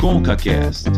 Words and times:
ConcaCast. 0.00 0.88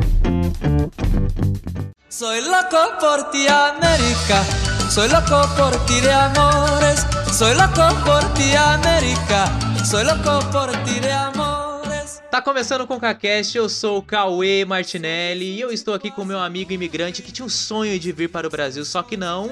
Soy 2.08 2.40
loco 2.42 3.00
por 3.00 3.30
ti, 3.32 3.48
América. 3.48 4.44
Soy 4.88 5.08
loco 5.08 5.42
por 5.56 5.72
ti 5.86 6.00
de 6.00 6.08
amores. 6.08 7.04
Soy 7.32 7.52
loco 7.54 7.82
por 8.04 8.22
ti, 8.34 8.54
América. 8.54 9.46
Soy 9.84 10.04
loco 10.04 10.38
por 10.52 10.70
ti 10.84 11.00
de 11.00 11.10
amores. 11.10 12.22
Tá 12.30 12.40
começando 12.40 12.86
com 12.86 12.94
o 12.94 13.00
ConcaCast, 13.00 13.58
eu 13.58 13.68
sou 13.68 13.98
o 13.98 14.02
Cauê 14.02 14.64
Martinelli 14.64 15.56
e 15.56 15.60
eu 15.60 15.72
estou 15.72 15.94
aqui 15.94 16.08
com 16.08 16.24
meu 16.24 16.38
amigo 16.38 16.72
imigrante 16.72 17.22
que 17.22 17.32
tinha 17.32 17.44
o 17.44 17.50
sonho 17.50 17.98
de 17.98 18.12
vir 18.12 18.28
para 18.28 18.46
o 18.46 18.50
Brasil, 18.50 18.84
só 18.84 19.02
que 19.02 19.16
não. 19.16 19.50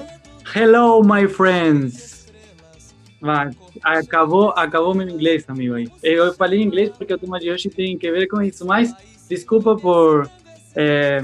Hello, 0.55 1.03
my 1.03 1.27
friends. 1.27 2.25
Mas 3.19 3.53
acabou, 3.83 4.51
acabou 4.55 4.95
meu 4.95 5.07
inglês, 5.07 5.43
amigo 5.47 5.75
aí. 5.75 5.89
Eu 6.01 6.33
falei 6.33 6.61
inglês 6.61 6.89
porque 6.97 7.13
o 7.13 7.17
tema 7.17 7.37
de 7.37 7.51
hoje 7.51 7.69
tem 7.69 7.97
que 7.97 8.09
ver 8.11 8.27
com 8.27 8.41
isso, 8.41 8.65
mas 8.65 8.95
desculpa 9.31 9.77
por 9.77 10.29
é, 10.75 11.21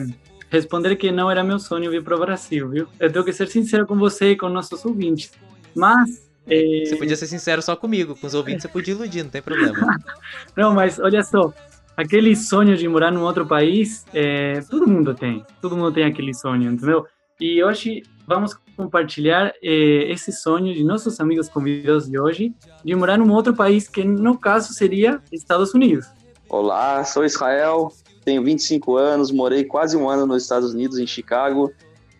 responder 0.50 0.96
que 0.96 1.12
não 1.12 1.30
era 1.30 1.44
meu 1.44 1.60
sonho 1.60 1.92
vir 1.92 2.02
para 2.02 2.16
o 2.16 2.20
Brasil, 2.20 2.70
viu? 2.70 2.88
Eu 3.00 3.12
tenho 3.12 3.26
que 3.26 3.34
ser 3.34 3.48
sincero 3.48 3.86
com 3.86 3.98
você 3.98 4.32
e 4.32 4.38
com 4.38 4.48
nossos 4.48 4.84
ouvintes. 4.86 5.32
Mas 5.76 6.26
é... 6.48 6.86
Você 6.86 6.96
podia 6.96 7.16
ser 7.18 7.28
sincero 7.28 7.62
só 7.62 7.76
comigo, 7.76 8.16
com 8.16 8.26
os 8.26 8.34
ouvintes 8.34 8.62
você 8.62 8.70
podia 8.70 8.94
iludir, 8.94 9.24
não 9.24 9.30
tem 9.30 9.42
problema. 9.42 9.76
não, 10.56 10.74
mas 10.74 10.98
olha 10.98 11.22
só, 11.22 11.54
aquele 11.98 12.34
sonho 12.38 12.78
de 12.78 12.88
morar 12.88 13.12
num 13.12 13.24
outro 13.24 13.46
país, 13.46 14.06
é, 14.14 14.62
todo 14.70 14.88
mundo 14.88 15.14
tem, 15.14 15.46
todo 15.62 15.76
mundo 15.76 15.92
tem 15.92 16.06
aquele 16.06 16.34
sonho, 16.34 16.72
entendeu? 16.72 17.06
E 17.40 17.62
hoje 17.62 18.04
vamos 18.26 18.58
compartilhar 18.76 19.54
eh, 19.62 20.12
esse 20.12 20.32
sonho 20.32 20.74
de 20.74 20.84
nossos 20.84 21.20
amigos 21.20 21.48
convidados 21.48 22.10
de 22.10 22.20
hoje 22.20 22.54
de 22.84 22.96
morar 22.96 23.18
num 23.18 23.32
outro 23.32 23.56
país 23.56 23.88
que 23.88 24.04
no 24.04 24.38
caso 24.38 24.74
seria 24.74 25.22
Estados 25.32 25.74
Unidos. 25.74 26.08
Olá, 26.50 27.04
sou 27.04 27.26
Israel, 27.26 27.92
tenho 28.24 28.42
25 28.42 28.96
anos, 28.96 29.32
morei 29.32 29.66
quase 29.66 29.98
um 29.98 30.10
ano 30.10 30.26
nos 30.26 30.44
Estados 30.44 30.74
Unidos, 30.74 30.98
em 30.98 31.06
Chicago, 31.06 31.74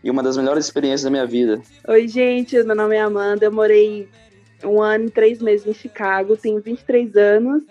e 0.04 0.12
uma 0.12 0.22
das 0.22 0.36
melhores 0.36 0.66
experiências 0.66 1.04
da 1.04 1.10
minha 1.10 1.26
vida. 1.26 1.62
Oi, 1.88 2.08
gente, 2.08 2.62
meu 2.64 2.76
nome 2.76 2.96
é 2.96 3.02
Amanda, 3.02 3.46
eu 3.46 3.52
morei 3.52 4.10
um 4.64 4.82
ano 4.82 5.06
e 5.06 5.12
três 5.12 5.42
meses 5.42 5.66
em 5.66 5.74
Chicago, 5.74 6.36
tenho 6.36 6.62
23 6.62 7.16
anos 7.16 7.64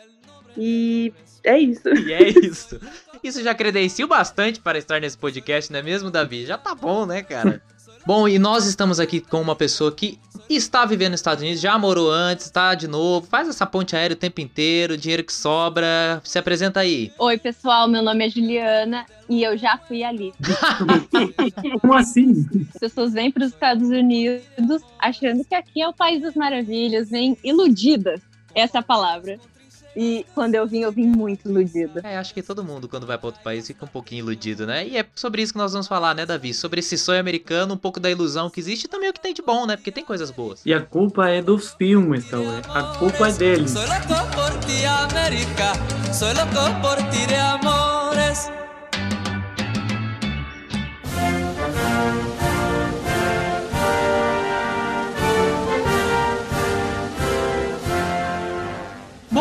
e 0.57 1.13
é 1.45 1.59
isso. 1.59 1.89
E 1.89 2.13
é 2.13 2.29
isso. 2.45 2.81
Isso 3.23 3.43
já 3.43 3.55
credenciou 3.55 4.09
bastante 4.09 4.61
para 4.61 4.79
estar 4.79 5.01
nesse 5.01 5.19
podcast, 5.19 5.71
não 5.71 5.79
é 5.79 5.83
mesmo, 5.83 6.11
Davi? 6.11 6.47
Já 6.47 6.57
tá 6.57 6.75
bom, 6.75 7.05
né, 7.05 7.23
cara? 7.23 7.63
Bom, 8.07 8.29
e 8.29 8.39
nós 8.39 8.67
estamos 8.67 9.01
aqui 9.01 9.21
com 9.21 9.41
uma 9.41 9.57
pessoa 9.57 9.91
que 9.91 10.17
está 10.49 10.85
vivendo 10.87 11.11
nos 11.11 11.19
Estados 11.19 11.43
Unidos, 11.43 11.61
já 11.61 11.77
morou 11.77 12.09
antes, 12.09 12.47
está 12.47 12.73
de 12.73 12.87
novo, 12.87 13.27
faz 13.27 13.49
essa 13.49 13.67
ponte 13.67 13.97
aérea 13.97 14.15
o 14.15 14.17
tempo 14.17 14.41
inteiro, 14.41 14.97
dinheiro 14.97 15.25
que 15.25 15.33
sobra. 15.33 16.21
Se 16.23 16.39
apresenta 16.39 16.79
aí. 16.79 17.11
Oi, 17.19 17.37
pessoal, 17.37 17.89
meu 17.89 18.05
nome 18.05 18.25
é 18.25 18.31
Juliana 18.31 19.07
e 19.29 19.43
eu 19.43 19.59
já 19.59 19.77
fui 19.77 20.05
ali. 20.05 20.33
Como 21.83 21.95
assim? 21.95 22.47
As 22.73 22.79
pessoas 22.79 23.13
vêm 23.13 23.33
para 23.33 23.45
os 23.45 23.53
Estados 23.53 23.89
Unidos 23.89 24.83
achando 25.01 25.45
que 25.45 25.57
aqui 25.57 25.83
é 25.83 25.89
o 25.89 25.93
país 25.93 26.23
das 26.23 26.37
maravilhas, 26.37 27.11
vêm 27.11 27.37
iludidas. 27.43 28.21
Essa 28.55 28.79
é 28.79 28.81
a 28.81 28.85
palavra. 28.85 29.37
E 29.97 30.27
quando 30.35 30.55
eu 30.55 30.67
vim, 30.67 30.81
eu 30.81 30.93
vim 30.93 31.07
muito 31.07 31.49
iludida. 31.49 32.03
É, 32.05 32.19
acho 32.19 32.35
que 32.35 32.43
todo 32.43 32.63
mundo, 32.63 32.87
quando 32.87 33.07
vai 33.07 33.17
para 33.17 33.29
outro 33.29 33.43
país, 33.43 33.67
fica 33.67 33.85
um 33.85 33.89
pouquinho 33.89 34.19
iludido, 34.19 34.67
né? 34.67 34.87
E 34.87 34.99
é 34.99 35.07
sobre 35.15 35.41
isso 35.41 35.53
que 35.53 35.59
nós 35.59 35.73
vamos 35.73 35.89
falar, 35.89 36.15
né, 36.15 36.27
Davi? 36.27 36.53
Sobre 36.53 36.81
esse 36.81 36.99
sonho 36.99 37.19
americano, 37.19 37.75
um 37.75 37.79
pouco 37.79 37.99
da 37.99 38.11
ilusão 38.11 38.51
que 38.51 38.61
existe 38.61 38.85
e 38.85 38.89
também 38.89 39.09
o 39.09 39.13
que 39.13 39.21
tem 39.21 39.33
de 39.33 39.41
bom, 39.41 39.67
né? 39.67 39.75
Porque 39.77 39.91
tem 39.91 40.05
coisas 40.05 40.31
boas. 40.31 40.61
E 40.67 40.75
a 40.75 40.83
culpa 40.83 41.31
é 41.31 41.41
dos 41.41 41.71
filmes, 41.73 42.27
Cauê. 42.27 42.61
A 42.69 42.83
culpa 42.99 43.29
é 43.29 43.33
deles. 43.33 43.71
Soy 43.71 43.87
loco 43.87 44.07
por 44.35 44.61
ti, 44.61 44.85
América. 44.85 45.73
Soy 46.13 46.35
loco 46.35 46.81
por 46.83 46.97
ti 47.11 47.27
de 47.27 47.35
amores. 47.35 48.66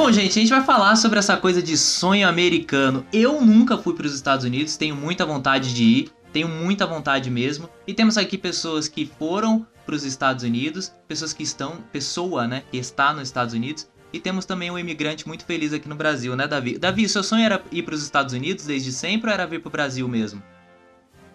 Bom, 0.06 0.12
gente, 0.12 0.38
a 0.38 0.42
gente 0.44 0.52
vai 0.52 0.62
falar 0.62 0.96
sobre 0.98 1.18
essa 1.18 1.36
coisa 1.36 1.64
de 1.64 1.76
sonho 1.76 2.28
americano. 2.28 3.04
Eu 3.12 3.42
nunca 3.42 3.76
fui 3.76 3.96
para 3.96 4.06
os 4.06 4.14
Estados 4.14 4.46
Unidos, 4.46 4.78
tenho 4.78 4.96
muita 4.96 5.26
vontade 5.26 5.74
de 5.74 5.84
ir, 5.84 6.12
tenho 6.32 6.48
muita 6.48 6.86
vontade 6.86 7.32
mesmo. 7.32 7.68
E 7.88 7.94
temos 7.94 8.16
aqui 8.16 8.38
pessoas 8.38 8.88
que 8.88 9.08
foram 9.08 9.66
para 9.84 9.96
os 9.96 10.04
Estados 10.06 10.44
Unidos, 10.44 10.94
pessoas 11.08 11.34
que 11.34 11.42
estão, 11.42 11.78
pessoa, 11.92 12.48
né, 12.48 12.62
que 12.70 12.78
está 12.78 13.14
nos 13.14 13.24
Estados 13.24 13.56
Unidos. 13.56 13.92
E 14.14 14.20
temos 14.20 14.46
também 14.46 14.70
um 14.70 14.78
imigrante 14.78 15.28
muito 15.28 15.44
feliz 15.44 15.74
aqui 15.74 15.90
no 15.90 15.96
Brasil, 15.96 16.36
né, 16.36 16.48
Davi? 16.48 16.78
Davi, 16.78 17.10
seu 17.10 17.24
sonho 17.24 17.44
era 17.44 17.60
ir 17.72 17.82
para 17.82 17.96
os 17.96 18.04
Estados 18.04 18.32
Unidos 18.32 18.68
desde 18.68 18.92
sempre 18.92 19.32
ou 19.32 19.34
era 19.34 19.48
vir 19.48 19.60
para 19.60 19.70
o 19.70 19.72
Brasil 19.72 20.08
mesmo? 20.08 20.40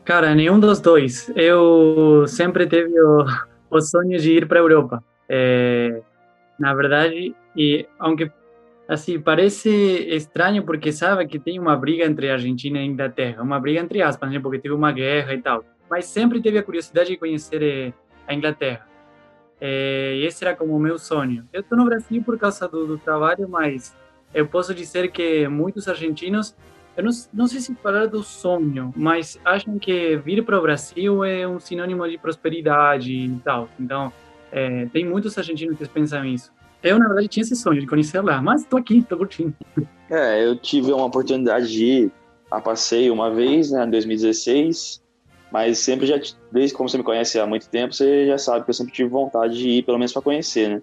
Cara, 0.05 0.33
nenhum 0.33 0.61
dos 0.61 0.79
dois. 0.79 1.29
Eu 1.35 2.25
sempre 2.29 2.69
tive 2.69 3.01
o, 3.01 3.27
o 3.69 3.81
sonho 3.81 4.17
de 4.17 4.31
ir 4.31 4.47
para 4.47 4.61
a 4.61 4.63
Europa. 4.63 5.03
É, 5.29 6.03
na 6.57 6.73
verdade, 6.73 7.35
e 7.57 7.85
aunque 7.99 8.31
assim, 8.91 9.21
parece 9.21 9.71
estranho 10.09 10.65
porque 10.65 10.91
sabe 10.91 11.25
que 11.29 11.39
tem 11.39 11.61
uma 11.61 11.77
briga 11.77 12.05
entre 12.05 12.29
a 12.29 12.33
Argentina 12.33 12.79
e 12.79 12.83
a 12.83 12.85
Inglaterra, 12.85 13.41
uma 13.41 13.61
briga 13.61 13.81
entre 13.81 14.03
aspas, 14.03 14.29
né, 14.29 14.41
porque 14.41 14.59
teve 14.59 14.75
uma 14.75 14.91
guerra 14.91 15.33
e 15.33 15.41
tal. 15.41 15.65
Mas 15.89 16.07
sempre 16.07 16.43
teve 16.43 16.59
a 16.59 16.63
curiosidade 16.63 17.11
de 17.11 17.17
conhecer 17.17 17.63
eh, 17.63 17.93
a 18.27 18.35
Inglaterra. 18.35 18.87
É, 19.61 20.17
esse 20.19 20.45
era 20.45 20.57
como 20.57 20.75
o 20.75 20.81
meu 20.81 20.99
sonho. 20.99 21.47
Eu 21.53 21.61
estou 21.61 21.79
no 21.79 21.85
Brasil 21.85 22.23
por 22.25 22.37
causa 22.37 22.67
do, 22.67 22.87
do, 22.87 22.99
trabalho, 22.99 23.49
mas 23.49 23.95
eu 24.35 24.47
posso 24.47 24.75
dizer 24.75 25.11
que 25.13 25.47
muitos 25.47 25.87
argentinos, 25.87 26.57
eu 26.97 27.05
não, 27.05 27.11
não 27.33 27.47
sei 27.47 27.61
se 27.61 27.75
falar 27.77 28.07
do 28.07 28.23
sonho, 28.25 28.93
mas 28.97 29.39
acham 29.45 29.79
que 29.79 30.17
vir 30.17 30.45
para 30.45 30.59
o 30.59 30.63
Brasil 30.63 31.23
é 31.25 31.47
um 31.47 31.61
sinônimo 31.61 32.09
de 32.09 32.19
prosperidade 32.19 33.13
e 33.13 33.41
tal. 33.45 33.69
Então, 33.79 34.13
é, 34.51 34.87
tem 34.87 35.05
muitos 35.05 35.37
argentinos 35.39 35.79
que 35.79 35.89
pensam 35.89 36.25
isso. 36.25 36.53
Eu, 36.83 36.99
na 36.99 37.07
verdade, 37.07 37.29
tinha 37.29 37.43
esse 37.43 37.55
sonho 37.55 37.81
de 37.81 37.87
conhecer 37.87 38.21
lá, 38.21 38.41
mas 38.41 38.65
tô 38.65 38.79
aqui, 38.79 39.03
tô 39.03 39.17
curtindo. 39.17 39.55
É, 40.09 40.45
eu 40.45 40.57
tive 40.57 40.93
uma 40.93 41.05
oportunidade 41.05 41.71
de 41.71 41.85
ir 41.85 42.13
a 42.51 42.61
passeio 42.61 43.13
uma 43.13 43.31
vez, 43.31 43.71
né, 43.71 43.85
em 43.85 43.91
2016, 43.91 45.03
mas 45.53 45.79
sempre 45.79 46.07
já, 46.07 46.19
desde 46.51 46.75
como 46.75 46.89
você 46.89 46.97
me 46.97 47.05
conhece 47.05 47.39
há 47.39 47.47
muito 47.47 47.69
tempo, 47.69 47.95
você 47.95 48.27
já 48.27 48.39
sabe 48.39 48.65
que 48.65 48.71
eu 48.71 48.75
sempre 48.75 48.93
tive 48.93 49.09
vontade 49.09 49.57
de 49.57 49.69
ir, 49.69 49.83
pelo 49.85 49.99
menos 49.99 50.13
para 50.13 50.23
conhecer, 50.23 50.69
né? 50.69 50.83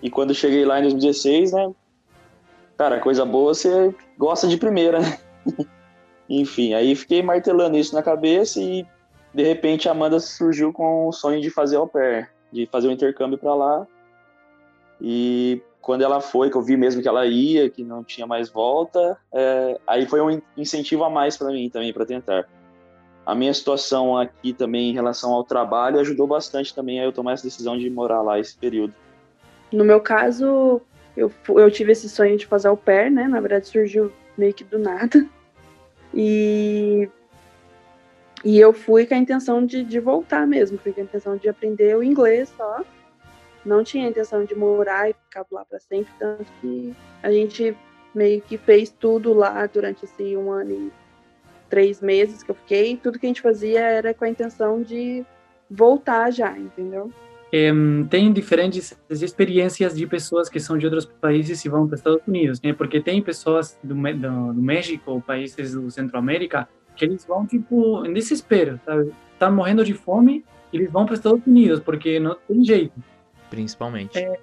E 0.00 0.08
quando 0.08 0.30
eu 0.30 0.34
cheguei 0.34 0.64
lá 0.64 0.78
em 0.78 0.82
2016, 0.82 1.52
né, 1.52 1.72
cara, 2.76 3.00
coisa 3.00 3.24
boa 3.24 3.52
você 3.52 3.94
gosta 4.16 4.46
de 4.46 4.56
primeira, 4.56 5.00
né? 5.00 5.18
Enfim, 6.30 6.74
aí 6.74 6.94
fiquei 6.94 7.22
martelando 7.22 7.76
isso 7.76 7.94
na 7.94 8.02
cabeça 8.02 8.60
e 8.60 8.86
de 9.34 9.42
repente 9.42 9.88
a 9.88 9.92
Amanda 9.92 10.20
surgiu 10.20 10.72
com 10.72 11.08
o 11.08 11.12
sonho 11.12 11.40
de 11.40 11.50
fazer 11.50 11.76
au 11.76 11.88
pair, 11.88 12.30
de 12.52 12.66
fazer 12.66 12.88
um 12.88 12.92
intercâmbio 12.92 13.38
para 13.38 13.54
lá 13.54 13.86
e 15.00 15.62
quando 15.80 16.02
ela 16.02 16.20
foi, 16.20 16.50
que 16.50 16.56
eu 16.56 16.62
vi 16.62 16.76
mesmo 16.76 17.00
que 17.00 17.08
ela 17.08 17.24
ia, 17.26 17.70
que 17.70 17.82
não 17.82 18.04
tinha 18.04 18.26
mais 18.26 18.50
volta, 18.50 19.16
é, 19.32 19.78
aí 19.86 20.06
foi 20.06 20.20
um 20.20 20.40
incentivo 20.56 21.04
a 21.04 21.10
mais 21.10 21.36
para 21.36 21.48
mim 21.48 21.70
também 21.70 21.92
para 21.92 22.04
tentar. 22.04 22.46
A 23.24 23.34
minha 23.34 23.52
situação 23.54 24.16
aqui 24.16 24.52
também 24.52 24.90
em 24.90 24.92
relação 24.92 25.32
ao 25.32 25.44
trabalho 25.44 26.00
ajudou 26.00 26.26
bastante 26.26 26.74
também 26.74 27.00
a 27.00 27.04
eu 27.04 27.12
tomar 27.12 27.32
essa 27.32 27.44
decisão 27.44 27.78
de 27.78 27.88
morar 27.88 28.22
lá 28.22 28.38
esse 28.38 28.56
período. 28.56 28.92
No 29.72 29.84
meu 29.84 30.00
caso, 30.00 30.80
eu, 31.16 31.32
eu 31.48 31.70
tive 31.70 31.92
esse 31.92 32.08
sonho 32.08 32.36
de 32.36 32.46
fazer 32.46 32.68
au 32.68 32.76
pair, 32.76 33.10
né? 33.10 33.28
Na 33.28 33.40
verdade, 33.40 33.68
surgiu 33.68 34.12
meio 34.36 34.54
que 34.54 34.64
do 34.64 34.78
nada. 34.78 35.26
E, 36.14 37.08
e 38.44 38.58
eu 38.58 38.72
fui 38.72 39.06
com 39.06 39.14
a 39.14 39.18
intenção 39.18 39.64
de, 39.64 39.84
de 39.84 40.00
voltar 40.00 40.46
mesmo, 40.46 40.78
fui 40.78 40.92
com 40.92 41.00
a 41.00 41.04
intenção 41.04 41.36
de 41.36 41.48
aprender 41.48 41.96
o 41.96 42.02
inglês 42.02 42.52
só 42.56 42.82
não 43.68 43.84
tinha 43.84 44.08
intenção 44.08 44.44
de 44.44 44.54
morar 44.54 45.10
e 45.10 45.12
ficar 45.12 45.44
lá 45.52 45.64
para 45.64 45.78
sempre, 45.78 46.10
tanto 46.18 46.46
que 46.60 46.94
a 47.22 47.30
gente 47.30 47.76
meio 48.14 48.40
que 48.40 48.56
fez 48.56 48.90
tudo 48.90 49.34
lá 49.34 49.66
durante 49.66 50.04
esse 50.04 50.36
um 50.36 50.50
ano 50.50 50.72
e 50.72 50.92
três 51.68 52.00
meses 52.00 52.42
que 52.42 52.50
eu 52.50 52.54
fiquei. 52.54 52.96
Tudo 52.96 53.18
que 53.18 53.26
a 53.26 53.28
gente 53.28 53.42
fazia 53.42 53.80
era 53.80 54.14
com 54.14 54.24
a 54.24 54.28
intenção 54.28 54.82
de 54.82 55.24
voltar 55.70 56.30
já, 56.30 56.58
entendeu? 56.58 57.12
tem 58.10 58.30
diferentes 58.30 58.94
experiências 59.08 59.96
de 59.96 60.06
pessoas 60.06 60.50
que 60.50 60.60
são 60.60 60.76
de 60.76 60.84
outros 60.84 61.06
países 61.06 61.64
e 61.64 61.68
vão 61.70 61.86
para 61.86 61.94
os 61.94 62.00
Estados 62.00 62.20
Unidos, 62.28 62.60
né? 62.60 62.74
Porque 62.74 63.00
tem 63.00 63.22
pessoas 63.22 63.78
do, 63.82 63.94
do, 63.94 64.52
do 64.52 64.62
México, 64.62 65.22
países 65.26 65.72
do 65.72 65.90
Centro-América, 65.90 66.68
que 66.94 67.06
eles 67.06 67.24
vão 67.24 67.46
tipo 67.46 68.04
em 68.04 68.12
desespero, 68.12 68.78
sabe? 68.84 69.14
Estão 69.32 69.50
morrendo 69.50 69.82
de 69.82 69.94
fome, 69.94 70.44
eles 70.70 70.92
vão 70.92 71.06
para 71.06 71.14
os 71.14 71.20
Estados 71.20 71.40
Unidos 71.46 71.80
porque 71.80 72.20
não 72.20 72.36
tem 72.46 72.62
jeito 72.62 72.92
principalmente. 73.50 74.18
É, 74.18 74.38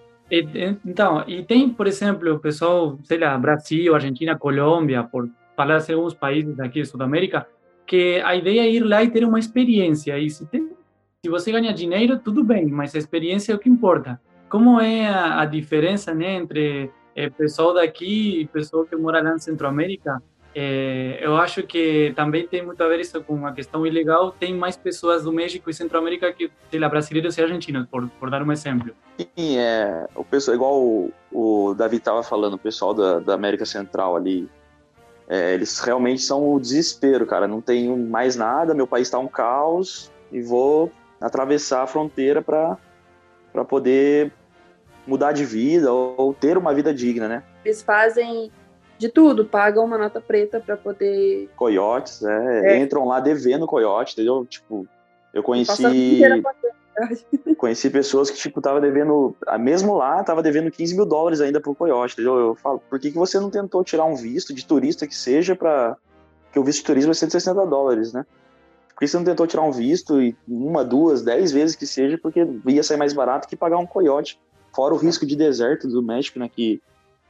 então, 0.86 1.24
e 1.28 1.44
tem, 1.44 1.70
por 1.70 1.88
exemplo, 1.88 2.34
o 2.34 2.40
pessoal, 2.40 2.98
sei 3.04 3.20
lá, 3.20 3.38
Brasil, 3.38 3.94
Argentina, 3.94 4.38
Colômbia, 4.38 5.04
por 5.04 5.30
falar 5.56 5.80
de 5.80 5.94
alguns 5.94 6.14
países 6.14 6.60
aqui 6.60 6.82
de 6.82 6.88
Sudamérica, 6.88 7.48
que 7.86 8.22
a 8.26 8.36
ideia 8.36 8.62
é 8.62 8.70
ir 8.70 8.82
lá 8.82 9.04
e 9.04 9.10
ter 9.10 9.24
uma 9.24 9.40
experiência. 9.40 10.18
E 10.18 10.30
se, 10.30 10.46
tem, 10.48 10.70
se 11.24 11.30
você 11.30 11.52
ganha 11.52 11.74
dinheiro, 11.74 12.20
tudo 12.20 12.44
bem, 12.44 12.66
mas 12.68 12.96
a 12.96 12.98
experiência 12.98 13.54
é 13.54 13.56
o 13.56 13.60
que 13.60 13.70
importa. 13.70 14.20
Como 14.50 14.80
é 14.80 15.08
a, 15.08 15.42
a 15.42 15.46
diferença 15.46 16.14
né, 16.14 16.36
entre 16.36 16.90
é, 17.16 17.30
pessoal 17.30 17.74
daqui 17.74 18.42
e 18.42 18.48
pessoal 18.48 18.86
que 18.86 18.96
mora 18.96 19.22
lá 19.22 19.36
em 19.36 19.40
Centro-América? 19.40 20.22
É, 20.58 21.20
eu 21.22 21.36
acho 21.36 21.64
que 21.64 22.14
também 22.16 22.48
tem 22.48 22.66
muito 22.66 22.82
a 22.82 22.88
ver 22.88 23.02
isso 23.02 23.22
com 23.22 23.46
a 23.46 23.52
questão 23.52 23.86
ilegal. 23.86 24.32
Tem 24.32 24.56
mais 24.56 24.78
pessoas 24.78 25.26
do 25.26 25.34
México 25.34 25.70
e 25.70 25.74
Centro-América 25.74 26.32
que, 26.32 26.50
sei 26.72 26.80
lá, 26.80 26.88
brasileiros 26.88 27.38
e 27.38 27.42
argentinos, 27.42 27.86
por, 27.92 28.08
por 28.12 28.30
dar 28.30 28.42
um 28.42 28.50
exemplo. 28.54 28.96
Sim, 29.20 29.58
é, 29.58 30.08
o 30.16 30.24
pessoal, 30.24 30.56
igual 30.56 30.82
o, 30.82 31.12
o 31.30 31.74
Davi 31.74 31.98
estava 31.98 32.24
falando, 32.24 32.54
o 32.54 32.58
pessoal 32.58 32.94
da, 32.94 33.20
da 33.20 33.34
América 33.34 33.66
Central 33.66 34.16
ali, 34.16 34.50
é, 35.28 35.54
eles 35.54 35.78
realmente 35.80 36.22
são 36.22 36.54
o 36.54 36.58
desespero, 36.58 37.26
cara. 37.26 37.50
Não 37.50 37.60
tenho 37.60 37.98
mais 37.98 38.38
nada, 38.38 38.74
meu 38.74 38.88
país 38.88 39.08
está 39.08 39.20
um 39.20 39.28
caos 39.28 40.10
e 40.32 40.42
vou 40.42 40.90
atravessar 41.20 41.84
a 41.84 41.88
fronteira 41.88 42.42
para 42.42 42.78
poder 43.68 44.32
mudar 45.06 45.34
de 45.34 45.44
vida 45.44 45.92
ou, 45.92 46.16
ou 46.18 46.34
ter 46.34 46.58
uma 46.58 46.74
vida 46.74 46.94
digna, 46.94 47.28
né? 47.28 47.44
Eles 47.66 47.82
fazem 47.82 48.52
de 48.98 49.10
tudo, 49.10 49.46
pagam 49.46 49.86
uma 49.86 49.98
nota 49.98 50.22
preta 50.22 50.60
para 50.60 50.78
poder. 50.78 51.50
Coiotes, 51.56 52.24
é, 52.24 52.74
é, 52.74 52.78
entram 52.78 53.06
lá 53.06 53.20
devendo 53.20 53.68
coiote, 53.68 54.14
entendeu? 54.14 54.46
Tipo, 54.46 54.88
eu 55.34 55.44
conheci. 55.44 56.22
Conheci 57.58 57.90
pessoas 57.90 58.30
que, 58.32 58.38
tipo, 58.38 58.62
tava 58.62 58.80
devendo, 58.80 59.36
mesmo 59.60 59.98
lá, 59.98 60.24
tava 60.24 60.42
devendo 60.42 60.72
15 60.72 60.96
mil 60.96 61.06
dólares 61.06 61.42
ainda 61.42 61.60
pro 61.60 61.76
coiote, 61.76 62.14
entendeu? 62.14 62.38
Eu 62.38 62.56
falo, 62.56 62.82
por 62.90 62.98
que, 62.98 63.12
que 63.12 63.18
você 63.18 63.38
não 63.38 63.50
tentou 63.50 63.84
tirar 63.84 64.06
um 64.06 64.16
visto 64.16 64.54
de 64.54 64.66
turista 64.66 65.06
que 65.06 65.14
seja 65.14 65.58
para 65.58 65.98
que 66.54 66.60
o 66.60 66.64
visto 66.64 66.80
de 66.80 66.86
turismo 66.86 67.12
é 67.12 67.14
160 67.14 67.66
dólares, 67.66 68.14
né? 68.14 68.26
Por 68.94 69.00
que 69.00 69.08
você 69.10 69.18
não 69.18 69.26
tentou 69.26 69.46
tirar 69.46 69.64
um 69.64 69.74
visto 69.74 70.22
e 70.22 70.38
uma, 70.48 70.86
duas, 70.86 71.22
dez 71.22 71.52
vezes 71.52 71.76
que 71.76 71.86
seja, 71.86 72.18
porque 72.18 72.48
ia 72.66 72.82
sair 72.82 72.96
mais 72.96 73.12
barato 73.12 73.46
que 73.46 73.58
pagar 73.58 73.78
um 73.78 73.86
coiote. 73.86 74.40
Fora 74.74 74.94
o 74.94 74.98
risco 74.98 75.26
de 75.26 75.36
deserto 75.36 75.90
do 75.90 76.02
México, 76.02 76.40
né? 76.40 76.50
Que 76.50 76.82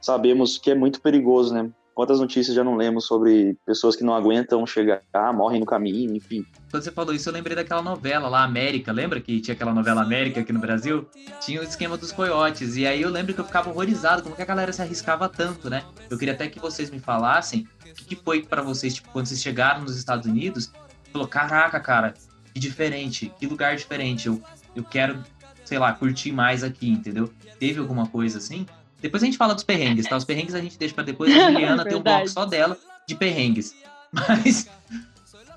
sabemos 0.06 0.56
que 0.56 0.70
é 0.70 0.74
muito 0.74 1.00
perigoso, 1.00 1.52
né? 1.52 1.68
Quantas 1.92 2.20
notícias 2.20 2.54
já 2.54 2.62
não 2.62 2.76
lemos 2.76 3.06
sobre 3.06 3.56
pessoas 3.64 3.96
que 3.96 4.04
não 4.04 4.14
aguentam 4.14 4.64
chegar, 4.66 5.02
morrem 5.34 5.60
no 5.60 5.66
caminho, 5.66 6.14
enfim. 6.14 6.44
Quando 6.70 6.82
você 6.82 6.92
falou 6.92 7.14
isso, 7.14 7.28
eu 7.28 7.32
lembrei 7.32 7.56
daquela 7.56 7.82
novela 7.82 8.28
lá, 8.28 8.44
América. 8.44 8.92
Lembra 8.92 9.18
que 9.18 9.40
tinha 9.40 9.54
aquela 9.54 9.72
novela 9.72 10.02
América 10.02 10.40
aqui 10.40 10.52
no 10.52 10.60
Brasil? 10.60 11.08
Tinha 11.40 11.60
o 11.60 11.64
esquema 11.64 11.96
dos 11.96 12.12
coiotes. 12.12 12.76
E 12.76 12.86
aí 12.86 13.00
eu 13.00 13.08
lembro 13.08 13.32
que 13.32 13.40
eu 13.40 13.46
ficava 13.46 13.70
horrorizado 13.70 14.22
como 14.22 14.36
que 14.36 14.42
a 14.42 14.44
galera 14.44 14.74
se 14.74 14.82
arriscava 14.82 15.26
tanto, 15.26 15.70
né? 15.70 15.84
Eu 16.10 16.18
queria 16.18 16.34
até 16.34 16.46
que 16.48 16.60
vocês 16.60 16.90
me 16.90 17.00
falassem 17.00 17.66
o 17.90 17.94
que, 17.94 18.04
que 18.04 18.16
foi 18.16 18.42
para 18.42 18.60
vocês, 18.60 18.94
tipo, 18.94 19.08
quando 19.10 19.26
vocês 19.26 19.40
chegaram 19.40 19.80
nos 19.80 19.96
Estados 19.96 20.26
Unidos, 20.26 20.70
falou, 21.10 21.26
caraca, 21.26 21.80
cara, 21.80 22.12
que 22.52 22.60
diferente, 22.60 23.32
que 23.38 23.46
lugar 23.46 23.74
diferente. 23.74 24.26
Eu, 24.26 24.42
eu 24.74 24.84
quero, 24.84 25.24
sei 25.64 25.78
lá, 25.78 25.94
curtir 25.94 26.30
mais 26.30 26.62
aqui, 26.62 26.90
entendeu? 26.90 27.32
Teve 27.58 27.80
alguma 27.80 28.06
coisa 28.06 28.36
assim? 28.36 28.66
Depois 29.06 29.22
a 29.22 29.26
gente 29.26 29.38
fala 29.38 29.54
dos 29.54 29.62
perrengues, 29.62 30.08
tá? 30.08 30.16
Os 30.16 30.24
perrengues 30.24 30.54
a 30.54 30.60
gente 30.60 30.76
deixa 30.76 30.92
para 30.92 31.04
depois 31.04 31.32
a 31.32 31.38
Juliana 31.52 31.84
ter 31.84 31.94
um 31.94 32.02
bloco 32.02 32.28
só 32.28 32.44
dela 32.44 32.76
de 33.06 33.14
perrengues. 33.14 33.74
Mas, 34.12 34.68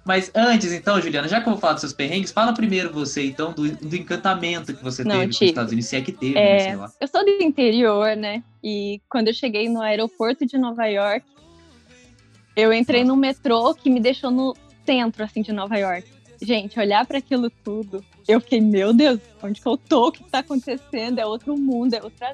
mas 0.03 0.31
antes, 0.33 0.73
então, 0.73 0.99
Juliana, 0.99 1.27
já 1.27 1.39
que 1.39 1.47
eu 1.47 1.53
vou 1.53 1.61
falar 1.61 1.73
dos 1.73 1.81
seus 1.81 1.93
perrengues, 1.93 2.31
fala 2.31 2.51
primeiro 2.51 2.91
você, 2.91 3.27
então, 3.27 3.53
do, 3.53 3.69
do 3.71 3.95
encantamento 3.95 4.73
que 4.73 4.83
você 4.83 5.03
Não, 5.03 5.11
teve 5.11 5.27
nos 5.27 5.41
Estados 5.41 5.71
Unidos, 5.71 5.89
se 5.89 5.95
é 5.95 6.01
que 6.01 6.11
teve, 6.11 6.33
né, 6.33 6.61
é, 6.61 6.75
né, 6.75 6.87
Eu 6.99 7.07
sou 7.07 7.23
do 7.23 7.29
interior, 7.43 8.17
né? 8.17 8.43
E 8.61 8.99
quando 9.07 9.27
eu 9.27 9.33
cheguei 9.33 9.69
no 9.69 9.81
aeroporto 9.81 10.45
de 10.45 10.57
Nova 10.57 10.87
York, 10.87 11.25
eu 12.55 12.73
entrei 12.73 13.03
no 13.03 13.15
metrô 13.15 13.73
que 13.75 13.89
me 13.89 13.99
deixou 13.99 14.31
no 14.31 14.55
centro, 14.83 15.23
assim, 15.23 15.41
de 15.43 15.53
Nova 15.53 15.77
York. 15.77 16.07
Gente, 16.41 16.79
olhar 16.79 17.05
para 17.05 17.19
aquilo 17.19 17.49
tudo, 17.63 18.03
eu 18.27 18.41
fiquei, 18.41 18.59
meu 18.59 18.93
Deus, 18.93 19.19
onde 19.41 19.61
que 19.61 19.67
eu 19.67 19.77
tô? 19.77 20.07
O 20.07 20.11
que 20.11 20.23
tá 20.23 20.39
acontecendo? 20.39 21.19
É 21.19 21.25
outro 21.25 21.55
mundo, 21.55 21.93
é 21.93 22.01
outra 22.01 22.31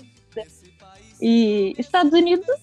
e 1.22 1.74
Estados 1.78 2.14
Unidos, 2.14 2.56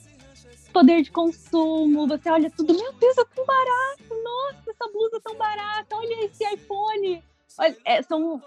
poder 0.73 1.03
de 1.03 1.11
consumo, 1.11 2.07
você 2.07 2.31
olha 2.31 2.51
tudo, 2.51 2.75
meu 2.75 2.93
Deus, 2.95 3.19
é 3.19 3.25
tão 3.35 3.45
barato, 3.45 4.23
nossa, 4.25 4.71
essa 4.71 4.93
blusa 4.93 5.17
é 5.17 5.21
tão 5.21 5.37
barata, 5.37 5.97
olha 5.97 6.25
esse 6.25 6.45
iPhone. 6.45 7.23
Olha, 7.59 7.77
é, 7.85 8.03
são, 8.03 8.43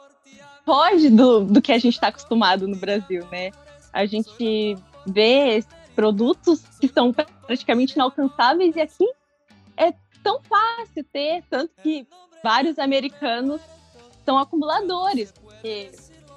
foge 0.66 1.10
do, 1.10 1.46
do 1.46 1.62
que 1.62 1.72
a 1.72 1.78
gente 1.78 1.94
está 1.94 2.08
acostumado 2.08 2.68
no 2.68 2.76
Brasil, 2.76 3.26
né? 3.32 3.52
A 3.94 4.06
gente 4.06 4.76
vê 5.06 5.64
produtos 5.96 6.64
que 6.80 6.88
são 6.88 7.14
praticamente 7.14 7.94
inalcançáveis 7.94 8.76
e 8.76 8.82
aqui 8.82 9.08
é 9.78 9.94
tão 10.24 10.42
fácil 10.44 11.04
ter, 11.14 11.44
tanto 11.50 11.72
que 11.82 12.08
vários 12.44 12.78
americanos 12.80 13.62
são 14.26 14.38
acumuladores, 14.38 15.32
porque 15.32 15.92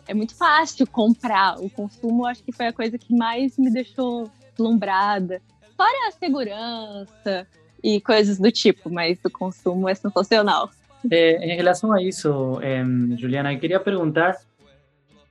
é 0.09 0.15
muito 0.15 0.35
fácil 0.35 0.87
comprar. 0.87 1.61
O 1.61 1.69
consumo, 1.71 2.27
acho 2.27 2.43
que 2.43 2.51
foi 2.51 2.67
a 2.67 2.73
coisa 2.73 2.99
que 2.99 3.15
mais 3.15 3.57
me 3.59 3.71
deixou 3.71 4.31
deslumbrada. 4.51 5.41
Fora 5.77 6.09
a 6.09 6.11
segurança 6.11 7.47
e 7.85 8.01
coisas 8.01 8.39
do 8.39 8.51
tipo, 8.51 8.91
mas 8.91 9.19
o 9.25 9.31
consumo 9.31 9.89
é 9.89 9.95
sensacional. 9.95 10.71
É, 11.11 11.53
em 11.53 11.57
relação 11.57 11.93
a 11.93 12.03
isso, 12.03 12.59
é, 12.61 12.83
Juliana, 13.17 13.53
eu 13.53 13.61
queria 13.61 13.79
perguntar 13.79 14.37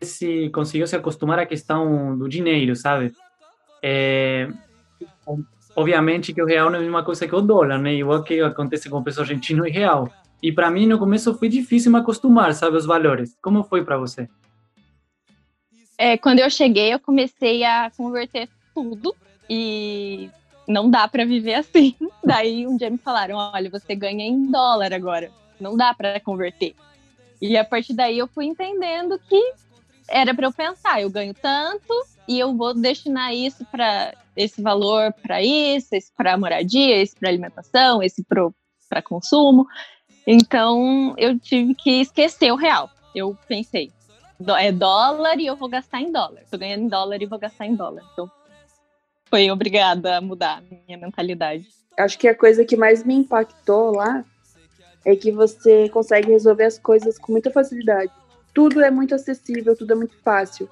se 0.01 0.49
conseguiu 0.49 0.85
se 0.85 0.95
acostumar 0.95 1.39
à 1.39 1.45
questão 1.45 2.15
do 2.15 2.29
dinheiro, 2.29 2.75
sabe? 2.75 3.11
É, 3.81 4.47
obviamente 5.75 6.31
que 6.33 6.41
o 6.41 6.45
real 6.45 6.69
não 6.69 6.75
é 6.75 6.79
a 6.79 6.83
mesma 6.83 7.03
coisa 7.03 7.27
que 7.27 7.35
o 7.35 7.41
dólar, 7.41 7.79
né? 7.79 7.95
Igual 7.95 8.23
que 8.23 8.39
acontece 8.39 8.89
com 8.89 8.99
o 8.99 9.03
peso 9.03 9.21
argentino 9.21 9.67
e 9.67 9.71
real. 9.71 10.07
E 10.41 10.51
para 10.51 10.69
mim, 10.69 10.85
no 10.85 10.99
começo, 10.99 11.33
foi 11.33 11.49
difícil 11.49 11.91
me 11.91 11.97
acostumar, 11.97 12.53
sabe, 12.53 12.77
os 12.77 12.85
valores. 12.85 13.35
Como 13.41 13.63
foi 13.63 13.83
para 13.83 13.97
você? 13.97 14.29
É, 15.97 16.17
quando 16.17 16.39
eu 16.39 16.49
cheguei, 16.49 16.93
eu 16.93 16.99
comecei 16.99 17.63
a 17.63 17.91
converter 17.95 18.47
tudo 18.73 19.15
e 19.49 20.29
não 20.67 20.89
dá 20.89 21.07
para 21.07 21.25
viver 21.25 21.55
assim. 21.55 21.95
Daí 22.23 22.67
um 22.67 22.77
dia 22.77 22.89
me 22.89 22.97
falaram: 22.97 23.37
olha, 23.37 23.69
você 23.69 23.95
ganha 23.95 24.25
em 24.25 24.51
dólar 24.51 24.93
agora, 24.93 25.31
não 25.59 25.75
dá 25.75 25.93
para 25.93 26.19
converter. 26.19 26.75
E 27.41 27.55
a 27.55 27.63
partir 27.63 27.93
daí 27.93 28.17
eu 28.17 28.27
fui 28.27 28.45
entendendo 28.45 29.19
que 29.29 29.53
era 30.09 30.33
para 30.33 30.47
eu 30.47 30.53
pensar: 30.53 31.01
eu 31.01 31.09
ganho 31.09 31.33
tanto 31.33 31.93
e 32.27 32.39
eu 32.39 32.55
vou 32.55 32.73
destinar 32.73 33.33
isso 33.33 33.65
para 33.65 34.13
esse 34.35 34.61
valor 34.61 35.13
para 35.21 35.41
isso, 35.41 35.89
esse 35.93 36.11
para 36.15 36.37
moradia, 36.37 37.01
esse 37.01 37.15
para 37.15 37.29
alimentação, 37.29 38.03
esse 38.03 38.23
para 38.23 39.01
consumo. 39.01 39.67
Então 40.25 41.15
eu 41.17 41.39
tive 41.39 41.73
que 41.73 42.01
esquecer 42.01 42.51
o 42.51 42.55
real. 42.55 42.89
Eu 43.15 43.35
pensei, 43.47 43.91
é 44.57 44.71
dólar 44.71 45.39
e 45.39 45.47
eu 45.47 45.55
vou 45.55 45.69
gastar 45.69 46.01
em 46.01 46.11
dólar. 46.11 46.43
Tô 46.49 46.57
ganhando 46.57 46.83
em 46.83 46.87
dólar 46.87 47.21
e 47.21 47.25
vou 47.25 47.39
gastar 47.39 47.65
em 47.65 47.75
dólar. 47.75 48.03
Então, 48.13 48.29
foi 49.29 49.49
obrigada 49.49 50.17
a 50.17 50.21
mudar 50.21 50.59
a 50.59 50.61
minha 50.61 50.97
mentalidade. 50.97 51.67
Acho 51.97 52.17
que 52.17 52.27
a 52.27 52.35
coisa 52.35 52.63
que 52.63 52.77
mais 52.77 53.03
me 53.03 53.15
impactou 53.15 53.95
lá 53.95 54.23
é 55.03 55.15
que 55.15 55.31
você 55.31 55.89
consegue 55.89 56.31
resolver 56.31 56.65
as 56.65 56.77
coisas 56.77 57.17
com 57.17 57.31
muita 57.31 57.49
facilidade. 57.49 58.11
Tudo 58.53 58.81
é 58.81 58.91
muito 58.91 59.15
acessível, 59.15 59.75
tudo 59.75 59.93
é 59.93 59.95
muito 59.95 60.15
fácil. 60.21 60.69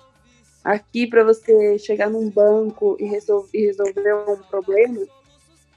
Aqui, 0.64 1.08
para 1.08 1.24
você 1.24 1.78
chegar 1.78 2.10
num 2.10 2.30
banco 2.30 2.98
e 3.00 3.06
resolver, 3.06 3.50
e 3.54 3.66
resolver 3.68 4.14
um 4.30 4.38
problema, 4.44 5.06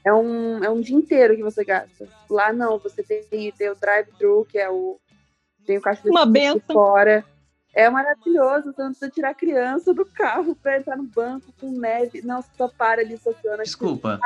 é 0.03 0.13
um, 0.13 0.63
é 0.63 0.69
um 0.69 0.81
dia 0.81 0.95
inteiro 0.95 1.35
que 1.35 1.43
você 1.43 1.63
gasta. 1.63 2.07
Lá 2.29 2.51
não, 2.51 2.79
você 2.79 3.03
tem, 3.03 3.51
tem 3.51 3.69
o 3.69 3.75
drive-thru, 3.75 4.45
que 4.49 4.57
é 4.57 4.69
o. 4.69 4.99
Tem 5.65 5.77
o 5.77 5.81
caixa 5.81 6.01
de 6.01 6.73
fora 6.73 7.23
é 7.73 7.89
maravilhoso, 7.89 8.73
você 8.73 8.81
não 8.81 8.89
precisa 8.89 9.11
tirar 9.11 9.29
a 9.29 9.33
criança 9.33 9.93
do 9.93 10.05
carro 10.05 10.55
para 10.55 10.77
entrar 10.77 10.97
no 10.97 11.03
banco 11.03 11.53
com 11.59 11.71
neve. 11.71 12.21
Não, 12.23 12.41
você 12.41 12.49
só 12.57 12.67
para 12.67 13.01
ali, 13.01 13.13
estaciona. 13.13 13.63
Desculpa, 13.63 14.19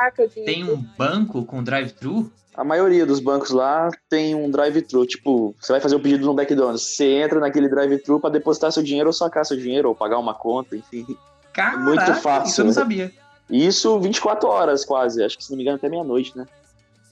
tem 0.44 0.64
um 0.64 0.82
banco 0.96 1.44
com 1.44 1.62
drive-thru? 1.62 2.32
A 2.54 2.64
maioria 2.64 3.04
dos 3.04 3.20
bancos 3.20 3.50
lá 3.50 3.90
tem 4.08 4.34
um 4.34 4.50
drive-thru. 4.50 5.04
Tipo, 5.04 5.54
você 5.60 5.72
vai 5.72 5.80
fazer 5.80 5.96
um 5.96 6.00
pedido 6.00 6.24
no 6.24 6.40
McDonald's, 6.40 6.96
você 6.96 7.22
entra 7.22 7.38
naquele 7.38 7.68
drive-thru 7.68 8.18
para 8.18 8.30
depositar 8.30 8.72
seu 8.72 8.82
dinheiro 8.82 9.08
ou 9.08 9.12
sacar 9.12 9.44
seu 9.44 9.56
dinheiro, 9.56 9.88
ou 9.88 9.94
pagar 9.94 10.18
uma 10.18 10.34
conta, 10.34 10.76
enfim. 10.76 11.06
Caraca, 11.52 11.76
é 11.76 11.82
muito 11.82 12.14
fácil. 12.14 12.50
Isso 12.50 12.60
eu 12.60 12.64
não 12.64 12.72
sabia. 12.72 13.12
Isso 13.50 14.00
24 14.00 14.48
horas 14.48 14.84
quase, 14.84 15.22
acho 15.22 15.36
que 15.36 15.44
se 15.44 15.50
não 15.50 15.58
me 15.58 15.62
engano 15.62 15.76
até 15.76 15.88
meia-noite, 15.88 16.36
né? 16.36 16.46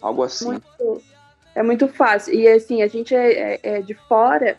Algo 0.00 0.22
assim. 0.22 0.46
Muito, 0.46 1.02
é 1.54 1.62
muito 1.62 1.88
fácil. 1.88 2.34
E 2.34 2.48
assim, 2.48 2.82
a 2.82 2.88
gente 2.88 3.14
é, 3.14 3.54
é, 3.54 3.60
é 3.62 3.82
de 3.82 3.94
fora 3.94 4.56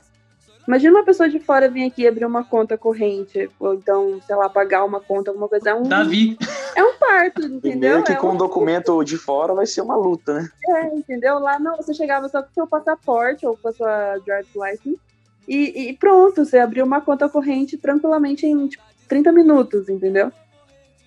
Imagina 0.67 0.97
uma 0.97 1.05
pessoa 1.05 1.27
de 1.27 1.39
fora 1.39 1.69
vir 1.69 1.85
aqui 1.85 2.07
abrir 2.07 2.25
uma 2.25 2.43
conta 2.43 2.77
corrente, 2.77 3.49
ou 3.59 3.73
então, 3.73 4.21
sei 4.25 4.35
lá, 4.35 4.49
pagar 4.49 4.85
uma 4.85 4.99
conta, 4.99 5.31
alguma 5.31 5.49
coisa. 5.49 5.71
É 5.71 5.73
um, 5.73 5.83
Davi. 5.83 6.37
É 6.75 6.83
um 6.83 6.97
parto, 6.97 7.43
entendeu? 7.43 7.59
Primeiro 7.61 8.03
que 8.03 8.13
é 8.13 8.15
com 8.15 8.31
um 8.31 8.35
documento 8.35 9.03
de 9.03 9.15
fora 9.15 9.53
vai 9.53 9.67
ser 9.67 9.81
uma 9.81 9.95
luta, 9.95 10.33
né? 10.33 10.49
É, 10.69 10.87
entendeu? 10.87 11.37
Lá 11.37 11.59
não, 11.59 11.77
você 11.77 11.93
chegava 11.93 12.27
só 12.27 12.41
com 12.41 12.51
seu 12.51 12.65
passaporte 12.65 13.45
ou 13.45 13.55
com 13.55 13.67
a 13.67 13.71
sua 13.71 14.17
driver's 14.25 14.47
license 14.55 14.99
e, 15.47 15.89
e 15.89 15.97
pronto, 15.97 16.43
você 16.43 16.57
abriu 16.57 16.85
uma 16.85 17.01
conta 17.01 17.29
corrente 17.29 17.77
tranquilamente 17.77 18.45
em 18.45 18.67
tipo, 18.67 18.83
30 19.07 19.31
minutos, 19.31 19.89
entendeu? 19.89 20.31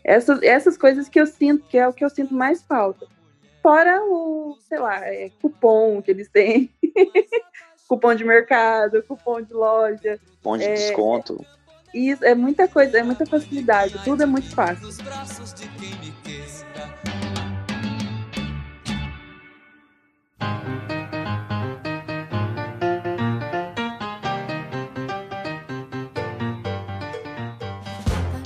Essas, 0.05 0.43
essas 0.43 0.77
coisas 0.77 1.09
que 1.09 1.21
eu 1.21 1.27
sinto, 1.27 1.65
que 1.67 1.79
é 1.79 1.89
o 1.89 1.93
que 1.93 2.05
eu 2.05 2.11
sinto 2.11 2.35
mais 2.35 2.63
falta. 2.63 3.07
Fora 3.63 4.01
o, 4.05 4.57
sei 4.69 4.79
lá, 4.79 5.05
é, 5.05 5.31
cupom 5.41 6.01
que 6.01 6.11
eles 6.11 6.29
têm. 6.29 6.71
cupom 7.88 8.14
de 8.14 8.25
mercado, 8.25 9.02
cupom 9.02 9.40
de 9.40 9.52
loja. 9.52 10.19
Cupom 10.37 10.59
de 10.59 10.64
é, 10.64 10.75
desconto. 10.75 11.45
É, 11.95 11.99
isso, 11.99 12.25
é 12.25 12.35
muita 12.35 12.69
coisa, 12.69 12.99
é 12.99 13.02
muita 13.02 13.25
facilidade, 13.25 13.99
tudo 14.05 14.23
é 14.23 14.26
muito 14.26 14.55
fácil. 14.55 14.88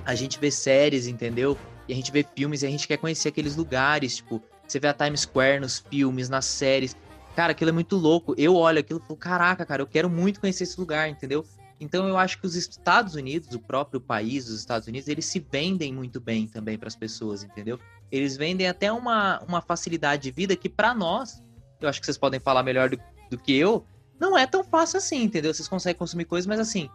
A 0.04 0.14
gente 0.16 0.40
vê 0.40 0.50
séries, 0.50 1.06
entendeu? 1.06 1.56
E 1.88 1.92
a 1.92 1.96
gente 1.96 2.10
vê 2.10 2.24
filmes 2.36 2.62
e 2.62 2.66
a 2.66 2.70
gente 2.70 2.86
quer 2.86 2.96
conhecer 2.96 3.28
aqueles 3.28 3.54
lugares, 3.54 4.16
tipo, 4.16 4.42
você 4.66 4.78
vê 4.78 4.88
a 4.88 4.94
Times 4.94 5.20
Square 5.20 5.60
nos 5.60 5.78
filmes, 5.78 6.28
nas 6.28 6.44
séries, 6.44 6.96
Cara, 7.34 7.52
aquilo 7.52 7.70
é 7.70 7.72
muito 7.72 7.96
louco. 7.96 8.34
Eu 8.36 8.56
olho 8.56 8.80
aquilo 8.80 9.00
e 9.02 9.06
falo, 9.06 9.16
caraca, 9.16 9.64
cara, 9.64 9.82
eu 9.82 9.86
quero 9.86 10.10
muito 10.10 10.40
conhecer 10.40 10.64
esse 10.64 10.78
lugar, 10.78 11.08
entendeu? 11.08 11.44
Então 11.80 12.06
eu 12.06 12.18
acho 12.18 12.38
que 12.38 12.46
os 12.46 12.54
Estados 12.54 13.14
Unidos, 13.14 13.54
o 13.54 13.58
próprio 13.58 14.00
país 14.00 14.44
dos 14.44 14.58
Estados 14.58 14.86
Unidos, 14.86 15.08
eles 15.08 15.24
se 15.24 15.40
vendem 15.40 15.94
muito 15.94 16.20
bem 16.20 16.46
também 16.46 16.76
para 16.76 16.88
as 16.88 16.96
pessoas, 16.96 17.42
entendeu? 17.42 17.80
Eles 18.12 18.36
vendem 18.36 18.68
até 18.68 18.92
uma, 18.92 19.40
uma 19.48 19.62
facilidade 19.62 20.24
de 20.24 20.30
vida 20.30 20.54
que 20.54 20.68
para 20.68 20.92
nós, 20.92 21.42
eu 21.80 21.88
acho 21.88 21.98
que 21.98 22.04
vocês 22.04 22.18
podem 22.18 22.38
falar 22.38 22.62
melhor 22.62 22.90
do, 22.90 23.00
do 23.30 23.38
que 23.38 23.56
eu, 23.56 23.86
não 24.18 24.36
é 24.36 24.46
tão 24.46 24.62
fácil 24.62 24.98
assim, 24.98 25.22
entendeu? 25.22 25.54
Vocês 25.54 25.66
conseguem 25.66 25.98
consumir 25.98 26.26
coisas, 26.26 26.46
mas 26.46 26.60
assim, 26.60 26.90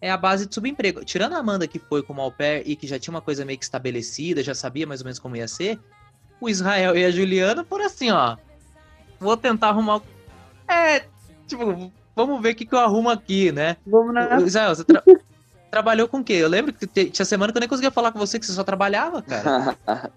é 0.00 0.10
a 0.10 0.16
base 0.16 0.46
de 0.46 0.54
subemprego. 0.54 1.04
Tirando 1.04 1.34
a 1.34 1.38
Amanda 1.38 1.68
que 1.68 1.78
foi 1.78 2.02
como 2.02 2.22
au 2.22 2.32
pair 2.32 2.62
e 2.66 2.74
que 2.74 2.86
já 2.86 2.98
tinha 2.98 3.12
uma 3.12 3.20
coisa 3.20 3.44
meio 3.44 3.58
que 3.58 3.64
estabelecida, 3.64 4.42
já 4.42 4.54
sabia 4.54 4.86
mais 4.86 5.02
ou 5.02 5.04
menos 5.04 5.18
como 5.18 5.36
ia 5.36 5.46
ser, 5.46 5.78
o 6.40 6.48
Israel 6.48 6.96
e 6.96 7.04
a 7.04 7.10
Juliana 7.10 7.64
foram 7.64 7.84
assim, 7.84 8.10
ó. 8.10 8.38
Vou 9.22 9.36
tentar 9.36 9.68
arrumar. 9.68 10.00
É, 10.68 11.04
tipo, 11.46 11.92
vamos 12.14 12.42
ver 12.42 12.52
o 12.52 12.56
que, 12.56 12.66
que 12.66 12.74
eu 12.74 12.80
arrumo 12.80 13.08
aqui, 13.08 13.52
né? 13.52 13.76
Vamos 13.86 14.12
na. 14.12 14.40
Israel, 14.40 14.74
você 14.74 14.84
tra- 14.84 15.02
trabalhou 15.70 16.08
com 16.08 16.18
o 16.18 16.24
quê? 16.24 16.32
Eu 16.34 16.48
lembro 16.48 16.72
que 16.72 16.86
te- 16.88 17.08
tinha 17.08 17.24
semana 17.24 17.52
que 17.52 17.56
eu 17.58 17.60
nem 17.60 17.68
conseguia 17.68 17.92
falar 17.92 18.10
com 18.10 18.18
você, 18.18 18.38
que 18.40 18.44
você 18.44 18.52
só 18.52 18.64
trabalhava, 18.64 19.22
cara. 19.22 19.78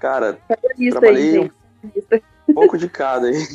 Cara, 0.00 0.38
Isso 0.78 0.98
trabalhei 0.98 1.38
aí, 1.38 1.50
um 2.48 2.54
pouco 2.54 2.78
de 2.78 2.88
cada 2.88 3.26
aí. 3.26 3.46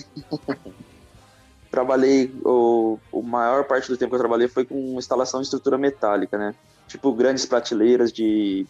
trabalhei, 1.71 2.31
o, 2.45 2.99
o 3.11 3.23
maior 3.23 3.63
parte 3.65 3.89
do 3.89 3.97
tempo 3.97 4.11
que 4.11 4.15
eu 4.15 4.19
trabalhei 4.19 4.47
foi 4.47 4.63
com 4.63 4.99
instalação 4.99 5.41
de 5.41 5.47
estrutura 5.47 5.75
metálica, 5.77 6.37
né? 6.37 6.53
Tipo, 6.87 7.11
grandes 7.13 7.47
prateleiras 7.47 8.13
de, 8.13 8.67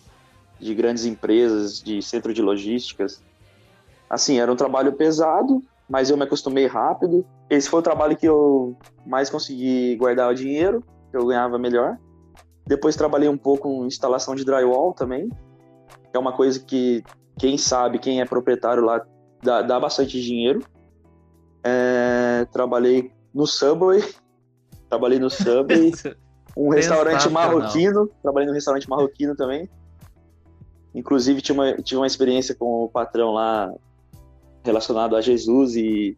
de 0.58 0.74
grandes 0.74 1.04
empresas, 1.04 1.82
de 1.84 2.02
centro 2.02 2.34
de 2.34 2.42
logísticas. 2.42 3.22
Assim, 4.10 4.40
era 4.40 4.50
um 4.50 4.56
trabalho 4.56 4.94
pesado, 4.94 5.62
mas 5.90 6.10
eu 6.10 6.18
me 6.18 6.24
acostumei 6.24 6.68
rápido. 6.68 7.26
Esse 7.50 7.70
foi 7.70 7.80
o 7.80 7.84
trabalho 7.84 8.18
que 8.18 8.28
eu 8.28 8.78
mais 9.06 9.30
consegui 9.30 9.96
guardar 9.96 10.32
o 10.32 10.36
dinheiro, 10.36 10.84
que 11.12 11.18
eu 11.18 11.26
ganhava 11.26 11.58
melhor. 11.58 11.98
Depois 12.66 12.96
trabalhei 12.96 13.30
um 13.30 13.38
pouco 13.38 13.70
com 13.70 13.86
instalação 13.86 14.34
de 14.34 14.44
drywall 14.44 14.94
também, 14.94 15.30
é 16.16 16.20
uma 16.20 16.34
coisa 16.34 16.60
que 16.60 17.04
quem 17.38 17.58
sabe, 17.58 18.00
quem 18.00 18.22
é 18.22 18.26
proprietário 18.26 18.84
lá, 18.84 19.06
dá, 19.44 19.62
dá 19.62 19.80
bastante 19.80 20.22
dinheiro. 20.22 20.62
É, 21.64 22.46
trabalhei 22.52 23.12
no 23.34 23.46
Subway, 23.46 24.02
trabalhei 24.90 25.20
no 25.20 25.30
Subway, 25.30 25.92
um 26.56 26.70
restaurante 26.70 27.30
marroquino, 27.30 28.10
trabalhei 28.22 28.48
no 28.48 28.54
restaurante 28.54 28.90
marroquino 28.90 29.36
também. 29.36 29.70
Inclusive 30.94 31.42
tive 31.42 31.60
uma, 31.60 31.74
tive 31.74 32.00
uma 32.00 32.08
experiência 32.08 32.56
com 32.56 32.86
o 32.86 32.90
patrão 32.90 33.32
lá 33.34 33.74
relacionado 34.66 35.16
a 35.16 35.22
Jesus 35.22 35.76
e 35.76 36.18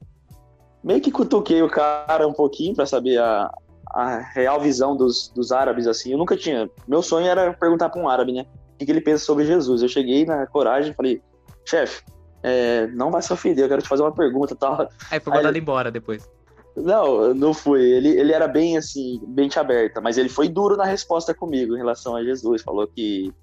meio 0.83 1.01
que 1.01 1.11
cutuquei 1.11 1.61
o 1.61 1.69
cara 1.69 2.27
um 2.27 2.33
pouquinho 2.33 2.73
para 2.75 2.85
saber 2.85 3.19
a, 3.19 3.51
a 3.91 4.19
real 4.33 4.59
visão 4.59 4.95
dos, 4.95 5.29
dos 5.35 5.51
árabes 5.51 5.87
assim. 5.87 6.11
Eu 6.11 6.17
nunca 6.17 6.35
tinha. 6.35 6.69
Meu 6.87 7.01
sonho 7.01 7.27
era 7.27 7.53
perguntar 7.53 7.89
para 7.89 8.01
um 8.01 8.07
árabe, 8.07 8.33
né? 8.33 8.45
O 8.73 8.77
que, 8.77 8.85
que 8.85 8.91
ele 8.91 9.01
pensa 9.01 9.25
sobre 9.25 9.45
Jesus. 9.45 9.81
Eu 9.81 9.89
cheguei 9.89 10.25
na 10.25 10.47
coragem 10.47 10.91
e 10.91 10.95
falei, 10.95 11.21
chefe, 11.65 12.03
é, 12.43 12.87
não 12.87 13.11
vai 13.11 13.21
se 13.21 13.33
ofender, 13.33 13.65
eu 13.65 13.69
quero 13.69 13.81
te 13.81 13.89
fazer 13.89 14.03
uma 14.03 14.13
pergunta 14.13 14.53
e 14.53 14.57
tal. 14.57 14.87
Aí 15.11 15.19
foi 15.19 15.33
mandado 15.33 15.57
embora 15.57 15.91
depois. 15.91 16.29
Não, 16.75 17.33
não 17.33 17.53
fui. 17.53 17.81
Ele, 17.81 18.09
ele 18.09 18.31
era 18.31 18.47
bem 18.47 18.77
assim, 18.77 19.19
mente 19.27 19.59
aberta, 19.59 19.99
mas 19.99 20.17
ele 20.17 20.29
foi 20.29 20.47
duro 20.47 20.77
na 20.77 20.85
resposta 20.85 21.33
comigo 21.33 21.73
em 21.73 21.77
relação 21.77 22.15
a 22.15 22.23
Jesus. 22.23 22.61
Falou 22.61 22.87
que 22.87 23.33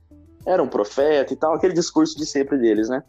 era 0.46 0.62
um 0.62 0.68
profeta 0.68 1.32
e 1.32 1.36
tal, 1.36 1.54
aquele 1.54 1.74
discurso 1.74 2.16
de 2.16 2.24
sempre 2.24 2.56
deles, 2.56 2.88
né? 2.88 3.02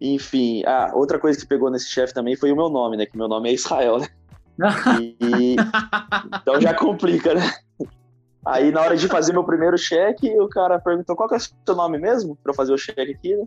Enfim, 0.00 0.62
ah, 0.66 0.90
outra 0.94 1.18
coisa 1.18 1.38
que 1.38 1.46
pegou 1.46 1.70
nesse 1.70 1.88
chefe 1.90 2.14
também 2.14 2.34
foi 2.36 2.50
o 2.50 2.56
meu 2.56 2.70
nome, 2.70 2.96
né? 2.96 3.04
Que 3.04 3.18
meu 3.18 3.28
nome 3.28 3.50
é 3.50 3.52
Israel, 3.52 3.98
né? 3.98 4.08
E, 5.00 5.56
então 6.40 6.60
já 6.60 6.74
complica, 6.74 7.34
né? 7.34 7.50
Aí 8.44 8.70
na 8.70 8.80
hora 8.80 8.96
de 8.96 9.06
fazer 9.08 9.32
meu 9.32 9.44
primeiro 9.44 9.76
cheque, 9.76 10.28
o 10.38 10.48
cara 10.48 10.78
perguntou 10.78 11.14
qual 11.14 11.28
que 11.28 11.34
é 11.34 11.38
o 11.38 11.40
seu 11.40 11.74
nome 11.74 11.98
mesmo? 11.98 12.36
Pra 12.42 12.50
eu 12.50 12.54
fazer 12.54 12.72
o 12.72 12.78
cheque 12.78 13.00
aqui, 13.00 13.36
né? 13.36 13.44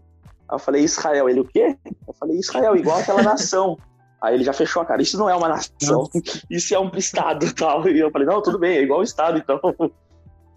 Aí 0.47 0.55
eu 0.55 0.59
falei 0.59 0.83
Israel. 0.83 1.29
Ele 1.29 1.39
o 1.39 1.45
quê? 1.45 1.75
Eu 2.07 2.13
falei 2.13 2.37
Israel, 2.37 2.75
igual 2.75 2.99
aquela 2.99 3.23
nação. 3.23 3.77
Aí 4.21 4.35
ele 4.35 4.43
já 4.43 4.53
fechou 4.53 4.81
a 4.81 4.85
cara. 4.85 5.01
Isso 5.01 5.17
não 5.17 5.29
é 5.29 5.35
uma 5.35 5.49
nação, 5.49 6.09
isso 6.49 6.73
é 6.73 6.79
um 6.79 6.91
estado 6.95 7.53
tal. 7.53 7.87
E 7.87 7.99
eu 7.99 8.09
falei, 8.11 8.27
não, 8.27 8.41
tudo 8.41 8.57
bem, 8.57 8.77
é 8.77 8.81
igual 8.81 8.99
o 9.01 9.03
estado, 9.03 9.37
então. 9.37 9.59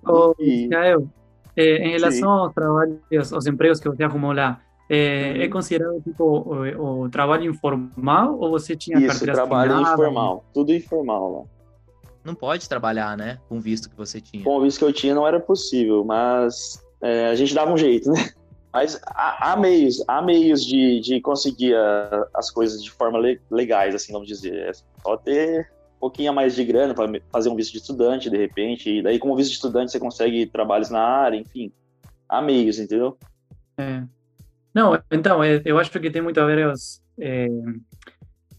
Ô, 0.07 0.35
E- 0.38 0.67
Israel, 0.67 1.09
eh, 1.57 1.79
em 1.79 1.91
relação 1.93 2.31
aos 2.31 2.55
trabalhos, 2.55 3.33
aos 3.33 3.47
empregos 3.47 3.81
que 3.81 3.88
você 3.88 4.05
arrumou 4.05 4.33
lá, 4.33 4.61
eh, 4.88 5.33
Uhum. 5.37 5.43
é 5.43 5.49
considerado 5.49 6.00
tipo 6.02 6.25
o, 6.25 7.02
o 7.05 7.09
trabalho 7.09 7.45
informal 7.50 8.38
ou 8.38 8.50
você 8.50 8.76
tinha 8.76 8.99
isso, 8.99 9.09
carteira 9.09 9.33
trabalho 9.35 9.73
assinada? 9.75 9.93
informal, 9.95 10.45
tudo 10.55 10.73
informal 10.73 11.33
lá. 11.33 11.45
Não 12.25 12.35
pode 12.35 12.69
trabalhar, 12.69 13.16
né? 13.16 13.38
Com 13.49 13.59
o 13.59 13.61
visto 13.61 13.88
que 13.88 13.97
você 13.97 14.21
tinha. 14.21 14.43
Com 14.43 14.57
o 14.57 14.61
visto 14.62 14.78
que 14.78 14.85
eu 14.85 14.93
tinha 14.93 15.14
não 15.14 15.26
era 15.26 15.38
possível, 15.38 16.05
mas 16.05 16.85
é, 17.00 17.26
a 17.26 17.35
gente 17.37 17.55
dava 17.55 17.73
um 17.73 17.76
jeito, 17.78 18.11
né? 18.11 18.19
Mas 18.73 19.00
há, 19.07 19.52
há 19.52 19.57
meios, 19.57 20.05
há 20.07 20.21
meios 20.21 20.62
de, 20.62 21.00
de 21.00 21.19
conseguir 21.23 21.75
a- 21.75 22.26
as 22.35 22.50
coisas 22.50 22.83
de 22.85 22.90
forma 22.90 23.19
le- 23.19 23.40
legais, 23.50 23.95
assim, 23.95 24.12
vamos 24.12 24.28
dizer. 24.28 24.55
É 24.55 24.73
só 25.02 25.16
ter 25.16 25.62
um 25.97 26.00
pouquinho 26.00 26.31
a 26.31 26.35
mais 26.35 26.55
de 26.55 26.62
grana 26.62 26.93
para 26.93 27.09
fazer 27.33 27.49
um 27.49 27.57
visto 27.57 27.73
de 27.73 27.78
estudante, 27.78 28.28
de 28.28 28.37
repente. 28.37 28.90
E 28.99 29.02
daí, 29.02 29.19
com 29.19 29.31
o 29.31 29.37
visto 29.37 29.49
de 29.49 29.55
estudante, 29.55 29.93
você 29.93 29.99
consegue 29.99 30.45
trabalhos 30.45 30.90
na 30.90 31.00
área, 31.00 31.38
enfim. 31.38 31.73
Há 32.28 32.43
meios, 32.43 32.78
entendeu? 32.78 33.16
É. 33.78 34.02
Não, 34.76 35.02
então, 35.11 35.42
é, 35.42 35.62
eu 35.64 35.78
acho 35.78 35.90
que 35.90 36.11
tem 36.11 36.21
muito 36.21 36.38
a 36.38 36.45
ver 36.45 36.66
os, 36.66 37.02
eh, 37.18 37.49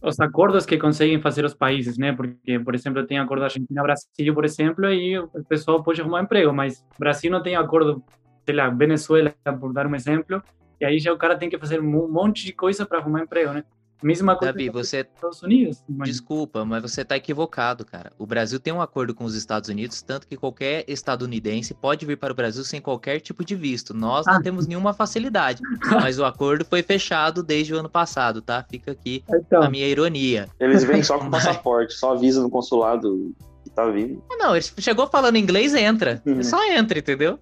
os 0.02 0.20
acordos 0.20 0.66
que 0.66 0.76
conseguem 0.76 1.22
fazer 1.22 1.46
os 1.46 1.54
países, 1.54 1.96
né? 1.96 2.12
Porque, 2.12 2.60
por 2.60 2.74
exemplo, 2.74 3.06
tem 3.06 3.20
acordo 3.20 3.44
Argentina-Brasil, 3.44 4.34
por 4.34 4.44
exemplo, 4.44 4.92
e 4.92 5.20
o 5.20 5.28
pessoal 5.48 5.84
pode 5.84 6.02
arrumar 6.02 6.24
emprego, 6.24 6.52
mas 6.52 6.84
Brasil 6.98 7.30
não 7.30 7.44
tem 7.44 7.56
acordo, 7.56 8.04
sei 8.44 8.56
lá, 8.56 8.68
Venezuela, 8.68 9.32
por 9.62 9.72
dar 9.72 9.86
um 9.86 9.94
exemplo, 9.94 10.42
e 10.82 10.86
aí 10.86 10.98
já 10.98 11.14
o 11.14 11.18
cara 11.20 11.38
tem 11.38 11.52
que 11.52 11.60
fazer 11.60 11.80
um 11.80 12.12
monte 12.12 12.48
de 12.48 12.52
coisa 12.52 12.84
para 12.84 12.98
arrumar 12.98 13.22
emprego, 13.22 13.54
né? 13.54 13.64
Mesma 14.04 14.36
coisa 14.36 14.52
Gabi, 14.54 14.68
nos 14.68 14.76
você 14.90 15.00
Estados 15.16 15.42
Unidos. 15.42 15.84
imagina. 15.90 16.06
Desculpa, 16.06 16.64
mas 16.64 16.82
você 16.82 17.04
tá 17.04 17.18
equivocado, 17.18 17.84
cara. 17.84 18.12
O 18.18 18.26
Brasil 18.26 18.60
tem 18.60 18.72
um 18.72 18.82
acordo 18.82 19.16
com 19.16 19.24
os 19.24 19.34
Estados 19.36 19.70
Unidos, 19.70 20.02
tanto 20.02 20.28
que 20.28 20.38
qualquer 20.38 20.86
estadunidense 20.88 21.74
pode 21.74 22.06
vir 22.06 22.18
para 22.18 22.32
o 22.32 22.36
Brasil 22.36 22.64
sem 22.64 22.80
qualquer 22.80 23.20
tipo 23.22 23.44
de 23.44 23.56
visto. 23.56 23.94
Nós 23.94 24.26
não 24.28 24.36
Ah. 24.36 24.42
temos 24.42 24.68
nenhuma 24.68 24.94
facilidade, 24.94 25.62
mas 26.10 26.20
o 26.20 26.26
acordo 26.26 26.64
foi 26.66 26.84
fechado 26.84 27.42
desde 27.42 27.74
o 27.74 27.80
ano 27.80 27.90
passado, 27.90 28.42
tá? 28.42 28.64
Fica 28.70 28.92
aqui 28.92 29.24
Então, 29.28 29.64
a 29.64 29.70
minha 29.70 29.88
ironia. 29.88 30.48
Eles 30.60 30.84
vêm 30.84 31.02
só 31.02 31.18
com 31.18 31.26
Mas- 31.30 31.44
passaporte, 31.46 31.94
só 31.94 32.14
avisa 32.14 32.42
no 32.42 32.50
consulado 32.50 33.34
que 33.64 33.70
tá 33.72 33.88
vindo. 33.90 34.22
Ah, 34.32 34.36
Não, 34.38 34.56
ele 34.56 34.66
chegou 34.78 35.08
falando 35.08 35.38
inglês, 35.38 35.74
entra. 35.74 36.22
Uhum. 36.26 36.44
Só 36.44 36.64
entra, 36.72 37.00
entendeu? 37.00 37.40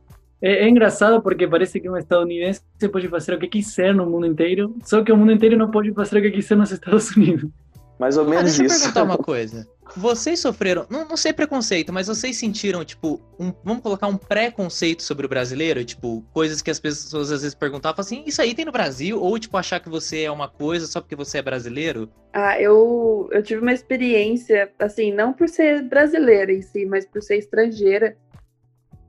É, 0.48 0.66
é 0.66 0.70
engraçado 0.70 1.22
porque 1.22 1.48
parece 1.48 1.80
que 1.80 1.90
um 1.90 1.98
estadunidense 1.98 2.62
pode 2.92 3.08
fazer 3.08 3.34
o 3.34 3.40
que 3.40 3.48
quiser 3.48 3.94
no 3.94 4.06
mundo 4.06 4.28
inteiro, 4.28 4.75
só 4.84 5.04
que 5.04 5.12
o 5.12 5.18
mundo 5.18 5.32
inteiro 5.32 5.58
não 5.58 5.72
pode 5.72 5.92
fazer 5.94 6.20
o 6.20 6.22
que 6.22 6.32
quiser 6.32 6.56
nos 6.56 6.72
Estados 6.72 7.10
Unidos. 7.16 7.50
Mais 7.98 8.18
ou 8.18 8.25
Ah, 8.25 8.30
menos 8.30 8.44
deixa 8.58 8.62
eu 8.64 8.66
isso. 8.68 8.80
perguntar 8.80 9.04
uma 9.04 9.18
coisa. 9.18 9.66
Vocês 9.96 10.40
sofreram, 10.40 10.86
não, 10.90 11.08
não 11.08 11.16
sei 11.16 11.32
preconceito, 11.32 11.94
mas 11.94 12.08
vocês 12.08 12.36
sentiram, 12.36 12.84
tipo, 12.84 13.22
um, 13.40 13.54
vamos 13.64 13.82
colocar 13.82 14.08
um 14.08 14.18
preconceito 14.18 15.02
sobre 15.02 15.25
o 15.25 15.30
brasileiro? 15.30 15.86
Tipo, 15.86 16.22
coisas 16.34 16.62
que 16.62 16.70
as 16.72 16.80
pessoas 16.80 17.32
às 17.32 17.42
vezes 17.44 17.56
perguntavam 17.56 18.02
assim, 18.02 18.24
isso 18.25 18.42
aí 18.42 18.54
tem 18.54 18.66
no 18.66 18.72
Brasil? 18.72 19.22
Ou, 19.22 19.40
tipo, 19.40 19.56
achar 19.56 19.80
que 19.80 19.88
você 19.88 20.24
é 20.24 20.32
uma 20.32 20.50
coisa 20.50 20.88
só 20.88 21.00
porque 21.00 21.16
você 21.16 21.38
é 21.38 21.42
brasileiro? 21.42 22.10
Ah, 22.34 22.60
eu, 22.60 23.30
eu 23.32 23.42
tive 23.42 23.62
uma 23.62 23.72
experiência, 23.72 24.70
assim, 24.78 25.14
não 25.14 25.32
por 25.32 25.48
ser 25.48 25.82
brasileira 25.84 26.52
em 26.52 26.62
si, 26.62 26.86
mas 26.86 27.06
por 27.06 27.22
ser 27.22 27.38
estrangeira. 27.38 28.18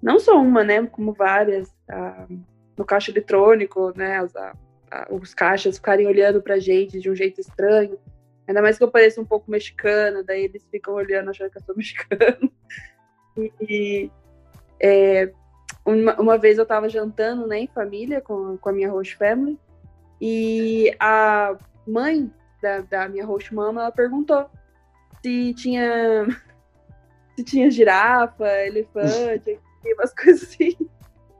Não 0.06 0.20
só 0.20 0.40
uma, 0.40 0.62
né? 0.62 0.86
Como 0.86 1.12
várias. 1.12 1.74
ah, 1.90 2.28
no 2.76 2.84
caixa 2.84 3.10
eletrônico, 3.10 3.92
né? 3.96 4.22
Os, 4.22 4.36
ah, 4.36 4.52
ah, 4.88 5.08
os 5.10 5.34
caixas 5.34 5.78
ficarem 5.78 6.06
olhando 6.06 6.40
pra 6.40 6.60
gente 6.60 7.00
de 7.00 7.10
um 7.10 7.16
jeito 7.16 7.40
estranho. 7.40 7.98
Ainda 8.46 8.62
mais 8.62 8.78
que 8.78 8.84
eu 8.84 8.90
pareço 8.90 9.20
um 9.20 9.24
pouco 9.24 9.50
mexicana, 9.50 10.22
daí 10.22 10.44
eles 10.44 10.64
ficam 10.70 10.94
olhando 10.94 11.30
achando 11.30 11.50
que 11.50 11.58
eu 11.58 11.62
sou 11.62 11.74
mexicana. 11.76 12.38
E 13.60 14.08
é, 14.80 15.32
uma, 15.84 16.14
uma 16.20 16.38
vez 16.38 16.56
eu 16.56 16.64
tava 16.64 16.88
jantando, 16.88 17.44
né, 17.48 17.58
em 17.58 17.66
família, 17.66 18.20
com, 18.20 18.56
com 18.58 18.68
a 18.68 18.72
minha 18.72 18.88
host 18.88 19.16
family, 19.16 19.58
e 20.20 20.94
a 21.00 21.56
mãe 21.84 22.30
da, 22.62 22.80
da 22.82 23.08
minha 23.08 23.26
host 23.26 23.52
mama, 23.52 23.80
ela 23.80 23.90
perguntou 23.90 24.48
se 25.20 25.52
tinha 25.54 26.26
se 27.34 27.42
tinha 27.42 27.68
girafa, 27.68 28.46
elefante, 28.64 29.58
umas 29.94 30.12
coisas 30.14 30.42
assim. 30.44 30.76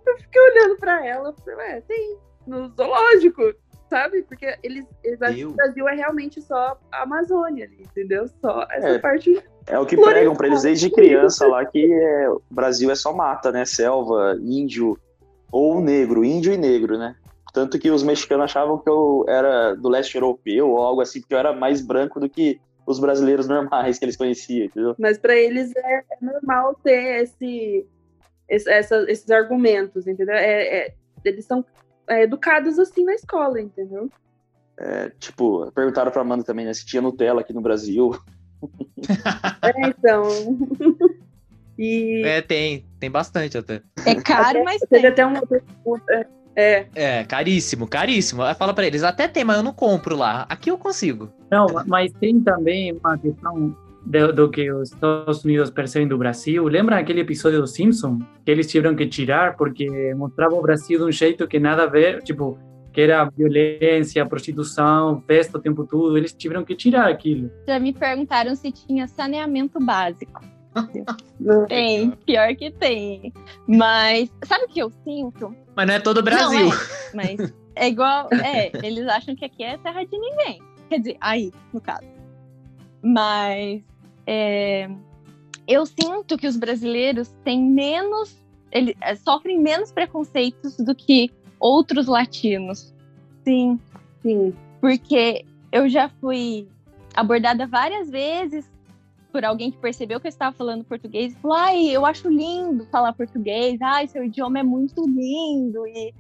Eu 0.07 0.19
fiquei 0.19 0.41
olhando 0.41 0.77
pra 0.77 1.05
ela, 1.05 1.33
falei, 1.45 1.57
ué, 1.57 1.81
tem, 1.83 2.17
no 2.47 2.69
zoológico, 2.77 3.43
sabe? 3.91 4.23
Porque 4.23 4.57
eles, 4.63 4.87
eles 5.03 5.21
acham 5.21 5.35
que 5.37 5.45
o 5.47 5.53
Brasil 5.53 5.89
é 5.89 5.95
realmente 5.95 6.41
só 6.41 6.79
a 6.93 7.03
Amazônia 7.03 7.65
ali, 7.67 7.83
entendeu? 7.83 8.27
Só 8.41 8.67
essa 8.71 8.89
É. 8.89 8.99
parte. 8.99 9.31
É 9.69 9.77
o 9.79 9.85
que 9.85 9.97
Florestal. 9.97 10.15
pregam 10.15 10.37
pra 10.37 10.47
eles 10.47 10.63
desde 10.63 10.89
criança 10.91 11.45
lá, 11.49 11.65
que 11.65 11.93
é, 11.93 12.31
o 12.31 12.41
Brasil 12.49 12.89
é 12.89 12.95
só 12.95 13.13
mata, 13.13 13.51
né? 13.51 13.65
Selva, 13.65 14.37
índio. 14.41 14.97
ou 15.51 15.81
negro, 15.81 16.25
índio 16.25 16.53
e 16.53 16.57
negro, 16.57 16.97
né? 16.99 17.17
Tanto 17.55 17.79
que 17.79 17.91
os 17.91 18.03
mexicanos 18.03 18.45
achavam 18.45 18.79
que 18.79 18.89
eu 18.91 19.25
era 19.27 19.75
do 19.75 19.89
leste 19.89 20.15
europeu 20.17 20.69
ou 20.71 20.79
algo 20.79 21.01
assim, 21.01 21.21
porque 21.21 21.35
eu 21.35 21.39
era 21.39 21.53
mais 21.53 21.81
branco 21.81 22.21
do 22.21 22.29
que 22.29 22.61
os 22.87 22.99
brasileiros 23.01 23.49
normais 23.49 23.99
que 23.99 24.05
eles 24.05 24.17
conheciam, 24.17 24.67
entendeu? 24.67 24.95
Mas 24.99 25.19
para 25.19 25.35
eles 25.35 25.73
é, 25.75 25.99
é, 25.99 26.05
normal 26.21 26.75
ter 26.85 27.23
esse, 27.23 27.87
esse 28.49 28.71
essa, 28.71 29.05
esses 29.11 29.31
argumentos, 29.31 30.07
entendeu? 30.07 30.35
É, 30.35 30.79
é 30.79 30.95
eles 31.25 31.45
são 31.45 31.65
é, 32.09 32.23
educados 32.23 32.79
assim 32.79 33.05
na 33.05 33.15
escola, 33.15 33.61
entendeu? 33.61 34.11
É, 34.79 35.11
tipo, 35.19 35.71
perguntaram 35.73 36.11
pra 36.11 36.23
Amanda 36.23 36.45
também, 36.45 36.67
né, 36.67 36.75
se 36.75 36.85
tinha 36.85 37.03
Nutella 37.03 37.41
aqui 37.41 37.53
no 37.53 37.61
Brasil. 37.61 38.19
é, 39.63 39.89
então. 39.89 40.23
e... 41.79 42.23
É, 42.25 42.43
tem, 42.43 42.87
tem 43.01 43.11
bastante 43.11 43.59
até. 43.59 43.83
É 44.05 44.15
caro, 44.17 44.63
mas 44.65 44.81
tem. 44.81 44.89
Teve 44.89 45.07
até 45.09 45.25
uma 45.25 45.43
pergunta 45.47 46.27
é. 46.57 46.87
É, 46.95 47.25
caríssimo, 47.25 47.87
caríssimo. 47.87 48.43
Fala 48.55 48.73
para 48.73 48.87
eles, 48.87 49.03
até 49.03 49.29
tem, 49.29 49.45
mas 49.45 49.59
eu 49.59 49.63
não 49.63 49.75
compro 49.75 50.17
lá. 50.17 50.47
Aqui 50.49 50.71
eu 50.71 50.79
consigo. 50.79 51.31
Não, 51.51 51.67
mas 51.87 52.11
tem 52.15 52.41
também 52.41 52.93
uma 52.93 53.19
questão 53.19 53.77
do, 54.07 54.33
do 54.33 54.51
que 54.51 54.71
os 54.71 54.93
Estados 54.93 55.45
Unidos 55.45 55.71
percebem 55.71 56.07
do 56.07 56.17
Brasil. 56.17 56.65
Lembra 56.65 56.99
aquele 56.99 57.21
episódio 57.21 57.61
do 57.61 57.67
Simpson 57.67 58.21
que 58.45 58.51
eles 58.51 58.71
tiveram 58.71 58.95
que 58.95 59.07
tirar 59.07 59.57
porque 59.57 60.15
mostrava 60.15 60.55
o 60.55 60.63
Brasil 60.63 60.99
de 60.99 61.05
um 61.05 61.13
jeito 61.13 61.47
que 61.49 61.59
nada 61.59 61.83
a 61.83 61.87
ver, 61.87 62.23
tipo, 62.23 62.57
que 62.93 63.01
era 63.01 63.25
violência, 63.25 64.25
prostituição, 64.25 65.23
festa 65.27 65.59
o 65.59 65.61
tempo 65.61 65.85
todo. 65.85 66.17
Eles 66.17 66.33
tiveram 66.33 66.65
que 66.65 66.77
tirar 66.77 67.09
aquilo. 67.09 67.51
Já 67.67 67.81
me 67.81 67.93
perguntaram 67.93 68.55
se 68.55 68.71
tinha 68.71 69.09
saneamento 69.09 69.81
básico. 69.81 70.41
tem, 71.69 72.11
pior 72.25 72.55
que 72.55 72.71
tem. 72.71 73.33
Mas 73.67 74.31
sabe 74.45 74.65
o 74.65 74.69
que 74.69 74.81
eu 74.81 74.91
sinto? 75.05 75.55
Mas 75.75 75.87
não 75.87 75.95
é 75.95 76.01
todo 76.01 76.19
o 76.19 76.23
Brasil. 76.23 76.67
Não, 76.67 76.73
é, 76.73 76.77
mas 77.15 77.55
é 77.75 77.89
igual. 77.89 78.29
É, 78.33 78.71
eles 78.87 79.07
acham 79.09 79.35
que 79.35 79.45
aqui 79.45 79.65
é 79.65 79.77
terra 79.79 80.05
de 80.05 80.19
ninguém. 80.19 80.63
Quer 80.89 80.99
dizer, 80.99 81.17
aí, 81.21 81.53
no 81.73 81.81
caso. 81.81 82.07
Mas 83.03 83.83
é, 84.27 84.91
eu 85.67 85.87
sinto 85.87 86.37
que 86.37 86.47
os 86.47 86.57
brasileiros 86.57 87.29
têm 87.45 87.63
menos. 87.63 88.37
Eles 88.71 88.95
é, 89.01 89.15
sofrem 89.15 89.61
menos 89.61 89.93
preconceitos 89.93 90.77
do 90.77 90.95
que 90.95 91.31
outros 91.59 92.07
latinos. 92.07 92.95
Sim, 93.45 93.79
sim. 94.23 94.55
Porque 94.81 95.45
eu 95.73 95.89
já 95.89 96.09
fui 96.09 96.69
abordada 97.15 97.67
várias 97.67 98.11
vezes 98.11 98.69
por 99.33 99.45
alguém 99.45 99.71
que 99.71 99.79
percebeu 99.79 100.19
que 100.19 100.27
eu 100.27 100.31
estava 100.31 100.57
falando 100.57 100.85
português 100.85 101.33
e 101.33 101.37
falou: 101.37 101.57
ai, 101.57 101.89
eu 101.89 102.07
acho 102.07 102.29
lindo 102.29 102.87
falar 102.87 103.13
português, 103.13 103.81
ai, 103.83 104.09
seu 104.09 104.25
idioma 104.25 104.59
é 104.59 104.63
muito 104.63 105.07
lindo. 105.07 105.87
E 105.87 106.15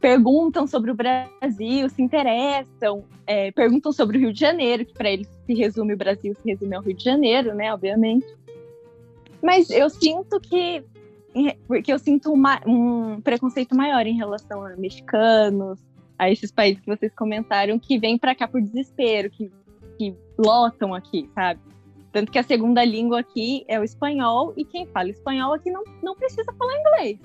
perguntam 0.00 0.66
sobre 0.66 0.90
o 0.90 0.94
Brasil, 0.94 1.88
se 1.88 2.02
interessam, 2.02 3.04
é, 3.26 3.50
perguntam 3.52 3.92
sobre 3.92 4.18
o 4.18 4.20
Rio 4.20 4.32
de 4.32 4.40
Janeiro, 4.40 4.84
que 4.84 4.94
para 4.94 5.10
eles 5.10 5.28
se 5.46 5.54
resume 5.54 5.94
o 5.94 5.96
Brasil, 5.96 6.34
se 6.34 6.48
resume 6.48 6.74
ao 6.74 6.82
Rio 6.82 6.94
de 6.94 7.04
Janeiro, 7.04 7.54
né, 7.54 7.72
obviamente. 7.72 8.26
Mas 9.42 9.70
eu 9.70 9.88
sinto 9.88 10.40
que 10.40 10.84
porque 11.66 11.92
eu 11.92 11.98
sinto 11.98 12.32
uma, 12.32 12.60
um 12.66 13.20
preconceito 13.20 13.76
maior 13.76 14.06
em 14.06 14.16
relação 14.16 14.64
a 14.64 14.74
mexicanos, 14.76 15.78
a 16.18 16.30
esses 16.30 16.50
países 16.50 16.82
que 16.82 16.86
vocês 16.86 17.14
comentaram, 17.14 17.78
que 17.78 17.98
vêm 17.98 18.18
para 18.18 18.34
cá 18.34 18.48
por 18.48 18.60
desespero, 18.60 19.30
que, 19.30 19.50
que 19.96 20.14
lotam 20.36 20.94
aqui, 20.94 21.30
sabe? 21.34 21.60
Tanto 22.10 22.32
que 22.32 22.38
a 22.38 22.42
segunda 22.42 22.84
língua 22.84 23.20
aqui 23.20 23.64
é 23.68 23.78
o 23.78 23.84
espanhol, 23.84 24.52
e 24.56 24.64
quem 24.64 24.86
fala 24.86 25.10
espanhol 25.10 25.52
aqui 25.52 25.70
não, 25.70 25.84
não 26.02 26.16
precisa 26.16 26.52
falar 26.54 26.80
inglês. 26.80 27.18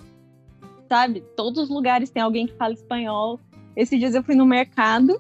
Sabe? 0.94 1.22
Todos 1.36 1.64
os 1.64 1.70
lugares 1.70 2.12
tem 2.12 2.22
alguém 2.22 2.46
que 2.46 2.54
fala 2.54 2.72
espanhol. 2.72 3.40
Esses 3.76 4.00
dias 4.00 4.14
eu 4.14 4.22
fui 4.22 4.36
no 4.36 4.46
mercado 4.46 5.20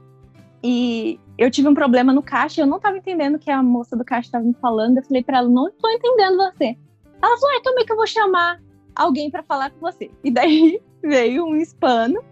e 0.63 1.19
eu 1.35 1.49
tive 1.49 1.67
um 1.67 1.73
problema 1.73 2.13
no 2.13 2.21
caixa, 2.21 2.61
eu 2.61 2.67
não 2.67 2.77
estava 2.77 2.95
entendendo 2.95 3.37
o 3.37 3.39
que 3.39 3.49
a 3.49 3.63
moça 3.63 3.97
do 3.97 4.05
caixa 4.05 4.27
estava 4.27 4.45
me 4.45 4.53
falando. 4.53 4.97
Eu 4.97 5.03
falei 5.03 5.23
para 5.23 5.39
ela, 5.39 5.49
não 5.49 5.69
estou 5.69 5.89
entendendo 5.89 6.37
você. 6.37 6.77
Ela 7.19 7.37
falou, 7.39 7.55
ah, 7.55 7.57
então 7.57 7.79
é 7.79 7.83
que 7.83 7.91
eu 7.91 7.95
vou 7.95 8.05
chamar 8.05 8.61
alguém 8.95 9.31
para 9.31 9.41
falar 9.41 9.71
com 9.71 9.79
você? 9.79 10.11
E 10.23 10.29
daí 10.29 10.79
veio 11.03 11.43
um 11.43 11.55
hispano. 11.55 12.23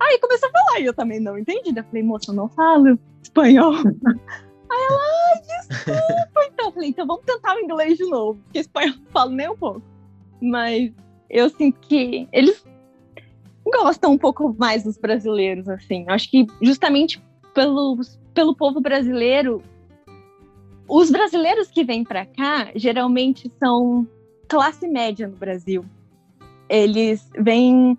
Aí 0.00 0.18
começou 0.18 0.48
a 0.48 0.52
falar, 0.52 0.80
e 0.80 0.86
eu 0.86 0.92
também 0.92 1.20
não 1.20 1.38
entendi. 1.38 1.72
Eu 1.76 1.84
falei, 1.84 2.02
moça, 2.02 2.32
eu 2.32 2.34
não 2.34 2.48
falo 2.48 2.98
espanhol. 3.22 3.74
Aí 4.68 4.86
ela, 4.90 5.00
ai, 5.00 5.40
desculpa. 5.68 6.44
Então, 6.52 6.66
eu 6.66 6.72
falei, 6.72 6.88
então 6.88 7.06
vamos 7.06 7.24
tentar 7.24 7.54
o 7.54 7.60
inglês 7.60 7.96
de 7.96 8.06
novo, 8.06 8.40
porque 8.42 8.58
espanhol 8.58 8.96
não 8.96 9.12
falo 9.12 9.30
nem 9.30 9.48
um 9.48 9.56
pouco. 9.56 9.82
Mas 10.40 10.90
eu 11.30 11.48
sinto 11.48 11.78
que 11.80 12.28
eles 12.32 12.64
gostam 13.72 14.12
um 14.12 14.18
pouco 14.18 14.54
mais 14.58 14.84
dos 14.84 14.96
brasileiros, 14.96 15.68
assim. 15.68 16.04
Acho 16.08 16.30
que 16.30 16.46
justamente 16.60 17.22
pelo, 17.54 17.98
pelo 18.34 18.54
povo 18.54 18.80
brasileiro, 18.80 19.62
os 20.88 21.10
brasileiros 21.10 21.70
que 21.70 21.84
vêm 21.84 22.04
para 22.04 22.26
cá 22.26 22.70
geralmente 22.74 23.50
são 23.58 24.06
classe 24.48 24.86
média 24.86 25.26
no 25.26 25.36
Brasil. 25.36 25.84
Eles 26.68 27.28
vêm 27.38 27.98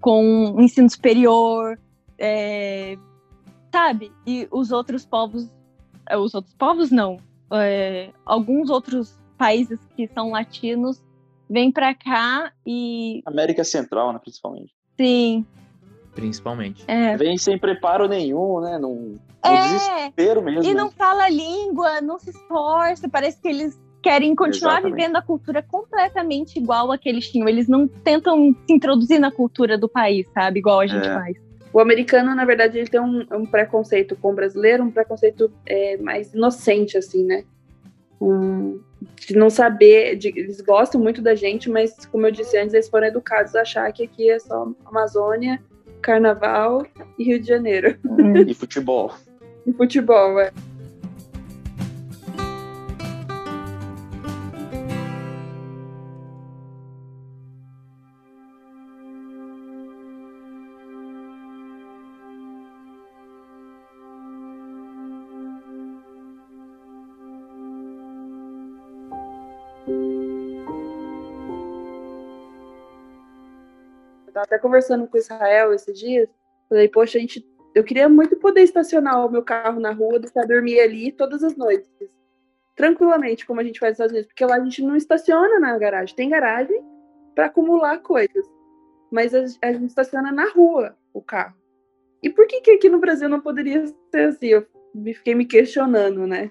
com 0.00 0.54
um 0.54 0.60
ensino 0.60 0.88
superior, 0.88 1.78
é, 2.18 2.96
sabe? 3.72 4.12
E 4.26 4.48
os 4.50 4.70
outros 4.70 5.04
povos 5.04 5.48
é, 6.08 6.16
os 6.16 6.34
outros 6.34 6.54
povos 6.54 6.90
não, 6.90 7.18
é, 7.52 8.10
alguns 8.24 8.70
outros 8.70 9.18
países 9.36 9.78
que 9.94 10.08
são 10.08 10.30
latinos 10.30 11.02
vêm 11.48 11.70
para 11.70 11.94
cá 11.94 12.52
e 12.66 13.22
América 13.26 13.62
Central, 13.62 14.12
né, 14.12 14.18
principalmente. 14.18 14.74
Sim. 14.98 15.46
Principalmente. 16.14 16.84
É. 16.88 17.16
Vem 17.16 17.38
sem 17.38 17.58
preparo 17.58 18.08
nenhum, 18.08 18.60
né? 18.60 18.78
Num, 18.78 19.18
é. 19.44 19.62
desespero 19.62 20.42
mesmo. 20.42 20.64
E 20.64 20.74
não 20.74 20.86
né? 20.86 20.92
fala 20.96 21.24
a 21.24 21.28
língua, 21.28 22.00
não 22.00 22.18
se 22.18 22.30
esforça, 22.30 23.08
parece 23.08 23.40
que 23.40 23.48
eles 23.48 23.80
querem 24.02 24.34
continuar 24.34 24.74
Exatamente. 24.74 24.96
vivendo 24.96 25.16
a 25.16 25.22
cultura 25.22 25.62
completamente 25.62 26.58
igual 26.58 26.90
a 26.90 26.98
que 26.98 27.08
eles 27.08 27.30
tinham. 27.30 27.48
Eles 27.48 27.68
não 27.68 27.86
tentam 27.86 28.54
se 28.66 28.72
introduzir 28.72 29.18
na 29.18 29.30
cultura 29.30 29.78
do 29.78 29.88
país, 29.88 30.26
sabe? 30.32 30.58
Igual 30.58 30.80
a 30.80 30.86
gente 30.86 31.06
é. 31.06 31.14
faz. 31.14 31.36
O 31.72 31.80
americano, 31.80 32.34
na 32.34 32.44
verdade, 32.44 32.78
ele 32.78 32.88
tem 32.88 33.00
um, 33.00 33.26
um 33.32 33.46
preconceito 33.46 34.16
com 34.16 34.32
o 34.32 34.34
brasileiro, 34.34 34.82
um 34.82 34.90
preconceito 34.90 35.52
é, 35.66 35.96
mais 35.98 36.32
inocente, 36.32 36.96
assim, 36.96 37.24
né? 37.24 37.44
Um, 38.20 38.80
de 39.16 39.36
não 39.36 39.50
saber, 39.50 40.16
de, 40.16 40.28
eles 40.28 40.60
gostam 40.60 41.00
muito 41.00 41.20
da 41.20 41.34
gente, 41.34 41.70
mas, 41.70 42.06
como 42.06 42.26
eu 42.26 42.30
disse 42.30 42.56
antes, 42.58 42.74
eles 42.74 42.88
foram 42.88 43.06
educados 43.06 43.54
a 43.54 43.62
achar 43.62 43.92
que 43.92 44.04
aqui 44.04 44.30
é 44.30 44.38
só 44.38 44.72
Amazônia, 44.84 45.62
Carnaval 46.00 46.86
e 47.18 47.24
Rio 47.24 47.40
de 47.40 47.46
Janeiro. 47.46 47.98
E 48.46 48.54
futebol. 48.54 49.12
E 49.66 49.72
futebol, 49.72 50.40
é. 50.40 50.52
Até 74.48 74.58
conversando 74.58 75.06
com 75.06 75.18
Israel 75.18 75.72
esses 75.72 75.96
dias. 75.96 76.28
Falei, 76.68 76.88
poxa, 76.88 77.18
a 77.18 77.20
gente, 77.20 77.46
eu 77.74 77.84
queria 77.84 78.08
muito 78.08 78.36
poder 78.36 78.62
estacionar 78.62 79.24
o 79.24 79.30
meu 79.30 79.42
carro 79.42 79.78
na 79.78 79.92
rua, 79.92 80.18
deixar 80.18 80.46
dormir 80.46 80.80
ali 80.80 81.12
todas 81.12 81.44
as 81.44 81.54
noites. 81.54 81.88
Tranquilamente, 82.74 83.46
como 83.46 83.60
a 83.60 83.64
gente 83.64 83.78
faz 83.78 83.92
Estados 83.92 84.12
Unidos. 84.12 84.28
Porque 84.28 84.44
lá 84.44 84.56
a 84.56 84.64
gente 84.64 84.82
não 84.82 84.96
estaciona 84.96 85.60
na 85.60 85.76
garagem. 85.78 86.16
Tem 86.16 86.28
garagem 86.28 86.82
para 87.34 87.46
acumular 87.46 87.98
coisas. 87.98 88.46
Mas 89.10 89.34
a, 89.34 89.44
a, 89.62 89.72
gente 89.72 89.88
estaciona 89.88 90.32
na 90.32 90.48
rua 90.50 90.96
o 91.12 91.22
carro. 91.22 91.56
E 92.22 92.30
por 92.30 92.46
que, 92.46 92.60
que 92.60 92.70
aqui 92.72 92.88
no 92.88 92.98
Brasil 92.98 93.28
não 93.28 93.40
poderia 93.40 93.86
ser 94.10 94.28
assim? 94.28 94.48
Eu 94.48 94.66
fiquei 95.14 95.34
me 95.34 95.46
questionando, 95.46 96.26
né? 96.26 96.50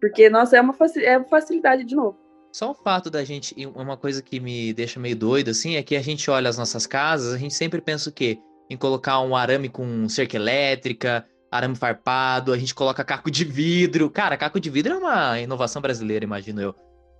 Porque, 0.00 0.28
nossa, 0.28 0.56
é 0.56 0.60
uma, 0.60 0.74
é 0.96 1.24
facilidade 1.24 1.84
de 1.84 1.96
novo. 1.96 2.18
Só 2.52 2.70
o 2.70 2.74
fato 2.74 3.10
da 3.10 3.24
gente. 3.24 3.54
Uma 3.74 3.96
coisa 3.96 4.22
que 4.22 4.40
me 4.40 4.72
deixa 4.72 4.98
meio 4.98 5.16
doido, 5.16 5.50
assim, 5.50 5.76
é 5.76 5.82
que 5.82 5.96
a 5.96 6.02
gente 6.02 6.30
olha 6.30 6.48
as 6.48 6.58
nossas 6.58 6.86
casas, 6.86 7.32
a 7.32 7.38
gente 7.38 7.54
sempre 7.54 7.80
pensa 7.80 8.10
o 8.10 8.12
quê? 8.12 8.38
Em 8.70 8.76
colocar 8.76 9.20
um 9.20 9.36
arame 9.36 9.68
com 9.68 10.08
cerca 10.08 10.36
elétrica, 10.36 11.26
arame 11.50 11.76
farpado, 11.76 12.52
a 12.52 12.58
gente 12.58 12.74
coloca 12.74 13.04
caco 13.04 13.30
de 13.30 13.44
vidro. 13.44 14.10
Cara, 14.10 14.36
caco 14.36 14.60
de 14.60 14.70
vidro 14.70 14.94
é 14.94 14.98
uma 14.98 15.40
inovação 15.40 15.80
brasileira, 15.80 16.24
imagino 16.24 16.60
eu. 16.60 16.74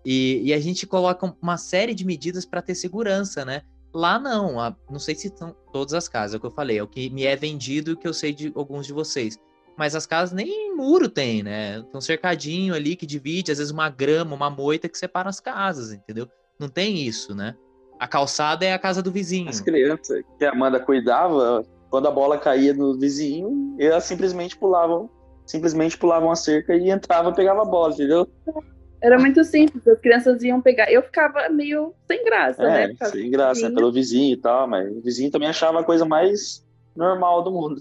E, 0.05 0.43
e 0.45 0.53
a 0.55 0.61
gente 0.61 0.87
coloca 0.87 1.35
uma 1.43 1.57
série 1.57 1.95
de 1.95 2.05
medidas 2.05 2.45
para 2.45 2.63
ter 2.63 2.75
segurança, 2.75 3.45
né? 3.45 3.63
Lá 3.93 4.19
não, 4.19 4.61
a, 4.61 4.75
não 4.91 4.99
sei 4.99 5.15
se 5.15 5.33
são 5.35 5.57
todas 5.73 5.95
as 5.95 6.09
casas, 6.09 6.35
é 6.35 6.37
o 6.37 6.41
que 6.41 6.47
eu 6.47 6.51
falei, 6.51 6.79
é 6.79 6.83
o 6.83 6.87
que 6.87 7.09
me 7.11 7.25
é 7.25 7.35
vendido 7.35 7.93
e 7.93 7.97
que 7.97 8.07
eu 8.07 8.13
sei 8.13 8.33
de 8.33 8.53
alguns 8.55 8.87
de 8.87 8.93
vocês 8.93 9.39
mas 9.79 9.95
as 9.95 10.05
casas 10.05 10.35
nem 10.35 10.75
muro 10.75 11.09
tem, 11.09 11.41
né? 11.43 11.81
Tem 11.83 11.91
um 11.95 12.01
cercadinho 12.01 12.75
ali 12.75 12.97
que 12.97 13.07
divide, 13.07 13.53
às 13.53 13.59
vezes 13.59 13.73
uma 13.73 13.89
grama, 13.89 14.35
uma 14.35 14.51
moita 14.51 14.89
que 14.89 14.99
separa 14.99 15.29
as 15.29 15.39
casas, 15.39 15.93
entendeu? 15.93 16.27
Não 16.59 16.69
tem 16.69 17.07
isso, 17.07 17.33
né? 17.35 17.55
A 17.99 18.09
calçada 18.09 18.65
é 18.65 18.73
a 18.73 18.79
casa 18.79 19.01
do 19.01 19.13
vizinho. 19.13 19.49
As 19.49 19.61
crianças 19.61 20.23
que 20.37 20.45
a 20.45 20.51
Amanda 20.51 20.81
cuidava, 20.81 21.65
quando 21.91 22.09
a 22.09 22.11
bola 22.11 22.37
caía 22.37 22.75
no 22.75 22.99
vizinho, 22.99 23.77
elas 23.79 24.03
simplesmente 24.05 24.57
pulavam, 24.59 25.09
simplesmente 25.47 25.97
pulavam 25.97 26.31
a 26.31 26.37
cerca 26.37 26.75
e 26.75 26.91
entrava 26.91 27.31
e 27.31 27.35
pegava 27.35 27.63
a 27.63 27.65
bola, 27.65 27.95
entendeu? 27.95 28.29
Era 29.01 29.17
muito 29.17 29.45
simples, 29.45 29.87
as 29.87 30.01
crianças 30.01 30.43
iam 30.43 30.61
pegar. 30.61 30.91
Eu 30.91 31.03
ficava 31.03 31.49
meio 31.49 31.95
sem 32.11 32.25
graça, 32.25 32.63
É, 32.65 32.89
né? 32.89 32.95
sem 33.13 33.31
graça, 33.31 33.61
vizinho. 33.61 33.75
pelo 33.77 33.93
vizinho 33.93 34.33
e 34.33 34.37
tal, 34.37 34.67
mas 34.67 34.91
o 34.91 35.01
vizinho 35.01 35.31
também 35.31 35.49
achava 35.49 35.79
a 35.81 35.85
coisa 35.85 36.05
mais 36.05 36.67
normal 36.97 37.45
do 37.45 37.53
mundo. 37.53 37.81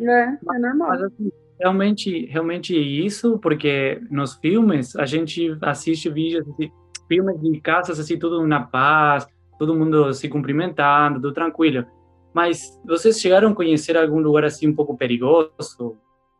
É, 0.00 0.22
é 0.22 0.58
normal. 0.58 0.88
Mas 0.90 1.02
assim, 1.02 1.32
realmente, 1.58 2.26
realmente 2.26 2.76
isso, 2.76 3.38
porque 3.38 4.00
nos 4.10 4.34
filmes 4.34 4.96
a 4.96 5.06
gente 5.06 5.56
assiste 5.62 6.10
vídeos, 6.10 6.46
assim, 6.48 6.70
filmes 7.08 7.40
de 7.40 7.60
casas 7.60 8.00
assim, 8.00 8.18
tudo 8.18 8.46
na 8.46 8.62
paz, 8.62 9.26
todo 9.58 9.74
mundo 9.74 10.12
se 10.12 10.28
cumprimentando, 10.28 11.20
tudo 11.20 11.32
tranquilo. 11.32 11.86
Mas 12.32 12.80
vocês 12.84 13.20
chegaram 13.20 13.50
a 13.50 13.54
conhecer 13.54 13.96
algum 13.96 14.18
lugar 14.18 14.44
assim 14.44 14.68
um 14.68 14.74
pouco 14.74 14.96
perigoso? 14.96 15.96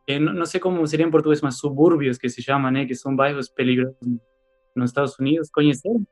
Eu 0.07 0.19
não, 0.19 0.45
sei 0.45 0.59
como 0.59 0.85
seria 0.85 1.05
em 1.05 1.11
português, 1.11 1.41
mas 1.41 1.57
subúrbios 1.57 2.17
que 2.17 2.29
se 2.29 2.41
chama, 2.41 2.69
né? 2.69 2.85
Que 2.85 2.93
são 2.93 3.15
bairros 3.15 3.47
peligrosos 3.47 3.95
nos 4.75 4.89
Estados 4.89 5.17
Unidos. 5.17 5.49
Conheceram? 5.49 6.05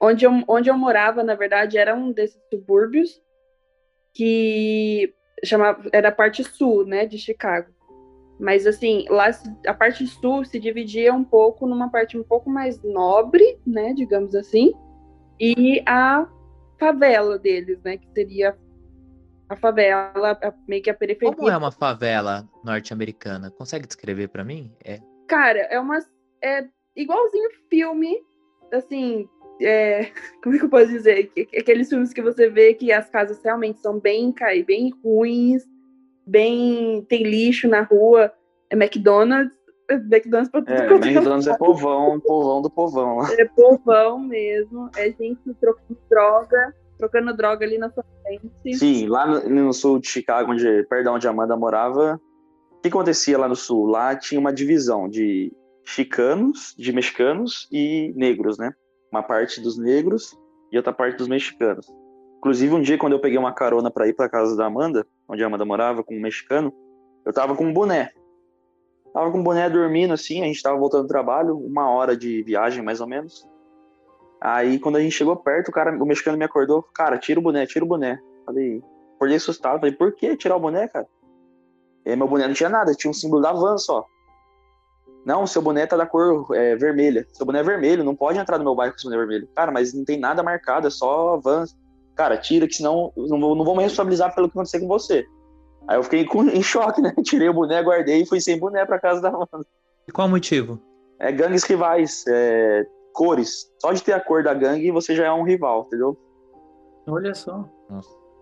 Onde 0.00 0.26
eu, 0.26 0.32
onde 0.48 0.68
eu 0.68 0.76
morava, 0.76 1.22
na 1.22 1.34
verdade, 1.34 1.78
era 1.78 1.94
um 1.94 2.12
desses 2.12 2.40
subúrbios 2.52 3.22
que 4.12 5.14
chamava, 5.44 5.82
era 5.92 6.08
a 6.08 6.12
parte 6.12 6.42
sul, 6.44 6.84
né, 6.86 7.06
de 7.06 7.18
Chicago. 7.18 7.70
Mas 8.38 8.66
assim, 8.66 9.06
lá 9.08 9.30
a 9.66 9.74
parte 9.74 10.06
sul 10.06 10.44
se 10.44 10.58
dividia 10.58 11.14
um 11.14 11.22
pouco 11.24 11.66
numa 11.66 11.88
parte 11.88 12.18
um 12.18 12.22
pouco 12.24 12.50
mais 12.50 12.82
nobre, 12.82 13.58
né, 13.66 13.92
digamos 13.92 14.34
assim, 14.34 14.72
e 15.38 15.82
a 15.86 16.26
favela 16.78 17.38
deles, 17.38 17.80
né, 17.82 17.96
que 17.96 18.08
seria 18.12 18.56
a 19.48 19.56
favela, 19.56 20.32
a- 20.42 20.54
meio 20.66 20.82
que 20.82 20.90
a 20.90 20.94
periferia. 20.94 21.34
Como 21.34 21.48
é 21.48 21.56
uma 21.56 21.70
favela 21.70 22.48
norte-americana? 22.64 23.50
Consegue 23.50 23.86
descrever 23.86 24.28
pra 24.28 24.42
mim? 24.44 24.72
É. 24.84 25.00
Cara, 25.28 25.60
é 25.70 25.78
uma. 25.78 25.98
É 26.42 26.66
igualzinho 26.96 27.50
filme, 27.70 28.16
assim. 28.72 29.28
É, 29.60 30.10
como 30.42 30.54
é 30.54 30.58
que 30.58 30.64
eu 30.64 30.68
posso 30.70 30.88
dizer? 30.88 31.30
Que- 31.34 31.46
que- 31.46 31.56
Aqueles 31.58 31.88
filmes 31.88 32.12
que 32.12 32.22
você 32.22 32.48
vê 32.48 32.74
que 32.74 32.92
as 32.92 33.08
casas 33.10 33.40
realmente 33.44 33.78
são 33.80 33.98
bem, 33.98 34.34
bem 34.66 34.92
ruins, 35.02 35.62
bem. 36.26 37.04
tem 37.08 37.22
lixo 37.22 37.68
na 37.68 37.82
rua. 37.82 38.32
É 38.70 38.74
McDonald's. 38.76 39.52
é 39.90 39.94
McDonald's 39.94 40.50
pra 40.50 40.60
tudo 40.62 40.72
É, 40.72 40.86
é 40.86 40.92
McDonald's 40.94 41.46
é 41.46 41.56
povão, 41.56 42.18
povão 42.20 42.62
do 42.62 42.70
povão. 42.70 43.24
é 43.26 43.44
povão 43.44 44.18
mesmo. 44.18 44.90
É 44.96 45.10
gente 45.12 45.40
trocando 45.60 45.98
droga, 46.10 46.74
trocando 46.98 47.36
droga 47.36 47.64
ali 47.64 47.78
na 47.78 47.90
sua 47.90 48.04
frente. 48.22 48.76
Sim, 48.78 49.06
lá 49.06 49.26
no, 49.26 49.48
no 49.66 49.72
sul 49.72 49.98
de 50.00 50.08
Chicago, 50.08 50.52
onde, 50.52 50.82
perdão, 50.88 51.14
onde 51.14 51.26
a 51.26 51.30
Amanda 51.30 51.56
morava, 51.56 52.18
o 52.72 52.80
que 52.80 52.88
acontecia 52.88 53.36
lá 53.38 53.46
no 53.48 53.56
sul? 53.56 53.86
Lá 53.86 54.16
tinha 54.16 54.40
uma 54.40 54.52
divisão 54.52 55.08
de 55.08 55.52
chicanos, 55.84 56.74
de 56.78 56.92
mexicanos 56.92 57.68
e 57.70 58.12
negros, 58.16 58.56
né? 58.58 58.72
Uma 59.14 59.22
parte 59.22 59.60
dos 59.60 59.78
negros 59.78 60.36
e 60.72 60.76
outra 60.76 60.92
parte 60.92 61.16
dos 61.16 61.28
mexicanos. 61.28 61.86
Inclusive, 62.38 62.74
um 62.74 62.82
dia, 62.82 62.98
quando 62.98 63.12
eu 63.12 63.20
peguei 63.20 63.38
uma 63.38 63.54
carona 63.54 63.88
para 63.88 64.08
ir 64.08 64.12
para 64.12 64.28
casa 64.28 64.56
da 64.56 64.66
Amanda, 64.66 65.06
onde 65.28 65.40
a 65.40 65.46
Amanda 65.46 65.64
morava, 65.64 66.02
com 66.02 66.16
um 66.16 66.20
mexicano, 66.20 66.74
eu 67.24 67.32
tava 67.32 67.54
com 67.54 67.64
um 67.64 67.72
boné. 67.72 68.10
Tava 69.12 69.30
com 69.30 69.38
um 69.38 69.42
boné 69.44 69.70
dormindo 69.70 70.12
assim, 70.12 70.42
a 70.42 70.46
gente 70.46 70.60
tava 70.60 70.76
voltando 70.76 71.04
do 71.04 71.08
trabalho, 71.08 71.56
uma 71.56 71.88
hora 71.90 72.16
de 72.16 72.42
viagem 72.42 72.82
mais 72.82 73.00
ou 73.00 73.06
menos. 73.06 73.48
Aí, 74.40 74.80
quando 74.80 74.96
a 74.96 75.00
gente 75.00 75.12
chegou 75.12 75.36
perto, 75.36 75.68
o 75.68 75.72
cara, 75.72 75.96
o 75.96 76.04
mexicano 76.04 76.36
me 76.36 76.44
acordou, 76.44 76.82
cara, 76.82 77.16
tira 77.16 77.38
o 77.38 77.42
boné, 77.44 77.66
tira 77.66 77.84
o 77.84 77.88
boné. 77.88 78.18
Falei, 78.44 78.82
acordei 79.14 79.36
assustado, 79.36 79.78
falei, 79.78 79.94
por 79.94 80.10
que 80.16 80.36
tirar 80.36 80.56
o 80.56 80.60
boné, 80.60 80.88
cara? 80.88 81.06
E 82.04 82.16
meu 82.16 82.26
boné 82.26 82.48
não 82.48 82.54
tinha 82.54 82.68
nada, 82.68 82.92
tinha 82.94 83.12
um 83.12 83.14
símbolo 83.14 83.42
da 83.42 83.52
van 83.52 83.78
só. 83.78 84.04
Não, 85.24 85.46
seu 85.46 85.62
boné 85.62 85.86
tá 85.86 85.96
da 85.96 86.06
cor 86.06 86.46
é, 86.54 86.76
vermelha. 86.76 87.26
Seu 87.32 87.46
boné 87.46 87.60
é 87.60 87.62
vermelho, 87.62 88.04
não 88.04 88.14
pode 88.14 88.38
entrar 88.38 88.58
no 88.58 88.64
meu 88.64 88.74
bairro 88.74 88.92
com 88.92 88.98
esse 88.98 89.04
boné 89.06 89.16
vermelho. 89.16 89.48
Cara, 89.54 89.72
mas 89.72 89.94
não 89.94 90.04
tem 90.04 90.18
nada 90.18 90.42
marcado, 90.42 90.86
é 90.86 90.90
só 90.90 91.38
van. 91.38 91.64
Cara, 92.14 92.36
tira, 92.36 92.66
que 92.68 92.74
senão 92.74 93.12
não, 93.16 93.40
vou- 93.40 93.54
não 93.56 93.64
vou 93.64 93.74
me 93.76 93.82
responsabilizar 93.82 94.34
pelo 94.34 94.48
que 94.48 94.52
acontecer 94.56 94.80
com 94.80 94.86
você. 94.88 95.24
Aí 95.88 95.96
eu 95.96 96.02
fiquei 96.02 96.24
com- 96.24 96.44
em 96.48 96.62
choque, 96.62 97.00
né? 97.00 97.12
Tirei 97.24 97.48
o 97.48 97.54
boné, 97.54 97.82
guardei 97.82 98.22
e 98.22 98.26
fui 98.26 98.40
sem 98.40 98.58
boné 98.58 98.84
pra 98.84 98.98
casa 99.00 99.20
da 99.20 99.28
Amanda. 99.30 99.66
E 100.06 100.12
qual 100.12 100.26
o 100.26 100.30
motivo? 100.30 100.78
É 101.18 101.32
gangues 101.32 101.64
rivais, 101.64 102.24
é, 102.28 102.84
cores. 103.14 103.70
Só 103.80 103.92
de 103.92 104.02
ter 104.02 104.12
a 104.12 104.20
cor 104.20 104.42
da 104.42 104.52
gangue 104.52 104.90
você 104.90 105.14
já 105.14 105.26
é 105.26 105.32
um 105.32 105.42
rival, 105.44 105.84
entendeu? 105.86 106.18
Olha 107.06 107.34
só. 107.34 107.64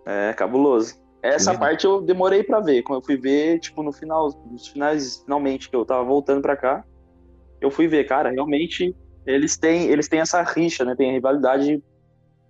É 0.07 0.33
cabuloso. 0.33 0.95
Essa 1.23 1.53
Legal. 1.53 1.61
parte 1.69 1.85
eu 1.85 2.03
demorei 2.03 2.43
pra 2.43 2.61
ver. 2.61 2.83
Quando 2.83 3.01
eu 3.01 3.07
fui 3.07 3.17
ver, 3.17 3.61
tipo, 3.61 3.83
no 3.83 3.93
final, 3.93 4.29
nos 4.51 4.67
finais, 4.67 5.23
finalmente, 5.25 5.71
que 5.71 5.77
eu 5.77 5.85
tava 5.85 6.05
voltando 6.05 6.43
pra 6.43 6.57
cá, 6.57 6.85
eu 7.61 7.71
fui 7.71 7.87
ver, 7.87 8.05
cara, 8.05 8.31
realmente 8.31 8.95
eles 9.25 9.57
têm, 9.57 9.89
eles 9.89 10.09
têm 10.09 10.19
essa 10.19 10.43
rixa, 10.43 10.85
né? 10.85 10.97
Tem 10.97 11.11
a 11.11 11.13
rivalidade 11.13 11.81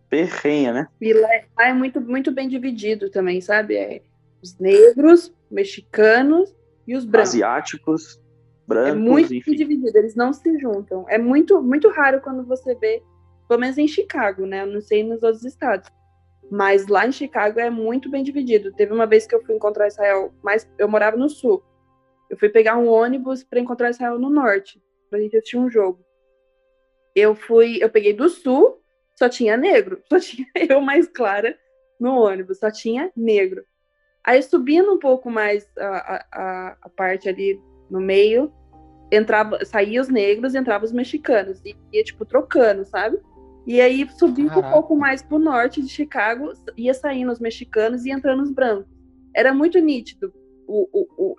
ferrenha, 0.09 0.73
né? 0.73 0.89
E 1.01 1.13
lá, 1.13 1.29
lá 1.57 1.69
é 1.69 1.73
muito, 1.75 2.01
muito 2.01 2.33
bem 2.33 2.49
dividido 2.49 3.11
também, 3.11 3.41
sabe? 3.41 3.77
É 3.77 4.03
os 4.43 4.59
negros, 4.59 5.33
mexicanos 5.51 6.55
e 6.87 6.97
os 6.97 7.05
brancos. 7.05 7.31
Asiáticos, 7.31 8.21
brancos, 8.67 8.91
É 8.91 8.95
muito 8.95 9.35
enfim. 9.35 9.55
dividido, 9.55 9.97
eles 9.97 10.17
não 10.17 10.33
se 10.33 10.59
juntam. 10.59 11.05
É 11.09 11.19
muito, 11.19 11.63
muito 11.63 11.89
raro 11.91 12.21
quando 12.21 12.45
você 12.45 12.75
vê, 12.75 13.03
pelo 13.47 13.61
menos 13.61 13.79
em 13.79 13.87
Chicago, 13.87 14.47
né? 14.47 14.63
Eu 14.63 14.67
não 14.67 14.81
sei 14.81 15.05
nos 15.05 15.23
outros 15.23 15.45
estados. 15.45 15.89
Mas 16.53 16.87
lá 16.87 17.07
em 17.07 17.13
Chicago 17.13 17.59
é 17.59 17.71
muito 17.71 18.11
bem 18.11 18.23
dividido. 18.23 18.75
Teve 18.75 18.93
uma 18.93 19.07
vez 19.07 19.27
que 19.27 19.35
eu 19.35 19.43
fui 19.43 19.55
encontrar 19.55 19.87
Israel, 19.87 20.35
mas 20.43 20.71
eu 20.77 20.87
morava 20.87 21.17
no 21.17 21.31
sul. 21.31 21.65
Eu 22.29 22.37
fui 22.37 22.51
pegar 22.51 22.77
um 22.77 22.89
ônibus 22.89 23.43
para 23.43 23.59
encontrar 23.59 23.89
Israel 23.89 24.19
no 24.19 24.29
norte, 24.29 24.79
pra 25.09 25.19
gente 25.19 25.35
assistir 25.35 25.57
um 25.57 25.71
jogo. 25.71 26.05
Eu 27.17 27.35
fui, 27.35 27.79
eu 27.83 27.89
peguei 27.89 28.13
do 28.13 28.29
sul, 28.29 28.83
só 29.19 29.31
tinha 29.31 29.57
negro, 29.57 30.03
só 30.13 30.21
tinha 30.21 30.47
eu 30.69 30.83
mais 30.83 31.09
clara 31.09 31.59
no 31.99 32.21
ônibus, 32.21 32.59
só 32.59 32.71
tinha 32.71 33.11
negro. 33.17 33.65
Aí 34.23 34.43
subindo 34.43 34.93
um 34.93 34.99
pouco 34.99 35.31
mais 35.31 35.67
a, 35.79 35.87
a, 35.87 36.77
a- 36.83 36.89
parte 36.91 37.31
ali 37.31 37.59
no 37.91 37.99
meio, 37.99 38.53
entrava, 39.11 39.65
saía 39.65 40.03
os 40.03 40.09
negros 40.11 40.53
e 40.55 40.59
entravam 40.59 40.85
os 40.85 40.93
mexicanos. 40.93 41.63
E 41.65 41.75
ia, 41.91 42.05
tipo, 42.05 42.27
trocando, 42.27 42.85
sabe? 42.85 43.19
E 43.67 43.81
aí, 43.81 44.09
subindo 44.19 44.47
um 44.47 44.55
Caraca. 44.55 44.73
pouco 44.73 44.97
mais 44.97 45.23
pro 45.23 45.39
norte 45.39 45.81
de 45.81 45.89
Chicago, 45.89 46.53
ia 46.77 46.93
saindo 46.95 47.31
os 47.31 47.39
mexicanos 47.39 48.05
e 48.05 48.11
entrando 48.11 48.43
os 48.43 48.51
brancos. 48.51 48.87
Era 49.35 49.55
muito 49.55 49.79
nítido 49.79 50.33
o, 50.67 50.89
o, 50.93 51.07
o, 51.19 51.37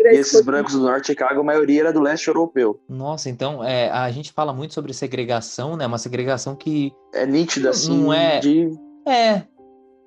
E 0.00 0.16
esses 0.16 0.40
brancos 0.44 0.74
do 0.74 0.80
norte 0.80 1.02
de 1.02 1.06
Chicago, 1.08 1.40
a 1.40 1.44
maioria 1.44 1.80
era 1.80 1.92
do 1.92 2.00
leste 2.00 2.28
europeu. 2.28 2.80
Nossa, 2.88 3.28
então 3.28 3.62
é, 3.62 3.90
a 3.90 4.10
gente 4.10 4.32
fala 4.32 4.52
muito 4.52 4.72
sobre 4.74 4.92
segregação, 4.92 5.76
né? 5.76 5.86
Uma 5.86 5.98
segregação 5.98 6.54
que 6.54 6.92
É 7.12 7.26
nítida, 7.26 7.70
assim, 7.70 8.02
Não 8.02 8.12
é- 8.12 8.38
de 8.38 8.70
é, 9.06 9.42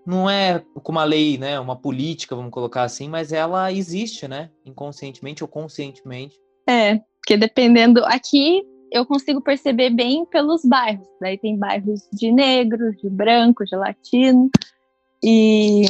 não 0.05 0.29
é 0.29 0.63
como 0.83 0.97
uma 0.97 1.03
lei, 1.03 1.37
né? 1.37 1.59
Uma 1.59 1.75
política, 1.75 2.35
vamos 2.35 2.51
colocar 2.51 2.83
assim, 2.83 3.07
mas 3.07 3.31
ela 3.31 3.71
existe, 3.71 4.27
né? 4.27 4.49
Inconscientemente 4.65 5.43
ou 5.43 5.47
conscientemente. 5.47 6.35
É, 6.67 6.99
porque 7.21 7.37
dependendo. 7.37 8.03
Aqui 8.05 8.61
eu 8.91 9.05
consigo 9.05 9.41
perceber 9.41 9.89
bem 9.89 10.25
pelos 10.25 10.63
bairros. 10.63 11.07
Daí 11.21 11.37
tem 11.37 11.57
bairros 11.57 12.07
de 12.11 12.31
negros, 12.31 12.95
de 12.97 13.09
brancos, 13.09 13.69
de 13.69 13.75
latino. 13.75 14.49
E 15.23 15.85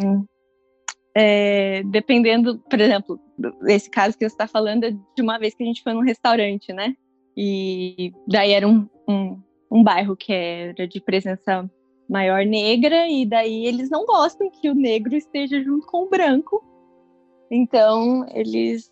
é, 1.16 1.84
dependendo, 1.84 2.60
por 2.60 2.80
exemplo, 2.80 3.20
esse 3.68 3.90
caso 3.90 4.18
que 4.18 4.28
você 4.28 4.34
está 4.34 4.48
falando 4.48 4.86
é 4.86 4.92
de 4.92 5.22
uma 5.22 5.38
vez 5.38 5.54
que 5.54 5.64
a 5.64 5.66
gente 5.66 5.84
foi 5.84 5.94
num 5.94 6.04
restaurante, 6.04 6.74
né? 6.74 6.96
E 7.36 8.12
daí 8.28 8.52
era 8.52 8.68
um, 8.68 8.88
um, 9.08 9.40
um 9.72 9.84
bairro 9.84 10.16
que 10.16 10.34
era 10.34 10.88
de 10.88 11.00
presença 11.00 11.70
maior 12.10 12.44
negra, 12.46 13.08
e 13.08 13.26
daí 13.26 13.66
eles 13.68 13.90
não 13.90 14.06
gostam 14.06 14.50
que 14.50 14.70
o 14.70 14.74
negro 14.74 15.16
esteja 15.16 15.62
junto 15.62 15.86
com 15.86 16.04
o 16.04 16.10
branco. 16.10 16.64
Então, 17.52 18.26
eles 18.34 18.92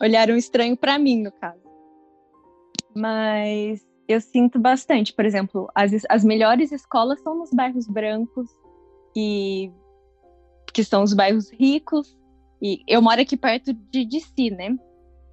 olharam 0.00 0.36
estranho 0.36 0.76
para 0.76 0.98
mim, 0.98 1.22
no 1.22 1.32
caso. 1.32 1.63
Mas 2.94 3.84
eu 4.06 4.20
sinto 4.20 4.58
bastante, 4.58 5.12
por 5.12 5.24
exemplo, 5.24 5.68
as, 5.74 5.92
as 6.08 6.24
melhores 6.24 6.72
escolas 6.72 7.20
são 7.22 7.36
nos 7.38 7.50
bairros 7.50 7.86
brancos 7.86 8.48
e 9.16 9.72
que 10.72 10.84
são 10.84 11.02
os 11.02 11.14
bairros 11.14 11.50
ricos. 11.50 12.16
E 12.62 12.82
eu 12.86 13.02
moro 13.02 13.20
aqui 13.20 13.36
perto 13.36 13.72
de 13.72 14.04
DC, 14.04 14.50
né? 14.50 14.76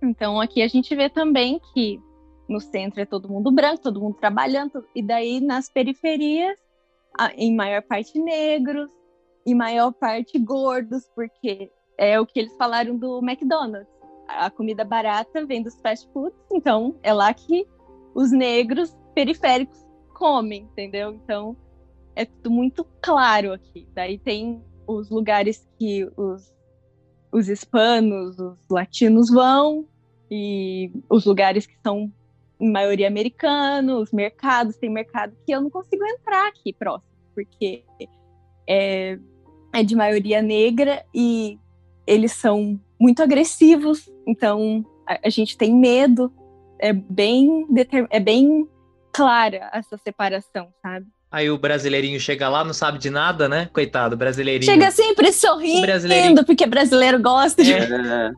Então 0.01 0.39
aqui 0.39 0.61
a 0.61 0.67
gente 0.67 0.95
vê 0.95 1.09
também 1.09 1.59
que 1.73 1.99
no 2.49 2.59
centro 2.59 2.99
é 3.01 3.05
todo 3.05 3.29
mundo 3.29 3.51
branco, 3.51 3.81
todo 3.81 4.01
mundo 4.01 4.17
trabalhando, 4.19 4.85
e 4.93 5.01
daí 5.01 5.39
nas 5.39 5.69
periferias, 5.69 6.57
em 7.37 7.55
maior 7.55 7.81
parte 7.81 8.19
negros, 8.19 8.91
e 9.45 9.55
maior 9.55 9.91
parte 9.91 10.37
gordos, 10.37 11.09
porque 11.15 11.71
é 11.97 12.19
o 12.19 12.25
que 12.25 12.39
eles 12.39 12.55
falaram 12.57 12.97
do 12.97 13.19
McDonald's. 13.19 13.87
A 14.37 14.49
comida 14.49 14.83
barata 14.83 15.45
vem 15.45 15.61
dos 15.61 15.75
fast 15.81 16.09
foods, 16.11 16.37
então 16.51 16.95
é 17.03 17.13
lá 17.13 17.33
que 17.33 17.67
os 18.13 18.31
negros 18.31 18.97
periféricos 19.13 19.79
comem, 20.13 20.63
entendeu? 20.63 21.13
Então 21.13 21.55
é 22.15 22.25
tudo 22.25 22.51
muito 22.51 22.85
claro 23.01 23.53
aqui. 23.53 23.87
Daí 23.93 24.17
tem 24.17 24.63
os 24.87 25.09
lugares 25.09 25.67
que 25.77 26.09
os, 26.17 26.53
os 27.31 27.47
hispanos, 27.47 28.39
os 28.39 28.57
latinos 28.69 29.29
vão, 29.29 29.87
e 30.31 30.89
os 31.09 31.25
lugares 31.25 31.65
que 31.65 31.75
são 31.83 32.11
em 32.57 32.71
maioria 32.71 33.07
americanos, 33.07 34.03
os 34.03 34.11
mercados, 34.13 34.77
tem 34.77 34.89
mercado 34.89 35.35
que 35.45 35.51
eu 35.51 35.59
não 35.59 35.69
consigo 35.69 36.05
entrar 36.05 36.47
aqui 36.47 36.71
próximo, 36.71 37.11
porque 37.35 37.83
é, 38.69 39.19
é 39.73 39.83
de 39.83 39.95
maioria 39.95 40.41
negra 40.41 41.03
e 41.13 41.59
eles 42.07 42.31
são 42.31 42.79
muito 43.01 43.23
agressivos, 43.23 44.07
então 44.27 44.85
a, 45.09 45.19
a 45.25 45.29
gente 45.29 45.57
tem 45.57 45.75
medo, 45.75 46.31
é 46.79 46.93
bem, 46.93 47.65
é 48.11 48.19
bem 48.19 48.67
clara 49.11 49.71
essa 49.73 49.97
separação, 49.97 50.69
sabe? 50.83 51.07
Aí 51.31 51.49
o 51.49 51.57
brasileirinho 51.57 52.19
chega 52.19 52.47
lá, 52.47 52.63
não 52.63 52.73
sabe 52.73 52.99
de 52.99 53.09
nada, 53.09 53.49
né? 53.49 53.69
Coitado, 53.73 54.15
brasileirinho. 54.15 54.71
Chega 54.71 54.91
sempre 54.91 55.31
sorrindo, 55.31 56.45
porque 56.45 56.67
brasileiro 56.67 57.19
gosta 57.19 57.63
de. 57.63 57.73
É. 57.73 58.31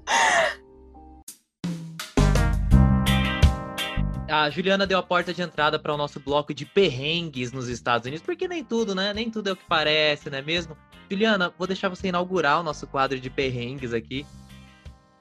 A 4.30 4.50
Juliana 4.50 4.88
deu 4.88 4.98
a 4.98 5.04
porta 5.04 5.34
de 5.34 5.42
entrada 5.42 5.78
para 5.78 5.94
o 5.94 5.98
nosso 5.98 6.20
bloco 6.20 6.54
de 6.54 6.66
perrengues 6.66 7.52
nos 7.52 7.68
Estados 7.68 8.08
Unidos, 8.08 8.26
porque 8.26 8.48
nem 8.48 8.64
tudo, 8.64 8.96
né? 8.96 9.14
Nem 9.14 9.30
tudo 9.30 9.50
é 9.50 9.52
o 9.52 9.56
que 9.56 9.66
parece, 9.68 10.30
não 10.30 10.38
é 10.38 10.42
mesmo? 10.42 10.78
Juliana, 11.10 11.54
vou 11.58 11.68
deixar 11.68 11.90
você 11.90 12.08
inaugurar 12.08 12.60
o 12.60 12.64
nosso 12.64 12.88
quadro 12.88 13.20
de 13.20 13.30
perrengues 13.30 13.94
aqui. 13.94 14.26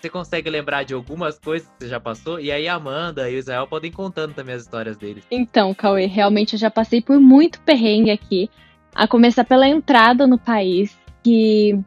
Você 0.02 0.10
consegue 0.10 0.50
lembrar 0.50 0.82
de 0.82 0.94
algumas 0.94 1.38
coisas 1.38 1.68
que 1.68 1.84
você 1.84 1.88
já 1.88 2.00
passou? 2.00 2.40
E 2.40 2.50
aí 2.50 2.66
a 2.66 2.74
Amanda 2.74 3.30
e 3.30 3.36
o 3.36 3.38
Israel 3.38 3.68
podem 3.68 3.92
contando 3.92 4.34
também 4.34 4.56
as 4.56 4.62
histórias 4.62 4.96
deles. 4.96 5.24
Então, 5.30 5.72
Cauê, 5.72 6.06
realmente 6.06 6.54
eu 6.54 6.58
já 6.58 6.68
passei 6.68 7.00
por 7.00 7.20
muito 7.20 7.60
perrengue 7.60 8.10
aqui. 8.10 8.50
A 8.92 9.06
começar 9.06 9.44
pela 9.44 9.68
entrada 9.68 10.26
no 10.26 10.36
país, 10.36 10.98
que 11.22 11.78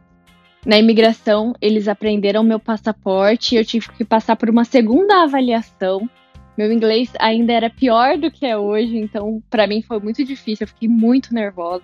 na 0.65 0.77
imigração 0.77 1.53
eles 1.61 1.89
aprenderam 1.89 2.41
meu 2.41 2.57
passaporte 2.57 3.57
eu 3.57 3.65
tive 3.65 3.89
que 3.89 4.05
passar 4.05 4.37
por 4.37 4.49
uma 4.49 4.63
segunda 4.63 5.23
avaliação. 5.23 6.09
Meu 6.57 6.71
inglês 6.71 7.11
ainda 7.19 7.51
era 7.51 7.69
pior 7.69 8.17
do 8.17 8.31
que 8.31 8.45
é 8.45 8.57
hoje, 8.57 8.97
então 8.97 9.43
para 9.49 9.67
mim 9.67 9.81
foi 9.81 9.99
muito 9.99 10.23
difícil, 10.23 10.63
eu 10.63 10.69
fiquei 10.69 10.87
muito 10.87 11.33
nervosa. 11.33 11.83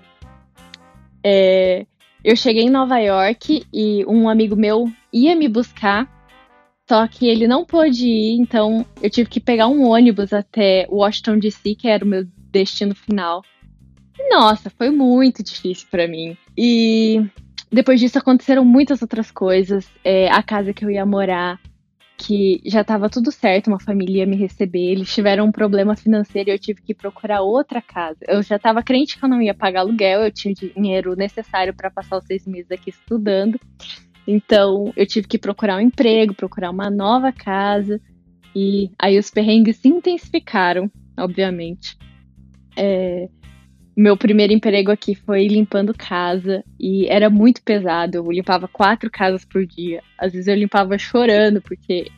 É, 1.22 1.86
eu 2.24 2.38
cheguei 2.38 2.64
em 2.64 2.70
Nova 2.70 3.00
York 3.00 3.66
e 3.74 4.06
um 4.06 4.30
amigo 4.30 4.56
meu 4.56 4.90
ia 5.12 5.36
me 5.36 5.50
buscar 5.50 6.21
só 6.92 7.08
que 7.08 7.26
ele 7.26 7.48
não 7.48 7.64
pôde 7.64 8.06
ir, 8.06 8.36
então 8.38 8.86
eu 9.02 9.10
tive 9.10 9.30
que 9.30 9.40
pegar 9.40 9.70
um 9.70 9.88
ônibus 9.88 10.34
até 10.34 10.86
Washington 10.90 11.40
DC, 11.40 11.74
que 11.76 11.88
era 11.88 12.04
o 12.04 12.08
meu 12.08 12.28
destino 12.52 12.94
final. 12.94 13.46
Nossa, 14.30 14.70
foi 14.70 14.90
muito 14.90 15.42
difícil 15.42 15.88
para 15.90 16.06
mim. 16.06 16.36
E 16.58 17.26
depois 17.72 17.98
disso 17.98 18.18
aconteceram 18.18 18.66
muitas 18.66 19.02
outras 19.02 19.32
coisas. 19.32 19.90
É, 20.04 20.30
a 20.30 20.44
casa 20.44 20.74
que 20.74 20.84
eu 20.84 20.92
ia 20.92 21.06
morar, 21.06 21.62
que 22.18 22.62
já 22.66 22.82
estava 22.82 23.10
tudo 23.10 23.32
certo, 23.32 23.70
uma 23.70 23.80
família 23.80 24.18
ia 24.18 24.28
me 24.28 24.36
receber. 24.36 24.92
Eles 24.92 25.16
tiveram 25.16 25.46
um 25.46 25.52
problema 25.52 25.96
financeiro 25.96 26.50
e 26.50 26.54
eu 26.54 26.60
tive 26.60 26.82
que 26.82 26.94
procurar 26.94 27.40
outra 27.40 27.82
casa. 27.82 28.20
Eu 28.28 28.44
já 28.44 28.58
estava 28.58 28.84
crente 28.84 29.18
que 29.18 29.24
eu 29.24 29.30
não 29.30 29.42
ia 29.42 29.54
pagar 29.54 29.80
aluguel, 29.80 30.24
eu 30.24 30.32
tinha 30.32 30.54
dinheiro 30.54 31.16
necessário 31.16 31.74
para 31.74 31.90
passar 31.90 32.18
os 32.18 32.26
seis 32.26 32.46
meses 32.46 32.70
aqui 32.70 32.90
estudando. 32.90 33.58
Então, 34.32 34.94
eu 34.96 35.06
tive 35.06 35.28
que 35.28 35.38
procurar 35.38 35.76
um 35.76 35.82
emprego, 35.82 36.34
procurar 36.34 36.72
uma 36.72 36.90
nova 36.90 37.34
casa. 37.34 38.00
E 38.56 38.90
aí 38.98 39.20
os 39.20 39.30
perrengues 39.30 39.76
se 39.76 39.90
intensificaram, 39.90 40.90
obviamente. 41.18 41.98
É, 42.78 43.28
meu 43.96 44.16
primeiro 44.16 44.54
emprego 44.54 44.90
aqui 44.90 45.16
foi 45.16 45.48
limpando 45.48 45.94
casa 45.94 46.64
e 46.80 47.08
era 47.08 47.30
muito 47.30 47.62
pesado. 47.62 48.18
Eu 48.18 48.32
limpava 48.32 48.70
quatro 48.70 49.12
casas 49.12 49.44
por 49.44 49.66
dia. 49.66 50.02
Às 50.18 50.32
vezes 50.32 50.48
eu 50.48 50.56
limpava 50.56 50.98
chorando 50.98 51.62
porque 51.62 52.10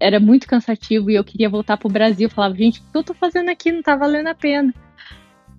era 0.00 0.18
muito 0.18 0.48
cansativo 0.48 1.08
e 1.08 1.14
eu 1.14 1.22
queria 1.22 1.48
voltar 1.48 1.76
pro 1.76 1.88
Brasil. 1.88 2.26
Eu 2.26 2.34
falava, 2.34 2.56
gente, 2.56 2.80
o 2.80 2.82
que 2.82 2.98
eu 2.98 3.04
tô 3.04 3.14
fazendo 3.14 3.48
aqui? 3.48 3.70
Não 3.70 3.82
tá 3.82 3.94
valendo 3.94 4.26
a 4.26 4.34
pena. 4.34 4.74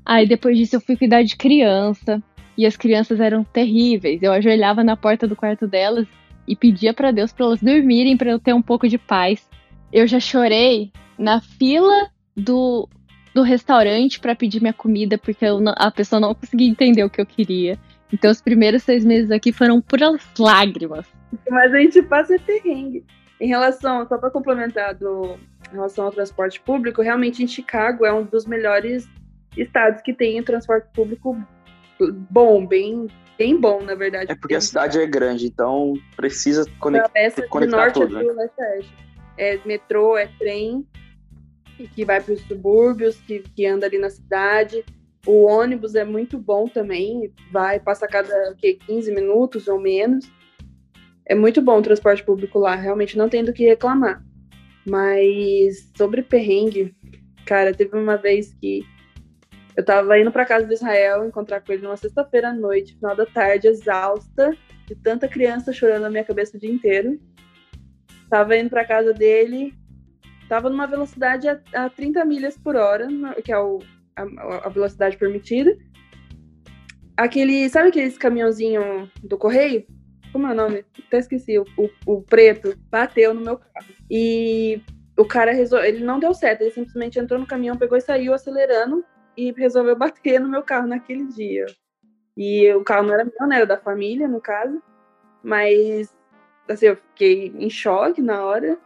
Aí 0.06 0.28
depois 0.28 0.58
disso 0.58 0.76
eu 0.76 0.82
fui 0.82 0.97
cuidar 0.97 1.24
de 1.24 1.38
criança. 1.38 2.21
E 2.57 2.65
as 2.65 2.75
crianças 2.75 3.19
eram 3.19 3.43
terríveis. 3.43 4.21
Eu 4.21 4.31
ajoelhava 4.31 4.83
na 4.83 4.97
porta 4.97 5.27
do 5.27 5.35
quarto 5.35 5.67
delas 5.67 6.07
e 6.47 6.55
pedia 6.55 6.93
para 6.93 7.11
Deus 7.11 7.31
para 7.31 7.45
elas 7.45 7.61
dormirem 7.61 8.17
para 8.17 8.31
eu 8.31 8.39
ter 8.39 8.53
um 8.53 8.61
pouco 8.61 8.87
de 8.87 8.97
paz. 8.97 9.49
Eu 9.91 10.05
já 10.07 10.19
chorei 10.19 10.91
na 11.17 11.39
fila 11.39 12.09
do, 12.35 12.89
do 13.33 13.41
restaurante 13.41 14.19
para 14.19 14.35
pedir 14.35 14.61
minha 14.61 14.73
comida 14.73 15.17
porque 15.17 15.45
eu, 15.45 15.59
a 15.75 15.91
pessoa 15.91 16.19
não 16.19 16.33
conseguia 16.33 16.69
entender 16.69 17.03
o 17.03 17.09
que 17.09 17.21
eu 17.21 17.25
queria. 17.25 17.77
Então 18.11 18.29
os 18.29 18.41
primeiros 18.41 18.83
seis 18.83 19.05
meses 19.05 19.31
aqui 19.31 19.51
foram 19.51 19.79
puras 19.81 20.21
lágrimas. 20.37 21.05
Mas 21.49 21.73
a 21.73 21.77
gente 21.77 22.01
passa 22.03 22.37
perrengue. 22.39 23.05
Em 23.39 23.47
relação, 23.47 24.05
só 24.07 24.17
para 24.17 24.29
complementar 24.29 24.93
do, 24.93 25.37
em 25.71 25.75
relação 25.75 26.05
ao 26.05 26.11
transporte 26.11 26.59
público, 26.61 27.01
realmente 27.01 27.43
em 27.43 27.47
Chicago 27.47 28.05
é 28.05 28.13
um 28.13 28.23
dos 28.23 28.45
melhores 28.45 29.09
estados 29.57 30.01
que 30.01 30.13
tem 30.13 30.41
transporte 30.43 30.87
público 30.93 31.37
bom, 32.29 32.65
bem, 32.65 33.07
bem 33.37 33.59
bom, 33.59 33.81
na 33.81 33.95
verdade. 33.95 34.31
É 34.31 34.35
porque 34.35 34.55
a 34.55 34.61
cidade 34.61 34.99
é 34.99 35.05
grande, 35.05 35.45
então 35.45 35.93
precisa 36.15 36.65
conectar, 36.79 37.11
essa 37.19 37.47
conectar 37.47 37.77
norte 37.77 37.99
tudo, 37.99 38.17
a 38.17 38.33
né? 38.33 38.49
É 39.37 39.59
metrô, 39.65 40.17
é 40.17 40.27
trem, 40.39 40.85
que 41.87 42.05
vai 42.05 42.21
para 42.21 42.33
os 42.33 42.41
subúrbios, 42.41 43.17
que, 43.21 43.39
que 43.39 43.65
anda 43.65 43.85
ali 43.85 43.97
na 43.97 44.09
cidade. 44.09 44.83
O 45.25 45.45
ônibus 45.45 45.95
é 45.95 46.03
muito 46.03 46.37
bom 46.37 46.67
também, 46.67 47.31
vai, 47.51 47.79
passa 47.79 48.05
a 48.05 48.09
cada 48.09 48.55
que, 48.55 48.73
15 48.73 49.13
minutos 49.13 49.67
ou 49.67 49.79
menos. 49.79 50.31
É 51.25 51.35
muito 51.35 51.61
bom 51.61 51.77
o 51.77 51.81
transporte 51.83 52.23
público 52.23 52.59
lá, 52.59 52.75
realmente 52.75 53.17
não 53.17 53.29
tem 53.29 53.43
do 53.43 53.53
que 53.53 53.65
reclamar. 53.65 54.23
Mas 54.85 55.91
sobre 55.95 56.23
perrengue, 56.23 56.95
cara, 57.45 57.73
teve 57.73 57.95
uma 57.95 58.17
vez 58.17 58.53
que 58.59 58.83
eu 59.75 59.86
tava 59.86 60.19
indo 60.19 60.31
pra 60.31 60.45
casa 60.45 60.65
do 60.65 60.73
Israel, 60.73 61.25
encontrar 61.25 61.62
com 61.62 61.71
ele 61.71 61.84
numa 61.84 61.97
sexta-feira 61.97 62.49
à 62.49 62.53
noite, 62.53 62.95
final 62.95 63.15
da 63.15 63.25
tarde, 63.25 63.67
exausta, 63.67 64.55
de 64.86 64.95
tanta 64.95 65.27
criança 65.27 65.71
chorando 65.71 66.03
na 66.03 66.10
minha 66.10 66.23
cabeça 66.23 66.57
o 66.57 66.60
dia 66.60 66.71
inteiro. 66.71 67.19
Tava 68.29 68.57
indo 68.57 68.69
pra 68.69 68.86
casa 68.86 69.13
dele, 69.13 69.73
tava 70.49 70.69
numa 70.69 70.88
velocidade 70.88 71.47
a, 71.47 71.60
a 71.73 71.89
30 71.89 72.25
milhas 72.25 72.57
por 72.57 72.75
hora, 72.75 73.07
que 73.43 73.51
é 73.51 73.57
o, 73.57 73.79
a, 74.15 74.67
a 74.67 74.69
velocidade 74.69 75.17
permitida. 75.17 75.77
Aquele, 77.15 77.69
sabe 77.69 77.89
aqueles 77.89 78.17
caminhãozinho 78.17 79.10
do 79.23 79.38
correio? 79.38 79.86
Como 80.31 80.47
é 80.47 80.51
o 80.51 80.55
nome? 80.55 80.86
Até 81.07 81.19
esqueci. 81.19 81.60
O, 81.60 81.65
o, 81.77 81.89
o 82.05 82.21
preto 82.21 82.73
bateu 82.89 83.34
no 83.34 83.41
meu 83.41 83.57
carro. 83.57 83.88
E 84.10 84.81
o 85.17 85.25
cara 85.25 85.51
resolveu. 85.51 85.88
Ele 85.88 86.03
não 86.03 86.19
deu 86.19 86.34
certo. 86.34 86.62
Ele 86.62 86.71
simplesmente 86.71 87.19
entrou 87.19 87.39
no 87.39 87.45
caminhão, 87.45 87.77
pegou 87.77 87.97
e 87.97 88.01
saiu 88.01 88.34
acelerando 88.34 89.03
e 89.35 89.51
resolveu 89.51 89.95
bater 89.95 90.39
no 90.39 90.49
meu 90.49 90.63
carro 90.63 90.87
naquele 90.87 91.25
dia. 91.25 91.65
E 92.35 92.71
o 92.73 92.83
carro 92.83 93.07
não 93.07 93.13
era 93.13 93.25
meu, 93.25 93.47
né? 93.47 93.57
Era 93.57 93.65
da 93.65 93.77
família, 93.77 94.27
no 94.27 94.39
caso. 94.39 94.81
Mas, 95.43 96.15
assim, 96.67 96.87
eu 96.87 96.95
fiquei 96.95 97.53
em 97.57 97.69
choque 97.69 98.21
na 98.21 98.43
hora. 98.43 98.77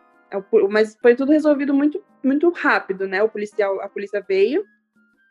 Mas 0.70 0.98
foi 1.02 1.16
tudo 1.16 1.32
resolvido 1.32 1.74
muito, 1.74 2.04
muito 2.24 2.50
rápido, 2.50 3.08
né? 3.08 3.22
O 3.24 3.30
policial, 3.30 3.80
a 3.82 3.88
polícia 3.88 4.24
veio 4.28 4.66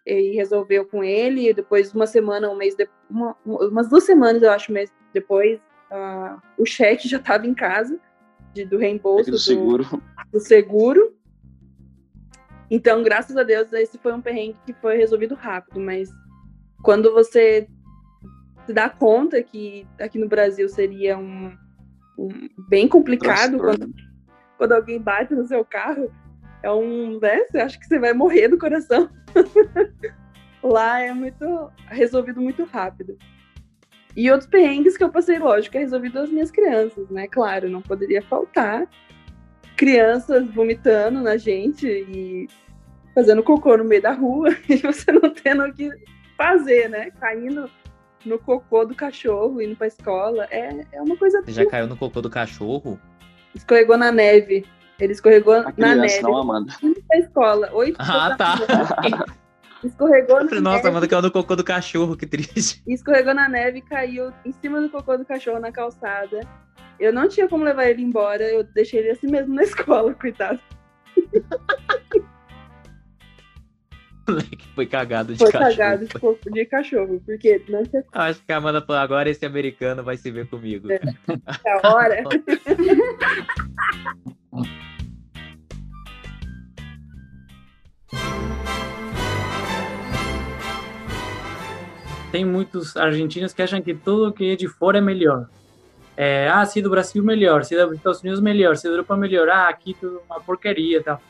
e 0.06 0.34
resolveu 0.34 0.86
com 0.86 1.02
ele. 1.02 1.48
E 1.48 1.54
depois, 1.54 1.92
uma 1.94 2.06
semana, 2.06 2.50
um 2.50 2.56
mês 2.56 2.74
depois, 2.74 2.98
uma, 3.10 3.36
umas 3.44 3.88
duas 3.88 4.04
semanas, 4.04 4.42
eu 4.42 4.50
acho, 4.50 4.72
mês 4.72 4.92
depois, 5.12 5.58
uh, 5.90 6.40
o 6.58 6.64
cheque 6.64 7.08
já 7.08 7.18
estava 7.18 7.46
em 7.46 7.54
casa 7.54 7.98
de, 8.52 8.64
do 8.64 8.78
reembolso 8.78 9.30
do 9.30 9.38
seguro. 9.38 9.84
Do, 9.84 10.02
do 10.32 10.40
seguro. 10.40 11.14
Então, 12.74 13.04
graças 13.04 13.36
a 13.36 13.44
Deus, 13.44 13.72
esse 13.72 13.96
foi 13.98 14.12
um 14.12 14.20
perrengue 14.20 14.56
que 14.66 14.72
foi 14.72 14.96
resolvido 14.96 15.36
rápido, 15.36 15.78
mas 15.78 16.10
quando 16.82 17.12
você 17.12 17.68
se 18.66 18.72
dá 18.72 18.90
conta 18.90 19.40
que 19.44 19.86
aqui 20.00 20.18
no 20.18 20.28
Brasil 20.28 20.68
seria 20.68 21.16
um, 21.16 21.56
um 22.18 22.28
bem 22.68 22.88
complicado 22.88 23.58
quando, 23.58 23.94
quando, 24.58 24.72
alguém 24.72 25.00
bate 25.00 25.36
no 25.36 25.46
seu 25.46 25.64
carro, 25.64 26.12
é 26.64 26.72
um, 26.72 27.20
né, 27.20 27.44
você 27.44 27.58
acha 27.58 27.78
que 27.78 27.86
você 27.86 27.96
vai 27.96 28.12
morrer 28.12 28.48
do 28.48 28.58
coração. 28.58 29.08
Lá 30.60 30.98
é 30.98 31.14
muito 31.14 31.70
resolvido 31.86 32.40
muito 32.40 32.64
rápido. 32.64 33.16
E 34.16 34.28
outros 34.32 34.50
perrengues 34.50 34.96
que 34.96 35.04
eu 35.04 35.12
passei, 35.12 35.38
lógico, 35.38 35.76
é 35.76 35.80
resolvido 35.80 36.18
as 36.18 36.28
minhas 36.28 36.50
crianças, 36.50 37.08
né? 37.08 37.28
Claro, 37.28 37.68
não 37.68 37.82
poderia 37.82 38.22
faltar 38.22 38.88
crianças 39.76 40.44
vomitando 40.52 41.20
na 41.20 41.36
gente 41.36 41.86
e 41.86 42.48
fazendo 43.14 43.42
cocô 43.42 43.76
no 43.76 43.84
meio 43.84 44.02
da 44.02 44.12
rua 44.12 44.50
e 44.68 44.76
você 44.76 45.12
não 45.12 45.30
tendo 45.30 45.64
o 45.64 45.72
que 45.72 45.90
fazer, 46.36 46.88
né? 46.88 47.10
Caindo 47.20 47.70
no 48.24 48.38
cocô 48.38 48.84
do 48.84 48.94
cachorro, 48.94 49.60
indo 49.60 49.76
pra 49.76 49.86
escola. 49.86 50.46
É, 50.50 50.84
é 50.92 51.02
uma 51.02 51.16
coisa. 51.16 51.42
Você 51.42 51.52
já 51.52 51.66
caiu 51.66 51.86
no 51.86 51.96
cocô 51.96 52.20
do 52.20 52.30
cachorro? 52.30 52.98
Escorregou 53.54 53.96
na 53.96 54.10
neve. 54.10 54.64
Ele 54.98 55.12
escorregou 55.12 55.54
A 55.54 55.72
na 55.76 55.94
neve. 55.94 56.22
não, 56.22 56.36
Amanda. 56.36 56.72
Indo 56.82 57.02
pra 57.08 57.18
escola. 57.18 57.70
Oito 57.72 57.96
Ah, 57.98 58.34
tá. 58.36 58.54
Escorregou 59.84 60.42
na 60.42 60.48
falei, 60.48 60.62
nossa, 60.62 60.84
neve, 60.84 60.90
manda 60.92 61.06
que 61.08 61.14
é 61.14 61.18
o 61.18 61.20
do 61.20 61.30
cocô 61.30 61.54
do 61.54 61.64
cachorro, 61.64 62.16
que 62.16 62.26
triste. 62.26 62.82
escorregou 62.88 63.34
na 63.34 63.48
neve 63.48 63.78
e 63.78 63.82
caiu 63.82 64.32
em 64.44 64.52
cima 64.52 64.80
do 64.80 64.88
cocô 64.88 65.18
do 65.18 65.26
cachorro 65.26 65.60
na 65.60 65.70
calçada. 65.70 66.40
Eu 66.98 67.12
não 67.12 67.28
tinha 67.28 67.46
como 67.46 67.64
levar 67.64 67.86
ele 67.86 68.00
embora, 68.00 68.44
eu 68.44 68.64
deixei 68.64 69.00
ele 69.00 69.10
assim 69.10 69.26
mesmo 69.26 69.54
na 69.54 69.62
escola, 69.62 70.14
coitado. 70.14 70.58
Moleque 74.28 74.66
foi 74.74 74.86
cagado 74.86 75.32
de 75.32 75.38
Foi 75.38 75.52
cachorro. 75.52 75.70
cagado 75.70 76.06
de, 76.52 76.64
cachorro, 76.66 77.22
porque 77.24 77.62
não 77.68 77.82
tinha 77.84 78.02
Acho 78.12 78.40
que 78.42 78.52
a 78.52 78.56
Amanda 78.56 78.80
falou, 78.80 79.02
agora 79.02 79.28
esse 79.28 79.44
americano 79.44 80.02
vai 80.02 80.16
se 80.16 80.30
ver 80.30 80.46
comigo. 80.48 80.88
É. 80.90 81.00
a 81.82 81.94
hora. 81.94 82.22
Tem 92.34 92.44
muitos 92.44 92.96
argentinos 92.96 93.52
que 93.52 93.62
acham 93.62 93.80
que 93.80 93.94
tudo 93.94 94.32
que 94.32 94.50
é 94.50 94.56
de 94.56 94.66
fora 94.66 94.98
é 94.98 95.00
melhor. 95.00 95.48
É, 96.16 96.48
ah, 96.48 96.64
se 96.64 96.82
do 96.82 96.90
Brasil 96.90 97.22
melhor, 97.22 97.64
se 97.64 97.76
dos 97.76 97.92
Estados 97.92 98.20
Unidos 98.22 98.40
melhor, 98.40 98.76
se 98.76 98.88
da 98.88 98.90
Europa 98.90 99.16
melhor, 99.16 99.48
ah, 99.48 99.68
aqui 99.68 99.94
tudo 99.94 100.20
uma 100.28 100.40
porcaria 100.40 100.98
e 100.98 101.02
tal. 101.02 101.20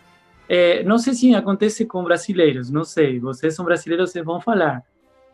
É, 0.48 0.82
não 0.82 0.98
sei 0.98 1.14
se 1.14 1.34
acontece 1.34 1.84
com 1.86 2.04
brasileiros, 2.04 2.70
não 2.70 2.84
sei, 2.84 3.18
vocês 3.18 3.54
são 3.54 3.64
brasileiros, 3.64 4.10
vocês 4.10 4.24
vão 4.24 4.40
falar. 4.40 4.82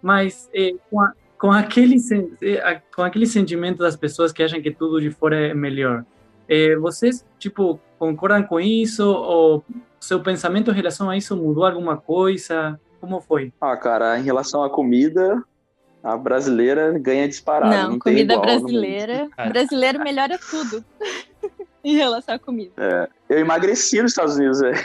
Mas 0.02 0.48
é, 0.54 0.74
com, 0.88 1.00
a, 1.00 1.12
com, 1.38 1.50
aquele, 1.50 1.96
é, 2.42 2.80
com 2.94 3.02
aquele 3.02 3.26
sentimento 3.26 3.78
das 3.78 3.96
pessoas 3.96 4.32
que 4.32 4.42
acham 4.42 4.62
que 4.62 4.70
tudo 4.70 5.00
de 5.00 5.10
fora 5.10 5.48
é 5.48 5.54
melhor, 5.54 6.04
é, 6.48 6.74
vocês, 6.76 7.24
tipo, 7.38 7.78
concordam 7.96 8.42
com 8.42 8.58
isso? 8.58 9.06
Ou 9.06 9.64
seu 10.00 10.20
pensamento 10.20 10.70
em 10.70 10.74
relação 10.74 11.08
a 11.08 11.16
isso 11.16 11.36
mudou 11.36 11.64
alguma 11.64 11.96
coisa? 11.96 12.78
Como 13.00 13.20
foi? 13.20 13.52
Ah, 13.60 13.76
cara, 13.76 14.18
em 14.18 14.22
relação 14.22 14.64
à 14.64 14.68
comida, 14.68 15.42
a 16.02 16.16
brasileira 16.16 16.98
ganha 16.98 17.28
disparado. 17.28 17.72
Não, 17.72 17.82
Não, 17.82 17.90
tem 17.90 17.98
comida 18.00 18.38
brasileira. 18.38 19.28
Cara. 19.36 19.50
Brasileiro 19.50 20.00
melhora 20.00 20.38
tudo. 20.38 20.84
Em 21.82 21.94
relação 21.96 22.34
à 22.34 22.38
comida. 22.38 23.08
Eu 23.28 23.38
emagreci 23.38 24.00
nos 24.02 24.12
Estados 24.12 24.36
Unidos, 24.36 24.60
velho. 24.60 24.78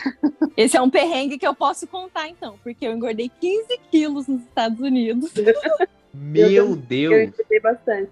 Esse 0.56 0.78
é 0.78 0.82
um 0.82 0.90
perrengue 0.90 1.38
que 1.38 1.46
eu 1.48 1.54
posso 1.54 1.86
contar, 1.88 2.28
então, 2.30 2.58
porque 2.64 2.86
eu 2.88 2.92
engordei 2.94 3.30
15 3.42 3.80
quilos 3.92 4.28
nos 4.28 4.42
Estados 4.42 4.80
Unidos. 4.80 5.32
Meu 6.14 6.50
Eu 6.50 6.76
Deus. 6.76 7.30
engordei 7.30 7.60
bastante. 7.60 8.10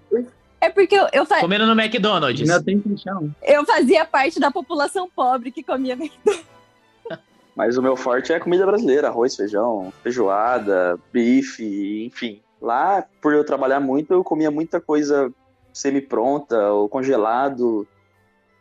É 0.59 0.69
porque 0.69 0.95
eu, 0.95 1.07
eu, 1.13 1.25
fa- 1.25 1.39
Comendo 1.39 1.65
no 1.65 1.79
McDonald's. 1.79 2.41
Ainda 2.49 2.61
tem 2.63 2.81
chão. 2.97 3.33
eu 3.41 3.65
fazia 3.65 4.05
parte 4.05 4.39
da 4.39 4.49
população 4.51 5.09
pobre 5.13 5.51
que 5.51 5.61
comia 5.63 5.97
Mas 7.55 7.77
o 7.77 7.81
meu 7.83 7.95
forte 7.95 8.33
é 8.33 8.35
a 8.37 8.39
comida 8.39 8.65
brasileira: 8.65 9.07
arroz, 9.09 9.35
feijão, 9.35 9.93
feijoada, 10.01 10.99
bife, 11.11 12.05
enfim. 12.07 12.41
Lá, 12.61 13.05
por 13.21 13.33
eu 13.33 13.43
trabalhar 13.45 13.79
muito, 13.79 14.13
eu 14.13 14.23
comia 14.23 14.49
muita 14.49 14.79
coisa 14.81 15.31
semi-pronta 15.71 16.71
ou 16.71 16.87
congelado, 16.89 17.85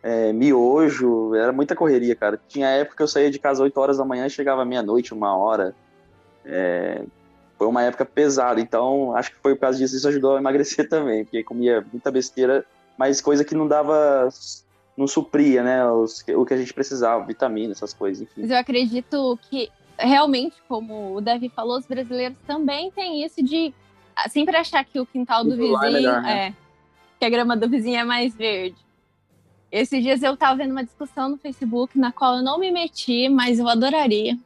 é, 0.03 0.33
miojo. 0.33 1.35
Era 1.35 1.53
muita 1.53 1.75
correria, 1.77 2.15
cara. 2.17 2.41
Tinha 2.49 2.69
época 2.69 2.97
que 2.97 3.03
eu 3.03 3.09
saía 3.09 3.31
de 3.31 3.39
casa 3.39 3.63
8 3.63 3.79
horas 3.79 3.99
da 3.99 4.05
manhã 4.05 4.27
e 4.27 4.31
chegava 4.31 4.65
meia-noite, 4.65 5.15
uma 5.15 5.37
hora. 5.37 5.75
É, 6.45 7.03
foi 7.57 7.67
uma 7.69 7.83
época 7.85 8.05
pesada, 8.05 8.61
então 8.61 9.15
acho 9.15 9.31
que 9.31 9.39
foi 9.39 9.55
por 9.55 9.61
causa 9.61 9.79
disso 9.79 9.97
isso 9.97 10.09
ajudou 10.09 10.35
a 10.37 10.41
emagrecer 10.41 10.89
também, 10.91 11.25
porque 11.25 11.45
comia 11.45 11.85
muita 11.93 12.11
besteira, 12.11 12.65
mas 12.99 13.21
coisa 13.21 13.45
que 13.45 13.55
não 13.55 13.69
dava, 13.69 14.29
não 14.97 15.07
supria, 15.07 15.63
né, 15.63 15.89
os- 15.89 16.25
o 16.35 16.45
que 16.45 16.55
a 16.55 16.57
gente 16.57 16.75
precisava, 16.75 17.25
vitamina, 17.25 17.71
essas 17.73 17.95
coisas, 17.95 18.23
enfim. 18.23 18.41
Mas 18.41 18.51
eu 18.51 18.57
acredito 18.57 19.39
que, 19.49 19.71
realmente, 19.97 20.57
como 20.69 21.15
o 21.15 21.21
Davi 21.21 21.49
falou, 21.49 21.79
os 21.79 21.87
brasileiros 21.87 22.37
também 22.49 22.91
têm 22.91 23.25
isso 23.25 23.41
de 23.41 23.73
ah, 24.17 24.29
sempre 24.29 24.57
achar 24.57 24.85
que 24.85 24.99
o 24.99 25.07
quintal 25.07 25.45
do 25.45 25.53
é 25.53 25.57
vizinho 25.57 25.81
melhor, 25.81 26.21
né? 26.21 26.49
é 26.49 26.53
que 27.21 27.25
a 27.25 27.31
grama 27.31 27.57
do 27.57 27.69
vizinho 27.69 28.01
é 28.01 28.05
mais 28.05 28.35
verde. 28.35 28.77
Esses 29.73 30.03
dias 30.03 30.23
eu 30.23 30.37
tava 30.37 30.57
vendo 30.59 30.73
uma 30.73 30.85
discussão 30.85 31.31
no 31.31 31.39
Facebook 31.39 31.99
na 31.99 32.13
qual 32.13 32.37
eu 32.37 32.43
não 32.43 32.59
me 32.59 32.71
meti, 32.71 33.31
mas 33.31 33.59
eu 33.59 33.67
adoraria. 33.67 34.37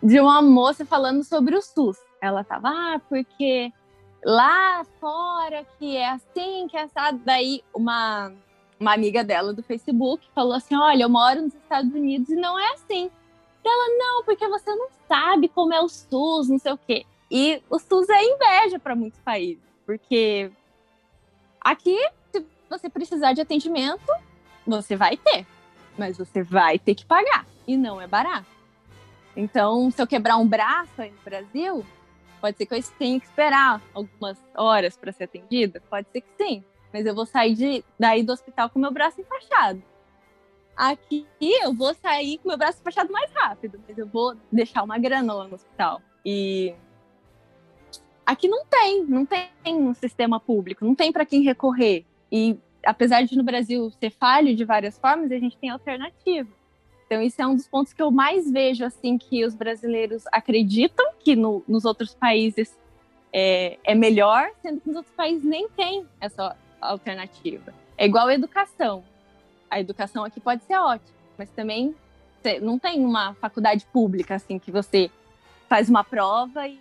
De 0.00 0.20
uma 0.20 0.40
moça 0.40 0.86
falando 0.86 1.24
sobre 1.24 1.56
o 1.56 1.60
SUS. 1.60 1.98
Ela 2.22 2.44
tava, 2.44 2.68
ah, 2.68 3.00
porque 3.08 3.72
lá 4.24 4.84
fora 5.00 5.66
que 5.78 5.96
é 5.96 6.10
assim, 6.10 6.68
que 6.68 6.76
é 6.76 6.82
assado. 6.82 7.20
Daí 7.24 7.64
uma, 7.74 8.32
uma 8.78 8.94
amiga 8.94 9.24
dela 9.24 9.52
do 9.52 9.64
Facebook 9.64 10.24
falou 10.32 10.52
assim: 10.54 10.76
Olha, 10.76 11.02
eu 11.02 11.08
moro 11.08 11.42
nos 11.42 11.54
Estados 11.54 11.92
Unidos 11.92 12.28
e 12.28 12.36
não 12.36 12.56
é 12.56 12.74
assim. 12.74 13.10
Ela, 13.64 13.98
não, 13.98 14.24
porque 14.24 14.48
você 14.48 14.74
não 14.74 14.88
sabe 15.06 15.48
como 15.48 15.74
é 15.74 15.80
o 15.80 15.88
SUS, 15.88 16.48
não 16.48 16.58
sei 16.58 16.72
o 16.72 16.78
quê. 16.78 17.04
E 17.30 17.60
o 17.68 17.78
SUS 17.78 18.08
é 18.08 18.22
inveja 18.24 18.78
para 18.78 18.94
muitos 18.94 19.20
países, 19.20 19.62
porque 19.84 20.50
aqui, 21.60 21.98
você 22.68 22.88
precisar 22.88 23.32
de 23.32 23.40
atendimento, 23.40 24.12
você 24.66 24.96
vai 24.96 25.16
ter, 25.16 25.46
mas 25.96 26.18
você 26.18 26.42
vai 26.42 26.78
ter 26.78 26.94
que 26.94 27.04
pagar 27.04 27.46
e 27.66 27.76
não 27.76 28.00
é 28.00 28.06
barato. 28.06 28.46
Então, 29.36 29.90
se 29.90 30.00
eu 30.00 30.06
quebrar 30.06 30.36
um 30.36 30.46
braço 30.46 31.00
aí 31.00 31.10
no 31.10 31.22
Brasil, 31.24 31.86
pode 32.40 32.56
ser 32.56 32.66
que 32.66 32.74
eu 32.74 32.82
tenha 32.98 33.20
que 33.20 33.26
esperar 33.26 33.80
algumas 33.94 34.36
horas 34.56 34.96
para 34.96 35.12
ser 35.12 35.24
atendida, 35.24 35.82
pode 35.88 36.08
ser 36.10 36.20
que 36.20 36.28
sim, 36.36 36.64
mas 36.92 37.06
eu 37.06 37.14
vou 37.14 37.26
sair 37.26 37.54
de, 37.54 37.84
daí 37.98 38.22
do 38.22 38.32
hospital 38.32 38.70
com 38.70 38.78
meu 38.78 38.90
braço 38.90 39.20
enfaixado. 39.20 39.82
Aqui 40.76 41.26
eu 41.40 41.74
vou 41.74 41.92
sair 41.94 42.38
com 42.38 42.48
meu 42.48 42.56
braço 42.56 42.78
enfaixado 42.80 43.12
mais 43.12 43.30
rápido, 43.32 43.80
mas 43.86 43.98
eu 43.98 44.06
vou 44.06 44.36
deixar 44.50 44.82
uma 44.84 44.96
grana 44.96 45.34
lá 45.34 45.48
no 45.48 45.54
hospital. 45.54 46.00
E 46.24 46.72
aqui 48.24 48.46
não 48.46 48.64
tem, 48.64 49.04
não 49.04 49.26
tem 49.26 49.48
um 49.66 49.92
sistema 49.92 50.38
público, 50.38 50.84
não 50.84 50.94
tem 50.94 51.10
para 51.10 51.26
quem 51.26 51.42
recorrer. 51.42 52.04
E 52.30 52.56
apesar 52.84 53.22
de 53.24 53.36
no 53.36 53.42
Brasil 53.42 53.90
ser 53.98 54.10
falho 54.10 54.54
de 54.54 54.64
várias 54.64 54.98
formas, 54.98 55.30
a 55.32 55.38
gente 55.38 55.56
tem 55.56 55.70
alternativa. 55.70 56.48
Então 57.06 57.22
isso 57.22 57.40
é 57.40 57.46
um 57.46 57.54
dos 57.56 57.66
pontos 57.66 57.92
que 57.92 58.02
eu 58.02 58.10
mais 58.10 58.50
vejo 58.50 58.84
assim 58.84 59.16
que 59.16 59.44
os 59.44 59.54
brasileiros 59.54 60.24
acreditam 60.30 61.12
que 61.18 61.34
no- 61.34 61.62
nos 61.66 61.84
outros 61.84 62.14
países 62.14 62.76
é, 63.32 63.78
é 63.84 63.94
melhor, 63.94 64.50
sendo 64.62 64.80
que 64.80 64.88
nos 64.88 64.96
outros 64.96 65.14
países 65.14 65.42
nem 65.44 65.68
tem 65.70 66.06
essa 66.20 66.56
alternativa. 66.80 67.72
É 67.96 68.06
igual 68.06 68.26
a 68.28 68.34
educação. 68.34 69.02
A 69.70 69.80
educação 69.80 70.24
aqui 70.24 70.40
pode 70.40 70.62
ser 70.64 70.76
ótima, 70.76 71.14
mas 71.36 71.50
também 71.50 71.94
não 72.62 72.78
tem 72.78 73.04
uma 73.04 73.34
faculdade 73.34 73.84
pública 73.92 74.36
assim 74.36 74.58
que 74.58 74.70
você 74.70 75.10
faz 75.68 75.88
uma 75.90 76.02
prova 76.04 76.66
e 76.66 76.80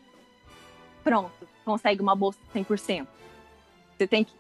pronto, 1.04 1.48
consegue 1.66 2.02
uma 2.02 2.16
bolsa 2.16 2.40
100%. 2.54 3.08
Você 3.98 4.08
tem 4.08 4.24
que 4.24 4.32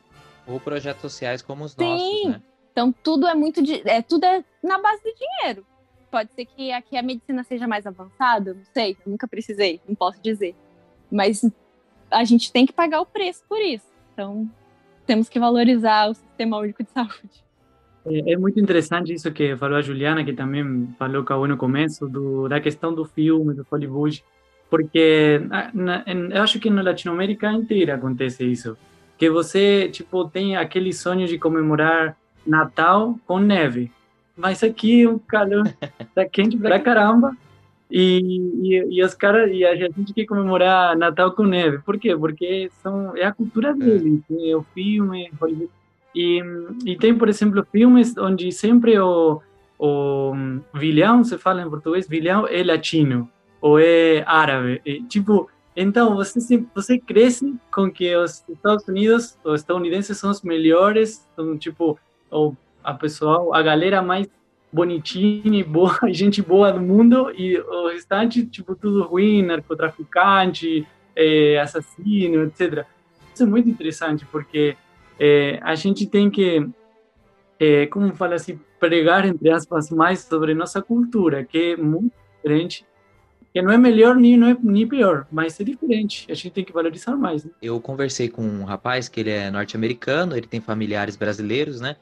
Ou 0.47 0.59
projetos 0.59 1.01
sociais 1.01 1.41
como 1.41 1.63
os 1.65 1.73
Sim. 1.73 1.83
nossos, 1.83 2.25
né? 2.29 2.41
então 2.71 2.93
tudo 3.03 3.27
é 3.27 3.35
muito 3.35 3.61
de, 3.61 3.81
é 3.87 4.01
tudo 4.01 4.23
é 4.25 4.43
na 4.63 4.79
base 4.81 5.03
do 5.03 5.13
dinheiro. 5.13 5.65
Pode 6.09 6.31
ser 6.33 6.45
que 6.45 6.71
aqui 6.71 6.95
a 6.97 7.03
medicina 7.03 7.43
seja 7.43 7.67
mais 7.67 7.85
avançada, 7.85 8.53
não 8.53 8.63
sei, 8.73 8.95
eu 9.05 9.11
nunca 9.11 9.27
precisei, 9.27 9.81
não 9.87 9.93
posso 9.93 10.21
dizer. 10.21 10.55
Mas 11.11 11.41
a 12.09 12.23
gente 12.23 12.51
tem 12.51 12.65
que 12.65 12.71
pagar 12.73 13.01
o 13.01 13.05
preço 13.05 13.43
por 13.49 13.59
isso. 13.59 13.85
Então 14.13 14.49
temos 15.05 15.27
que 15.29 15.39
valorizar 15.39 16.09
o 16.09 16.13
sistema 16.13 16.57
único 16.57 16.83
de 16.83 16.89
saúde. 16.95 17.43
É, 18.05 18.33
é 18.33 18.37
muito 18.37 18.59
interessante 18.59 19.13
isso 19.13 19.31
que 19.31 19.55
falou 19.57 19.77
a 19.77 19.81
Juliana, 19.81 20.23
que 20.23 20.31
também 20.33 20.87
falou 20.97 21.25
com 21.25 21.45
no 21.45 21.57
começo, 21.57 22.07
do, 22.07 22.47
da 22.47 22.61
questão 22.61 22.93
do 22.93 23.03
filme, 23.03 23.53
do 23.53 23.65
Hollywood, 23.69 24.23
porque 24.69 25.39
na, 25.49 25.71
na, 25.73 26.03
em- 26.07 26.31
eu 26.31 26.41
acho 26.41 26.57
que 26.59 26.69
na 26.69 26.81
Latinoamérica 26.81 27.51
inteira 27.51 27.95
acontece 27.95 28.45
isso, 28.45 28.77
que 29.17 29.29
você, 29.29 29.89
tipo, 29.89 30.27
tem 30.29 30.55
aquele 30.55 30.93
sonho 30.93 31.27
de 31.27 31.37
comemorar 31.37 32.17
Natal 32.45 33.17
com 33.25 33.39
neve, 33.39 33.91
mas 34.35 34.63
aqui 34.63 35.05
o 35.07 35.19
calor 35.19 35.67
tá 36.13 36.25
quente 36.25 36.57
pra 36.57 36.79
caramba, 36.79 37.35
e, 37.89 38.41
e, 38.61 38.97
e 38.97 39.03
os 39.03 39.13
caras, 39.13 39.49
e 39.51 39.65
a 39.65 39.75
gente 39.75 40.13
quer 40.13 40.25
comemorar 40.25 40.97
Natal 40.97 41.31
com 41.31 41.43
neve, 41.43 41.79
por 41.79 41.97
quê? 41.97 42.15
Porque 42.15 42.69
são, 42.81 43.15
é 43.15 43.25
a 43.25 43.33
cultura 43.33 43.73
deles, 43.73 44.21
é 44.29 44.55
o 44.55 44.63
filme, 44.73 45.31
Hollywood, 45.39 45.69
e, 46.15 46.41
e 46.85 46.97
tem, 46.97 47.15
por 47.15 47.29
exemplo, 47.29 47.65
filmes 47.71 48.17
onde 48.17 48.51
sempre 48.51 48.97
o, 48.99 49.39
o 49.77 50.33
vilão, 50.73 51.23
se 51.23 51.37
fala 51.37 51.61
em 51.61 51.69
português, 51.69 52.07
vilão 52.07 52.47
é 52.47 52.63
latino 52.63 53.29
ou 53.61 53.79
é 53.79 54.23
árabe. 54.25 54.81
Tipo, 55.07 55.49
então 55.79 56.15
você, 56.15 56.65
você 56.73 56.97
cresce 56.97 57.55
com 57.71 57.91
que 57.91 58.15
os 58.15 58.43
Estados 58.49 58.87
Unidos, 58.87 59.37
os 59.43 59.61
estadunidenses 59.61 60.17
são 60.17 60.31
os 60.31 60.41
melhores, 60.41 61.29
são 61.35 61.55
tipo, 61.55 61.99
o, 62.31 62.55
a 62.83 62.95
pessoal, 62.95 63.53
a 63.53 63.61
galera 63.61 64.01
mais 64.01 64.27
bonitinha 64.73 65.59
e 65.59 65.63
boa, 65.63 65.95
gente 66.09 66.41
boa 66.41 66.73
do 66.73 66.81
mundo, 66.81 67.31
e 67.37 67.59
o 67.59 67.89
restante, 67.89 68.43
tipo, 68.47 68.75
tudo 68.75 69.03
ruim, 69.03 69.43
narcotraficante, 69.43 70.87
eh, 71.15 71.59
assassino, 71.59 72.45
etc. 72.45 72.83
Isso 73.31 73.43
é 73.43 73.45
muito 73.45 73.69
interessante, 73.69 74.25
porque 74.25 74.75
é, 75.19 75.59
a 75.61 75.75
gente 75.75 76.07
tem 76.07 76.27
que, 76.27 76.67
é, 77.59 77.85
como 77.85 78.15
fala 78.15 78.33
assim, 78.33 78.59
pregar, 78.79 79.27
entre 79.27 79.51
aspas, 79.51 79.91
mais 79.91 80.21
sobre 80.21 80.55
nossa 80.55 80.81
cultura, 80.81 81.43
que 81.43 81.73
é 81.73 81.77
muito 81.77 82.13
diferente 82.35 82.83
que 83.57 83.61
não 83.61 83.71
é 83.71 83.77
melhor 83.77 84.15
nem, 84.15 84.37
não 84.37 84.49
é, 84.49 84.57
nem 84.61 84.87
pior, 84.87 85.25
mas 85.31 85.59
é 85.59 85.63
diferente. 85.63 86.27
A 86.29 86.35
gente 86.35 86.51
tem 86.51 86.63
que 86.63 86.71
valorizar 86.71 87.15
mais. 87.15 87.43
Né? 87.43 87.51
Eu 87.59 87.81
conversei 87.81 88.29
com 88.29 88.43
um 88.43 88.63
rapaz 88.63 89.09
que 89.09 89.19
ele 89.19 89.31
é 89.31 89.49
norte-americano, 89.49 90.37
ele 90.37 90.45
tem 90.45 90.61
familiares 90.61 91.15
brasileiros, 91.15 91.81
né? 91.81 91.95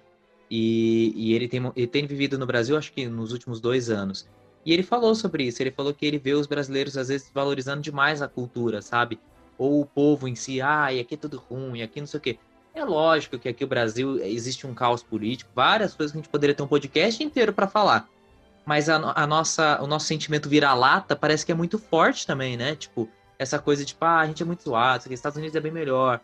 E, 0.52 1.14
e 1.16 1.34
ele, 1.34 1.48
tem, 1.48 1.72
ele 1.74 1.88
tem 1.88 2.06
vivido 2.06 2.38
no 2.38 2.46
Brasil, 2.46 2.78
acho 2.78 2.92
que 2.92 3.08
nos 3.08 3.32
últimos 3.32 3.62
dois 3.62 3.90
anos. 3.90 4.28
E 4.66 4.74
ele 4.74 4.84
falou 4.84 5.16
sobre 5.16 5.46
isso. 5.46 5.64
Ele 5.64 5.72
falou 5.72 5.94
que 5.94 6.06
ele 6.06 6.18
vê 6.18 6.34
os 6.34 6.46
brasileiros, 6.46 6.98
às 6.98 7.08
vezes, 7.08 7.32
valorizando 7.34 7.82
demais 7.82 8.22
a 8.22 8.28
cultura, 8.28 8.82
sabe? 8.82 9.18
Ou 9.58 9.82
o 9.82 9.86
povo 9.86 10.28
em 10.28 10.36
si, 10.36 10.60
ah, 10.60 10.92
e 10.92 11.00
aqui 11.00 11.14
é 11.14 11.18
tudo 11.18 11.38
ruim, 11.38 11.82
aqui 11.82 12.02
não 12.02 12.08
sei 12.08 12.18
o 12.18 12.22
quê. 12.22 12.38
É 12.74 12.84
lógico 12.84 13.40
que 13.40 13.48
aqui 13.48 13.64
no 13.64 13.70
Brasil 13.70 14.22
existe 14.22 14.68
um 14.68 14.74
caos 14.74 15.02
político, 15.02 15.50
várias 15.56 15.94
coisas 15.94 16.12
que 16.12 16.18
a 16.18 16.22
gente 16.22 16.30
poderia 16.30 16.54
ter 16.54 16.64
um 16.64 16.68
podcast 16.68 17.24
inteiro 17.24 17.54
para 17.54 17.68
falar 17.68 18.10
mas 18.66 18.90
a, 18.90 18.96
a, 18.96 19.28
nossa, 19.28 19.82
o 19.82 19.88
nosso 19.88 20.08
sentimento 20.08 20.50
vira-lata 20.50 21.16
parece 21.16 21.46
que 21.46 21.52
é 21.52 21.56
muito 21.56 21.78
forte 21.78 22.26
também, 22.26 22.58
né? 22.58 22.76
Tipo, 22.76 23.08
essa 23.38 23.60
coisa 23.60 23.84
de, 23.84 23.90
tipo, 23.90 24.04
ah, 24.04 24.20
a 24.20 24.26
gente 24.26 24.42
é 24.42 24.46
muito 24.46 24.64
zoado, 24.64 25.06
os 25.06 25.12
Estados 25.12 25.38
Unidos 25.38 25.56
é 25.56 25.60
bem 25.60 25.72
melhor. 25.72 26.20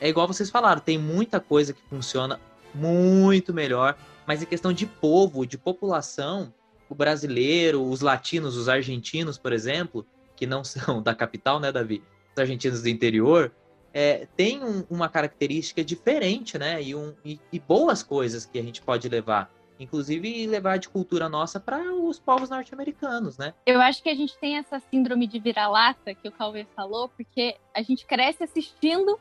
É 0.00 0.08
igual 0.08 0.28
vocês 0.28 0.50
falaram, 0.50 0.80
tem 0.80 0.98
muita 0.98 1.40
coisa 1.40 1.72
que 1.72 1.80
funciona 1.88 2.38
muito 2.74 3.54
melhor, 3.54 3.96
mas 4.26 4.42
em 4.42 4.46
questão 4.46 4.72
de 4.72 4.86
povo, 4.86 5.46
de 5.46 5.56
população, 5.56 6.52
o 6.88 6.94
brasileiro, 6.94 7.82
os 7.82 8.00
latinos, 8.00 8.56
os 8.56 8.68
argentinos, 8.68 9.38
por 9.38 9.52
exemplo, 9.52 10.06
que 10.36 10.46
não 10.46 10.62
são 10.64 11.02
da 11.02 11.14
capital, 11.14 11.58
né, 11.58 11.72
Davi? 11.72 12.02
Os 12.34 12.40
argentinos 12.40 12.82
do 12.82 12.88
interior, 12.88 13.50
é, 13.92 14.28
tem 14.36 14.62
um, 14.62 14.84
uma 14.90 15.08
característica 15.08 15.82
diferente, 15.82 16.58
né? 16.58 16.82
E, 16.82 16.94
um, 16.94 17.14
e, 17.24 17.40
e 17.50 17.58
boas 17.58 18.02
coisas 18.02 18.44
que 18.44 18.58
a 18.58 18.62
gente 18.62 18.82
pode 18.82 19.08
levar 19.08 19.50
inclusive 19.78 20.46
levar 20.46 20.78
de 20.78 20.88
cultura 20.88 21.28
nossa 21.28 21.60
para 21.60 21.94
os 21.94 22.18
povos 22.18 22.50
norte-americanos, 22.50 23.38
né? 23.38 23.54
Eu 23.64 23.80
acho 23.80 24.02
que 24.02 24.08
a 24.08 24.14
gente 24.14 24.36
tem 24.38 24.56
essa 24.56 24.80
síndrome 24.80 25.26
de 25.26 25.38
vira-lata 25.38 26.14
que 26.14 26.28
o 26.28 26.32
Calvin 26.32 26.66
falou, 26.74 27.08
porque 27.08 27.56
a 27.74 27.82
gente 27.82 28.04
cresce 28.04 28.44
assistindo 28.44 29.18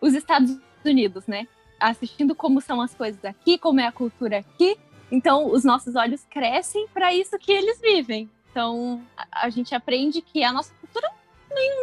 os 0.00 0.14
Estados 0.14 0.58
Unidos, 0.84 1.26
né? 1.26 1.48
Assistindo 1.80 2.34
como 2.34 2.60
são 2.60 2.80
as 2.80 2.94
coisas 2.94 3.24
aqui, 3.24 3.58
como 3.58 3.80
é 3.80 3.86
a 3.86 3.92
cultura 3.92 4.38
aqui. 4.38 4.76
Então, 5.10 5.50
os 5.50 5.64
nossos 5.64 5.96
olhos 5.96 6.24
crescem 6.30 6.88
para 6.88 7.14
isso 7.14 7.38
que 7.38 7.52
eles 7.52 7.80
vivem. 7.80 8.28
Então, 8.50 9.02
a 9.32 9.48
gente 9.50 9.74
aprende 9.74 10.20
que 10.20 10.44
a 10.44 10.52
nossa 10.52 10.72
cultura 10.74 11.10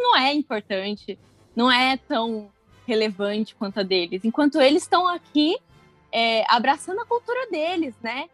não 0.02 0.16
é 0.16 0.32
importante, 0.32 1.18
não 1.54 1.70
é 1.70 1.96
tão 1.96 2.50
relevante 2.86 3.54
quanto 3.54 3.80
a 3.80 3.82
deles. 3.82 4.24
Enquanto 4.24 4.60
eles 4.60 4.82
estão 4.82 5.06
aqui 5.06 5.56
é, 6.12 6.44
abraçando 6.48 7.00
a 7.00 7.06
cultura 7.06 7.48
deles, 7.50 7.94
né? 8.02 8.28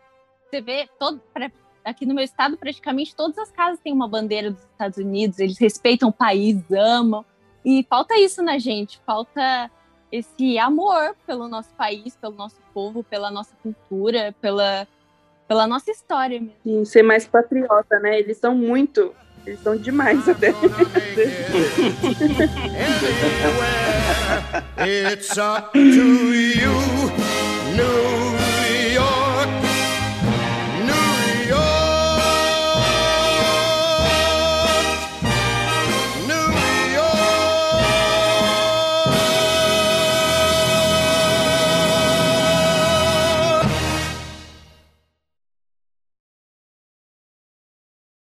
Você 0.50 0.60
vê, 0.60 0.88
todo, 0.98 1.20
pra, 1.32 1.50
aqui 1.84 2.04
no 2.04 2.14
meu 2.14 2.24
estado, 2.24 2.56
praticamente 2.56 3.14
todas 3.14 3.38
as 3.38 3.50
casas 3.50 3.78
têm 3.80 3.92
uma 3.92 4.08
bandeira 4.08 4.50
dos 4.50 4.62
Estados 4.62 4.98
Unidos, 4.98 5.38
eles 5.38 5.58
respeitam 5.58 6.08
o 6.08 6.12
país, 6.12 6.58
amam. 6.70 7.24
E 7.64 7.86
falta 7.88 8.18
isso 8.18 8.42
na 8.42 8.58
gente, 8.58 9.00
falta 9.06 9.70
esse 10.10 10.58
amor 10.58 11.14
pelo 11.26 11.48
nosso 11.48 11.68
país, 11.74 12.16
pelo 12.16 12.34
nosso 12.34 12.56
povo, 12.72 13.04
pela 13.04 13.30
nossa 13.30 13.54
cultura, 13.62 14.34
pela, 14.40 14.88
pela 15.46 15.66
nossa 15.66 15.90
história 15.90 16.40
mesmo. 16.40 16.54
Sim, 16.64 16.84
ser 16.84 17.02
mais 17.02 17.26
patriota, 17.26 17.98
né? 18.00 18.18
Eles 18.18 18.38
são 18.38 18.54
muito. 18.54 19.14
Eles 19.46 19.60
são 19.60 19.76
demais 19.76 20.28
até. 20.28 20.48
It's 24.78 25.36
up 25.36 25.72
to 25.72 25.78
you. 25.78 27.57
new 27.78 28.17